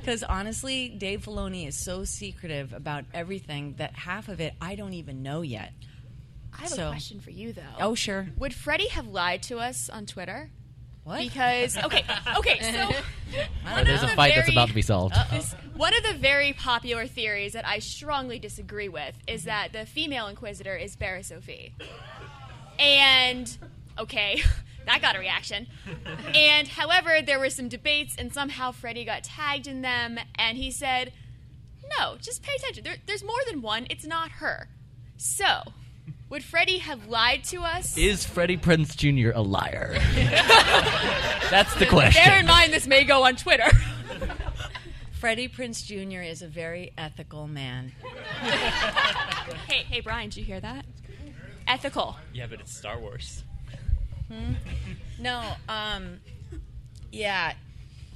Because 0.00 0.22
honestly, 0.28 0.88
Dave 0.88 1.22
Filoni 1.24 1.68
is 1.68 1.76
so 1.76 2.04
secretive 2.04 2.72
about 2.72 3.04
everything 3.14 3.74
that 3.78 3.94
half 3.94 4.28
of 4.28 4.40
it 4.40 4.54
I 4.60 4.74
don't 4.74 4.94
even 4.94 5.22
know 5.22 5.42
yet. 5.42 5.72
I 6.52 6.62
have 6.62 6.68
So- 6.70 6.88
a 6.88 6.90
question 6.90 7.20
for 7.20 7.30
you, 7.30 7.52
though. 7.52 7.62
Oh, 7.80 7.94
sure. 7.94 8.28
Would 8.38 8.54
Freddie 8.54 8.88
have 8.88 9.06
lied 9.06 9.42
to 9.44 9.58
us 9.58 9.88
on 9.88 10.06
Twitter? 10.06 10.50
What? 11.06 11.20
Because 11.20 11.76
okay, 11.76 12.04
okay, 12.36 12.58
so 12.60 12.90
So 13.76 13.84
there's 13.84 14.02
a 14.02 14.08
fight 14.08 14.32
that's 14.34 14.50
about 14.50 14.66
to 14.68 14.74
be 14.74 14.82
solved. 14.82 15.14
This- 15.30 15.54
one 15.76 15.96
of 15.96 16.02
the 16.02 16.14
very 16.14 16.52
popular 16.52 17.06
theories 17.06 17.52
that 17.52 17.64
I 17.64 17.78
strongly 17.78 18.40
disagree 18.40 18.88
with 18.88 19.16
is 19.28 19.42
mm-hmm. 19.42 19.50
that 19.50 19.72
the 19.72 19.86
female 19.86 20.26
Inquisitor 20.26 20.74
is 20.74 20.96
Barriss 20.96 21.30
Offee. 21.30 21.70
And 22.80 23.56
okay, 23.96 24.42
that 24.86 25.00
got 25.00 25.14
a 25.14 25.20
reaction. 25.20 25.68
And 26.34 26.66
however, 26.66 27.22
there 27.24 27.38
were 27.38 27.50
some 27.50 27.68
debates, 27.68 28.16
and 28.18 28.34
somehow 28.34 28.72
Freddie 28.72 29.04
got 29.04 29.22
tagged 29.22 29.68
in 29.68 29.82
them, 29.82 30.18
and 30.34 30.58
he 30.58 30.72
said, 30.72 31.12
"No, 32.00 32.16
just 32.20 32.42
pay 32.42 32.56
attention. 32.56 32.82
There, 32.82 32.96
there's 33.06 33.22
more 33.22 33.40
than 33.48 33.62
one. 33.62 33.86
It's 33.90 34.04
not 34.04 34.32
her." 34.32 34.70
So, 35.18 35.72
would 36.28 36.42
Freddie 36.42 36.78
have 36.78 37.06
lied 37.06 37.44
to 37.44 37.62
us? 37.62 37.96
Is 37.96 38.24
Freddie 38.24 38.56
Prinze 38.56 38.96
Jr. 38.96 39.30
a 39.34 39.42
liar? 39.42 39.96
That's 41.50 41.74
the 41.76 41.86
question. 41.86 42.22
Bear 42.24 42.40
in 42.40 42.46
mind, 42.46 42.72
this 42.72 42.86
may 42.86 43.04
go 43.04 43.24
on 43.24 43.36
Twitter. 43.36 43.70
Freddie 45.12 45.48
Prinze 45.48 45.84
Jr. 45.84 46.20
is 46.20 46.42
a 46.42 46.48
very 46.48 46.92
ethical 46.98 47.46
man. 47.46 47.92
hey, 49.68 49.84
hey, 49.84 50.00
Bria, 50.00 50.22
did 50.22 50.36
you 50.36 50.44
hear 50.44 50.60
that? 50.60 50.84
Ethical. 51.66 52.16
Yeah, 52.32 52.46
but 52.48 52.60
it's 52.60 52.76
Star 52.76 52.98
Wars. 52.98 53.42
Hmm? 54.28 54.54
No, 55.18 55.42
um, 55.68 56.20
yeah, 57.10 57.54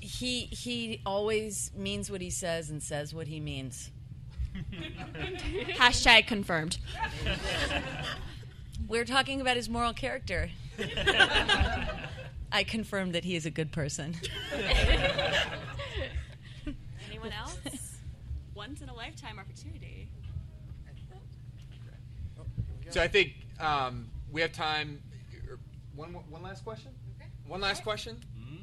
he 0.01 0.43
he 0.47 1.01
always 1.07 1.71
means 1.77 2.11
what 2.11 2.21
he 2.21 2.31
says 2.31 2.71
and 2.71 2.83
says 2.83 3.15
what 3.15 3.29
he 3.29 3.41
means. 3.41 3.91
Hashtag 5.76 6.26
confirmed. 6.26 6.78
We're 8.88 9.05
talking 9.05 9.40
about 9.40 9.57
his 9.57 9.68
moral 9.68 9.92
character. 9.92 10.51
I 12.53 12.64
confirmed 12.64 13.14
that 13.14 13.24
he 13.24 13.36
is 13.36 13.46
a 13.46 13.51
good 13.51 13.70
person. 13.70 14.16
Anyone 17.09 17.32
else? 17.32 17.59
Once 18.55 18.80
in 18.80 18.88
a 18.88 18.94
lifetime 18.94 19.38
opportunity. 19.38 20.09
So 22.90 23.01
I 23.01 23.07
think 23.07 23.34
um, 23.61 24.11
we 24.32 24.40
have 24.40 24.53
time. 24.53 25.01
er, 25.48 25.59
One 25.94 26.12
one 26.28 26.42
last 26.42 26.64
question. 26.64 26.90
One 27.46 27.61
last 27.61 27.84
question. 27.84 28.16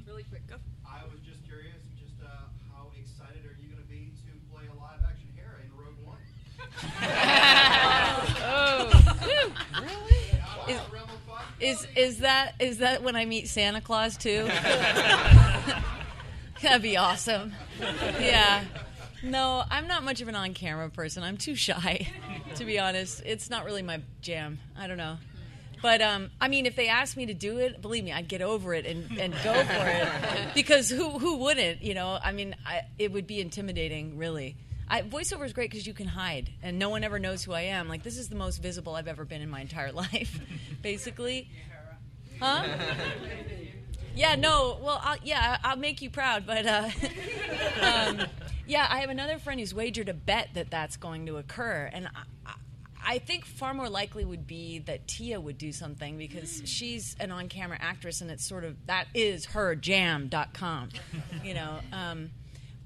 Really 0.06 0.24
quick, 0.24 0.48
go. 0.48 0.56
I 0.88 1.04
was 1.12 1.20
just 1.20 1.46
curious, 1.46 1.76
just 2.00 2.16
uh, 2.24 2.28
how 2.74 2.88
excited 2.98 3.44
are 3.46 3.56
you 3.62 3.70
going 3.70 3.84
to 3.84 3.90
be 3.90 4.12
to 4.24 4.32
play 4.52 4.64
a 4.72 4.76
live 4.80 5.04
action 5.04 5.28
Hera 5.36 5.60
in 5.64 5.72
Rogue 5.76 6.00
One? 6.04 6.18
Is, 11.60 11.60
is 11.60 11.88
is 11.96 12.18
that 12.20 12.54
is 12.60 12.78
that 12.80 13.02
when 13.02 13.16
I 13.16 13.26
meet 13.26 13.48
Santa 13.48 13.82
Claus 13.82 14.18
too? 14.18 14.44
That'd 16.62 16.82
be 16.82 16.98
awesome. 16.98 17.54
Yeah. 18.20 18.64
No, 19.24 19.64
I'm 19.70 19.88
not 19.88 20.04
much 20.04 20.22
of 20.22 20.28
an 20.28 20.36
on-camera 20.36 20.90
person. 20.90 21.24
I'm 21.24 21.38
too 21.38 21.56
shy, 21.56 22.08
to 22.56 22.66
be 22.66 22.78
honest. 22.78 23.24
It's 23.26 23.50
not 23.50 23.66
really 23.66 23.82
my 23.82 24.02
jam. 24.22 24.60
I 24.78 24.88
don't 24.88 24.98
know. 24.98 25.18
But 25.82 26.02
um, 26.02 26.30
I 26.40 26.48
mean, 26.48 26.66
if 26.66 26.76
they 26.76 26.88
asked 26.88 27.18
me 27.18 27.28
to 27.28 27.34
do 27.34 27.58
it, 27.58 27.82
believe 27.82 28.04
me, 28.04 28.12
I'd 28.12 28.28
get 28.28 28.42
over 28.42 28.74
it 28.74 28.86
and, 28.86 29.18
and 29.18 29.34
go 29.44 29.54
for 29.54 29.88
it. 29.88 30.08
Because 30.54 30.90
who 30.90 31.18
who 31.18 31.38
wouldn't? 31.38 31.82
You 31.82 31.94
know, 31.94 32.18
I 32.22 32.32
mean, 32.32 32.56
I, 32.66 32.82
it 33.00 33.12
would 33.12 33.28
be 33.28 33.42
intimidating, 33.42 34.18
really. 34.18 34.56
I, 34.90 35.02
voiceover 35.02 35.46
is 35.46 35.54
great 35.54 35.70
because 35.70 35.86
you 35.86 35.94
can 35.94 36.08
hide, 36.08 36.50
and 36.64 36.80
no 36.80 36.90
one 36.90 37.04
ever 37.04 37.20
knows 37.20 37.44
who 37.44 37.54
I 37.54 37.62
am. 37.62 37.88
Like 37.88 38.04
this 38.04 38.18
is 38.18 38.30
the 38.30 38.36
most 38.36 38.58
visible 38.58 38.96
I've 38.96 39.08
ever 39.08 39.26
been 39.26 39.42
in 39.42 39.50
my 39.50 39.62
entire 39.62 39.92
life, 39.94 40.40
basically. 40.82 41.50
Huh? 42.40 42.64
Yeah, 44.18 44.34
no. 44.34 44.80
Well, 44.82 45.00
I'll, 45.04 45.18
yeah, 45.24 45.60
I'll 45.64 45.78
make 45.78 46.02
you 46.02 46.10
proud, 46.10 46.48
but 46.48 46.66
uh, 46.66 46.90
um, 47.82 48.22
yeah, 48.66 48.88
I 48.90 49.02
have 49.02 49.12
another 49.12 49.38
friend 49.38 49.60
who's 49.60 49.76
wagered 49.76 50.10
a 50.10 50.14
bet 50.14 50.50
that 50.56 50.72
that's 50.72 50.98
going 50.98 51.28
to 51.28 51.38
occur, 51.38 51.88
and 51.94 52.08
I, 52.08 52.10
I, 52.48 52.54
I 53.06 53.20
think 53.20 53.46
far 53.46 53.76
more 53.76 53.90
likely 53.90 54.26
would 54.26 54.48
be 54.48 54.80
that 54.80 55.08
Tiya 55.08 55.40
would 55.40 55.60
do 55.60 55.72
something 55.72 56.18
because 56.18 56.64
she's 56.66 57.16
an 57.20 57.32
on-camera 57.32 57.78
actress, 57.80 58.22
and 58.22 58.32
it's 58.32 58.44
sort 58.44 58.64
of 58.64 58.76
that 58.88 59.06
is 59.14 59.46
her 59.46 59.76
jam.com, 59.76 60.90
you 61.44 61.54
know. 61.54 61.78
Um, 61.94 62.32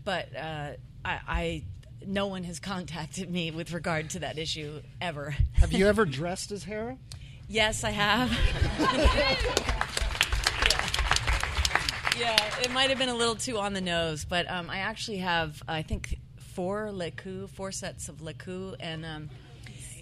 but 0.04 0.36
uh, 0.36 0.72
I, 1.06 1.20
I, 1.28 1.64
no 2.06 2.28
one 2.28 2.44
has 2.44 2.60
contacted 2.60 3.30
me 3.30 3.52
with 3.52 3.72
regard 3.74 4.10
to 4.12 4.20
that 4.20 4.38
issue 4.38 4.82
ever. 5.00 5.36
Have 5.54 5.74
you 5.74 5.88
ever 5.88 6.06
dressed 6.06 6.52
as 6.52 6.64
Hera? 6.64 6.98
Yes, 7.48 7.84
I 7.84 7.92
have. 7.92 8.32
yeah. 8.80 9.36
yeah, 12.20 12.62
it 12.62 12.72
might 12.72 12.90
have 12.90 13.00
been 13.00 13.10
a 13.10 13.16
little 13.16 13.36
too 13.36 13.58
on 13.58 13.74
the 13.74 13.82
nose, 13.82 14.26
but 14.26 14.50
um, 14.50 14.70
I 14.70 14.78
actually 14.78 15.18
have, 15.18 15.62
I 15.68 15.82
think, 15.82 16.18
four 16.54 16.90
leku, 16.94 17.50
four 17.50 17.72
sets 17.72 18.10
of 18.10 18.18
leku, 18.18 18.76
and 18.80 19.06
um, 19.06 19.30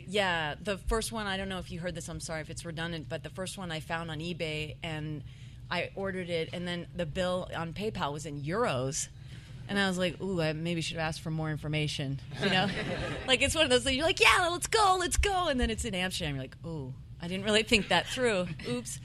yeah, 0.07 0.55
the 0.61 0.77
first 0.77 1.11
one, 1.11 1.27
I 1.27 1.37
don't 1.37 1.49
know 1.49 1.59
if 1.59 1.71
you 1.71 1.79
heard 1.79 1.95
this, 1.95 2.09
I'm 2.09 2.19
sorry 2.19 2.41
if 2.41 2.49
it's 2.49 2.65
redundant, 2.65 3.07
but 3.09 3.23
the 3.23 3.29
first 3.29 3.57
one 3.57 3.71
I 3.71 3.79
found 3.79 4.09
on 4.11 4.19
eBay, 4.19 4.75
and 4.83 5.23
I 5.69 5.91
ordered 5.95 6.29
it, 6.29 6.49
and 6.51 6.67
then 6.67 6.87
the 6.95 7.05
bill 7.05 7.47
on 7.55 7.73
PayPal 7.73 8.11
was 8.11 8.25
in 8.25 8.41
euros. 8.41 9.07
And 9.69 9.77
I 9.77 9.87
was 9.87 9.99
like, 9.99 10.19
ooh, 10.19 10.41
I 10.41 10.51
maybe 10.53 10.81
should 10.81 10.97
have 10.97 11.07
asked 11.07 11.21
for 11.21 11.29
more 11.29 11.51
information. 11.51 12.19
You 12.41 12.49
know? 12.49 12.67
like, 13.27 13.43
it's 13.43 13.53
one 13.53 13.63
of 13.63 13.69
those 13.69 13.83
things, 13.83 13.97
you're 13.97 14.05
like, 14.05 14.19
yeah, 14.19 14.49
let's 14.49 14.65
go, 14.65 14.97
let's 14.99 15.17
go. 15.17 15.47
And 15.47 15.59
then 15.59 15.69
it's 15.69 15.85
in 15.85 15.93
Amsterdam. 15.93 16.35
You're 16.35 16.43
like, 16.43 16.57
ooh, 16.65 16.91
I 17.21 17.27
didn't 17.27 17.45
really 17.45 17.61
think 17.61 17.89
that 17.89 18.07
through. 18.07 18.47
Oops. 18.67 18.99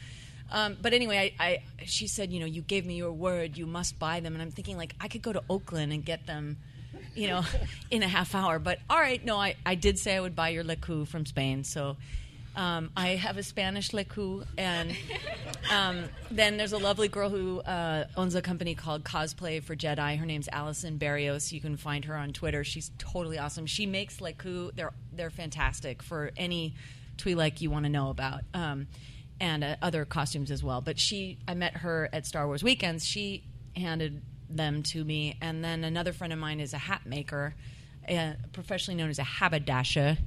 Um, 0.50 0.78
but 0.80 0.94
anyway, 0.94 1.34
I, 1.38 1.44
I, 1.44 1.62
she 1.84 2.06
said, 2.06 2.32
you 2.32 2.40
know, 2.40 2.46
you 2.46 2.62
gave 2.62 2.86
me 2.86 2.94
your 2.94 3.12
word, 3.12 3.58
you 3.58 3.66
must 3.66 3.98
buy 3.98 4.20
them. 4.20 4.32
And 4.32 4.40
I'm 4.40 4.50
thinking, 4.50 4.78
like, 4.78 4.94
I 4.98 5.08
could 5.08 5.20
go 5.20 5.34
to 5.34 5.42
Oakland 5.50 5.92
and 5.92 6.02
get 6.02 6.26
them, 6.26 6.56
you 7.14 7.28
know, 7.28 7.42
in 7.90 8.02
a 8.02 8.08
half 8.08 8.34
hour. 8.34 8.58
But 8.58 8.78
all 8.88 8.98
right, 8.98 9.22
no, 9.22 9.36
I, 9.36 9.56
I 9.66 9.74
did 9.74 9.98
say 9.98 10.16
I 10.16 10.20
would 10.20 10.34
buy 10.34 10.48
your 10.48 10.64
leku 10.64 11.06
from 11.06 11.26
Spain. 11.26 11.64
So 11.64 11.98
um, 12.56 12.90
I 12.96 13.08
have 13.10 13.36
a 13.36 13.42
Spanish 13.42 13.90
leku, 13.90 14.44
And 14.56 14.96
um, 15.72 16.04
then 16.30 16.56
there's 16.56 16.72
a 16.72 16.78
lovely 16.78 17.08
girl 17.08 17.28
who 17.28 17.60
uh, 17.60 18.06
owns 18.16 18.34
a 18.34 18.42
company 18.42 18.74
called 18.74 19.04
Cosplay 19.04 19.62
for 19.62 19.74
Jedi. 19.74 20.18
Her 20.18 20.26
name's 20.26 20.48
Allison 20.48 20.96
Barrios. 20.96 21.52
You 21.52 21.60
can 21.60 21.76
find 21.76 22.04
her 22.04 22.16
on 22.16 22.32
Twitter. 22.32 22.64
She's 22.64 22.90
totally 22.98 23.38
awesome. 23.38 23.66
She 23.66 23.86
makes 23.86 24.18
leku. 24.18 24.74
They're, 24.74 24.92
they're 25.12 25.30
fantastic 25.30 26.02
for 26.02 26.30
any 26.36 26.74
Twi'lek 27.16 27.60
you 27.60 27.70
want 27.70 27.84
to 27.84 27.90
know 27.90 28.10
about. 28.10 28.42
Um, 28.52 28.86
and 29.40 29.64
uh, 29.64 29.76
other 29.82 30.04
costumes 30.04 30.50
as 30.50 30.62
well. 30.62 30.80
But 30.80 30.98
she, 30.98 31.38
I 31.48 31.54
met 31.54 31.78
her 31.78 32.08
at 32.12 32.26
Star 32.26 32.46
Wars 32.46 32.62
Weekends. 32.62 33.04
She 33.04 33.44
handed 33.76 34.22
them 34.48 34.82
to 34.84 35.04
me, 35.04 35.36
and 35.40 35.64
then 35.64 35.84
another 35.84 36.12
friend 36.12 36.32
of 36.32 36.38
mine 36.38 36.60
is 36.60 36.72
a 36.72 36.78
hat 36.78 37.02
maker, 37.06 37.54
uh, 38.08 38.32
professionally 38.52 38.96
known 38.96 39.10
as 39.10 39.18
a 39.18 39.24
haberdasher, 39.24 40.18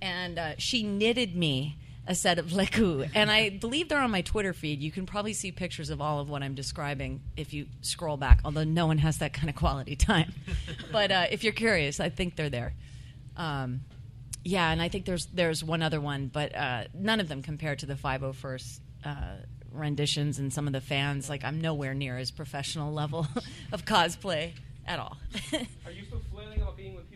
and 0.00 0.38
uh, 0.38 0.52
she 0.58 0.82
knitted 0.82 1.36
me 1.36 1.78
a 2.06 2.14
set 2.14 2.38
of 2.38 2.46
leku, 2.46 3.08
and 3.14 3.30
I 3.30 3.50
believe 3.50 3.88
they're 3.88 4.00
on 4.00 4.10
my 4.10 4.22
Twitter 4.22 4.52
feed. 4.52 4.80
You 4.80 4.92
can 4.92 5.06
probably 5.06 5.32
see 5.32 5.50
pictures 5.50 5.90
of 5.90 6.00
all 6.00 6.20
of 6.20 6.30
what 6.30 6.42
I'm 6.42 6.54
describing 6.54 7.20
if 7.36 7.52
you 7.52 7.66
scroll 7.80 8.16
back. 8.16 8.40
Although 8.44 8.64
no 8.64 8.86
one 8.86 8.98
has 8.98 9.18
that 9.18 9.32
kind 9.32 9.48
of 9.48 9.56
quality 9.56 9.96
time, 9.96 10.32
but 10.92 11.10
uh, 11.10 11.26
if 11.30 11.42
you're 11.42 11.52
curious, 11.52 11.98
I 12.00 12.08
think 12.08 12.36
they're 12.36 12.50
there. 12.50 12.74
Um, 13.36 13.80
yeah, 14.44 14.70
and 14.70 14.80
I 14.80 14.88
think 14.88 15.04
there's 15.06 15.26
there's 15.26 15.64
one 15.64 15.82
other 15.82 16.00
one, 16.00 16.28
but 16.32 16.54
uh, 16.54 16.84
none 16.94 17.18
of 17.20 17.28
them 17.28 17.42
compare 17.42 17.74
to 17.74 17.86
the 17.86 17.94
501st 17.94 18.80
uh, 19.04 19.36
renditions 19.72 20.38
and 20.38 20.52
some 20.52 20.66
of 20.66 20.72
the 20.72 20.80
fans. 20.80 21.28
Like 21.28 21.44
I'm 21.44 21.60
nowhere 21.60 21.94
near 21.94 22.16
as 22.16 22.30
professional 22.30 22.92
level 22.92 23.26
of 23.72 23.84
cosplay 23.84 24.52
at 24.86 24.98
all. 24.98 25.16
Are 25.84 25.90
you 25.90 26.04
still 26.04 26.20
flailing 26.32 26.60
about 26.60 26.76
being 26.76 26.94
with 26.94 27.10
Peter 27.10 27.15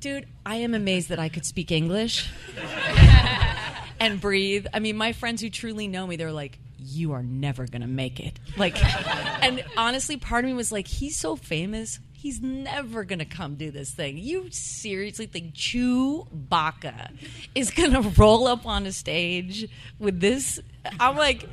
Dude, 0.00 0.26
I 0.46 0.56
am 0.56 0.72
amazed 0.72 1.10
that 1.10 1.18
I 1.18 1.28
could 1.28 1.44
speak 1.44 1.70
English 1.70 2.30
and 4.00 4.18
breathe. 4.18 4.66
I 4.72 4.78
mean, 4.78 4.96
my 4.96 5.12
friends 5.12 5.42
who 5.42 5.50
truly 5.50 5.88
know 5.88 6.06
me, 6.06 6.16
they're 6.16 6.32
like, 6.32 6.58
"You 6.78 7.12
are 7.12 7.22
never 7.22 7.66
gonna 7.66 7.86
make 7.86 8.18
it." 8.18 8.38
Like, 8.56 8.82
and 9.42 9.62
honestly, 9.76 10.16
part 10.16 10.44
of 10.44 10.50
me 10.50 10.56
was 10.56 10.72
like, 10.72 10.88
"He's 10.88 11.18
so 11.18 11.36
famous." 11.36 12.00
He's 12.12 12.40
never 12.42 13.04
gonna 13.04 13.24
come 13.24 13.56
do 13.56 13.70
this 13.70 13.90
thing. 13.90 14.18
You 14.18 14.50
seriously 14.50 15.24
think 15.26 15.54
Chewbacca 15.54 17.12
is 17.54 17.70
gonna 17.70 18.00
roll 18.16 18.46
up 18.46 18.66
on 18.66 18.86
a 18.86 18.92
stage 18.92 19.68
with 19.98 20.20
this? 20.20 20.60
I'm 20.98 21.16
like, 21.16 21.46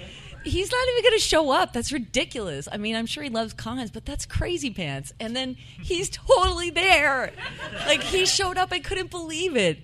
he's 0.47 0.71
not 0.71 0.87
even 0.89 1.03
gonna 1.03 1.19
show 1.19 1.51
up. 1.51 1.73
That's 1.73 1.91
ridiculous. 1.91 2.67
I 2.71 2.77
mean, 2.77 2.95
I'm 2.95 3.05
sure 3.05 3.23
he 3.23 3.29
loves 3.29 3.53
cons, 3.53 3.91
but 3.91 4.05
that's 4.05 4.25
crazy 4.25 4.71
pants. 4.71 5.13
And 5.19 5.35
then 5.35 5.55
he's 5.81 6.09
totally 6.09 6.69
there. 6.69 7.33
Like 7.85 8.01
he 8.01 8.25
showed 8.25 8.57
up. 8.57 8.71
I 8.71 8.79
couldn't 8.79 9.11
believe 9.11 9.55
it. 9.55 9.79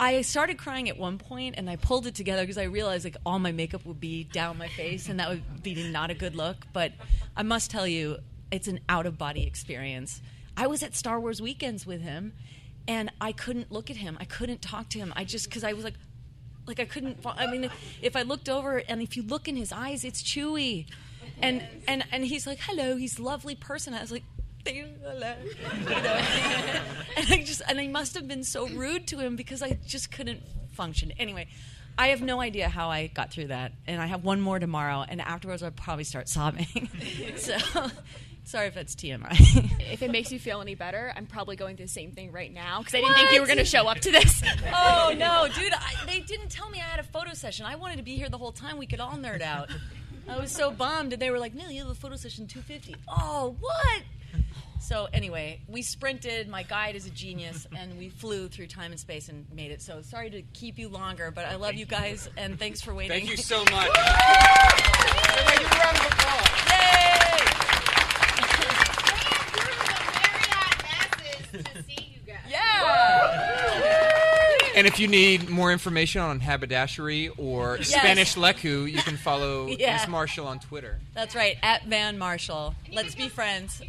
I 0.00 0.22
started 0.22 0.58
crying 0.58 0.88
at 0.88 0.98
one 0.98 1.18
point, 1.18 1.54
and 1.58 1.70
I 1.70 1.76
pulled 1.76 2.06
it 2.06 2.14
together 2.14 2.42
because 2.42 2.58
I 2.58 2.64
realized 2.64 3.04
like 3.04 3.16
all 3.24 3.38
my 3.38 3.52
makeup 3.52 3.86
would 3.86 4.00
be 4.00 4.24
down 4.24 4.58
my 4.58 4.68
face, 4.68 5.08
and 5.08 5.20
that 5.20 5.28
would 5.28 5.62
be 5.62 5.90
not 5.90 6.10
a 6.10 6.14
good 6.14 6.34
look. 6.34 6.56
But 6.72 6.92
I 7.36 7.42
must 7.42 7.70
tell 7.70 7.86
you, 7.86 8.18
it's 8.50 8.68
an 8.68 8.80
out 8.88 9.06
of 9.06 9.16
body 9.16 9.46
experience. 9.46 10.20
I 10.56 10.66
was 10.66 10.82
at 10.82 10.94
Star 10.94 11.20
Wars 11.20 11.40
weekends 11.40 11.86
with 11.86 12.02
him, 12.02 12.32
and 12.88 13.10
I 13.20 13.32
couldn't 13.32 13.70
look 13.70 13.90
at 13.90 13.96
him. 13.96 14.16
I 14.20 14.24
couldn't 14.24 14.60
talk 14.60 14.88
to 14.90 14.98
him. 14.98 15.12
I 15.14 15.24
just 15.24 15.48
because 15.48 15.64
I 15.64 15.72
was 15.72 15.84
like, 15.84 15.94
like 16.66 16.80
I 16.80 16.84
couldn't. 16.84 17.18
I 17.24 17.46
mean, 17.46 17.70
if 18.00 18.16
I 18.16 18.22
looked 18.22 18.48
over, 18.48 18.82
and 18.88 19.02
if 19.02 19.16
you 19.16 19.22
look 19.22 19.48
in 19.48 19.56
his 19.56 19.72
eyes, 19.72 20.04
it's 20.04 20.22
Chewie, 20.22 20.86
and 21.40 21.62
and 21.88 22.04
and 22.12 22.24
he's 22.24 22.46
like, 22.46 22.58
hello, 22.62 22.96
he's 22.96 23.18
a 23.18 23.22
lovely 23.22 23.54
person. 23.54 23.94
I 23.94 24.00
was 24.00 24.12
like. 24.12 24.24
"Thank 24.64 24.76
you, 24.76 24.86
hello," 25.02 25.34
you 25.42 25.84
know? 25.90 26.20
and 27.16 27.26
I 27.30 27.42
just 27.44 27.62
and 27.68 27.80
I 27.80 27.88
must 27.88 28.14
have 28.14 28.28
been 28.28 28.44
so 28.44 28.68
rude 28.68 29.08
to 29.08 29.18
him 29.18 29.34
because 29.34 29.60
I 29.60 29.76
just 29.84 30.12
couldn't 30.12 30.40
function. 30.70 31.10
Anyway, 31.18 31.48
I 31.98 32.08
have 32.08 32.22
no 32.22 32.40
idea 32.40 32.68
how 32.68 32.88
I 32.88 33.08
got 33.08 33.32
through 33.32 33.48
that, 33.48 33.72
and 33.86 34.00
I 34.00 34.06
have 34.06 34.24
one 34.24 34.40
more 34.40 34.58
tomorrow, 34.58 35.04
and 35.08 35.20
afterwards 35.20 35.62
I'll 35.62 35.72
probably 35.72 36.04
start 36.04 36.28
sobbing. 36.28 36.88
so, 37.36 37.56
sorry 38.44 38.66
if 38.68 38.74
that's 38.74 38.94
TMI. 38.94 39.80
if 39.92 40.02
it 40.02 40.10
makes 40.10 40.32
you 40.32 40.38
feel 40.38 40.60
any 40.60 40.74
better, 40.74 41.12
I'm 41.16 41.26
probably 41.26 41.56
going 41.56 41.76
through 41.76 41.86
the 41.86 41.92
same 41.92 42.12
thing 42.12 42.32
right 42.32 42.52
now 42.52 42.78
because 42.78 42.94
I 42.94 43.00
didn't 43.00 43.14
think 43.16 43.32
you 43.32 43.40
were 43.40 43.46
going 43.46 43.58
to 43.58 43.64
show 43.64 43.86
up 43.86 43.98
to 44.00 44.10
this. 44.10 44.42
oh 44.74 45.14
no, 45.16 45.48
dude! 45.54 45.72
I, 45.72 45.94
they 46.06 46.20
didn't 46.20 46.50
tell 46.50 46.68
me 46.70 46.78
I 46.78 46.84
had 46.84 47.00
a 47.00 47.04
photo 47.04 47.34
session. 47.34 47.66
I 47.66 47.76
wanted 47.76 47.96
to 47.96 48.02
be 48.02 48.16
here 48.16 48.28
the 48.28 48.38
whole 48.38 48.52
time. 48.52 48.78
We 48.78 48.86
could 48.86 49.00
all 49.00 49.16
nerd 49.16 49.42
out. 49.42 49.70
I 50.28 50.38
was 50.38 50.52
so 50.52 50.70
bummed, 50.70 51.12
and 51.12 51.20
they 51.20 51.30
were 51.30 51.38
like, 51.38 51.54
"No, 51.54 51.68
you 51.68 51.80
have 51.80 51.90
a 51.90 51.94
photo 51.94 52.16
session 52.16 52.46
250." 52.46 52.96
Oh, 53.08 53.56
what? 53.60 54.02
So 54.80 55.08
anyway, 55.12 55.60
we 55.68 55.82
sprinted. 55.82 56.48
My 56.48 56.64
guide 56.64 56.96
is 56.96 57.06
a 57.06 57.10
genius, 57.10 57.68
and 57.76 57.96
we 57.98 58.08
flew 58.08 58.48
through 58.48 58.66
time 58.66 58.90
and 58.90 58.98
space 58.98 59.28
and 59.28 59.46
made 59.54 59.70
it. 59.70 59.80
So 59.80 60.02
sorry 60.02 60.30
to 60.30 60.42
keep 60.52 60.78
you 60.78 60.88
longer, 60.88 61.30
but 61.30 61.44
I 61.44 61.54
love 61.54 61.74
you 61.74 61.86
guys, 61.86 62.28
and 62.36 62.58
thanks 62.58 62.80
for 62.80 62.92
waiting. 62.92 63.26
Thank 63.26 63.30
you 63.30 63.36
so 63.36 63.64
much. 63.70 63.90
And 74.74 74.86
if 74.86 74.98
you 74.98 75.06
need 75.06 75.48
more 75.50 75.70
information 75.70 76.22
on 76.22 76.40
haberdashery 76.40 77.30
or 77.36 77.76
Yes. 77.78 77.88
Spanish 77.90 78.34
leku, 78.36 78.90
you 78.90 78.98
can 79.02 79.16
follow 79.18 79.66
Yeah. 79.78 79.92
Miss 79.96 80.08
Marshall 80.08 80.46
on 80.46 80.60
Twitter. 80.60 80.98
That's 81.14 81.34
right, 81.34 81.56
at 81.62 81.84
Van 81.86 82.16
Marshall. 82.18 82.74
Let's 82.90 83.14
be 83.14 83.28
friends. 83.28 83.82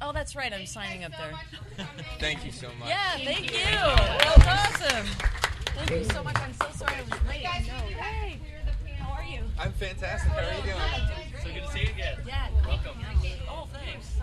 Oh, 0.00 0.12
that's 0.12 0.36
right. 0.36 0.52
I'm 0.52 0.66
signing 0.66 1.04
up 1.04 1.12
there. 1.12 1.86
Thank 2.20 2.44
you 2.44 2.52
so 2.52 2.68
much. 2.78 2.88
Yeah, 2.90 3.16
thank 3.24 3.50
you. 3.50 3.58
That 3.64 4.34
was 4.36 4.46
awesome. 4.46 5.06
Thank 5.74 5.90
you 5.90 6.04
so 6.04 6.22
much. 6.22 6.36
I'm 6.38 6.52
so 6.52 6.66
sorry 6.74 6.94
I 6.96 7.02
was 7.02 7.10
late. 7.28 7.42
No, 7.66 7.74
hey. 8.02 8.38
How 8.98 9.12
are 9.12 9.24
you? 9.24 9.40
I'm 9.58 9.72
fantastic. 9.72 10.30
How 10.32 10.38
are 10.38 10.54
you 10.54 10.62
doing? 10.62 11.42
So 11.42 11.48
good 11.52 11.62
to 11.66 11.72
see 11.72 11.80
you 11.80 11.88
again. 11.94 12.18
Yeah. 12.26 12.48
Welcome. 12.66 12.98
Oh, 13.48 13.66
thanks. 13.72 14.15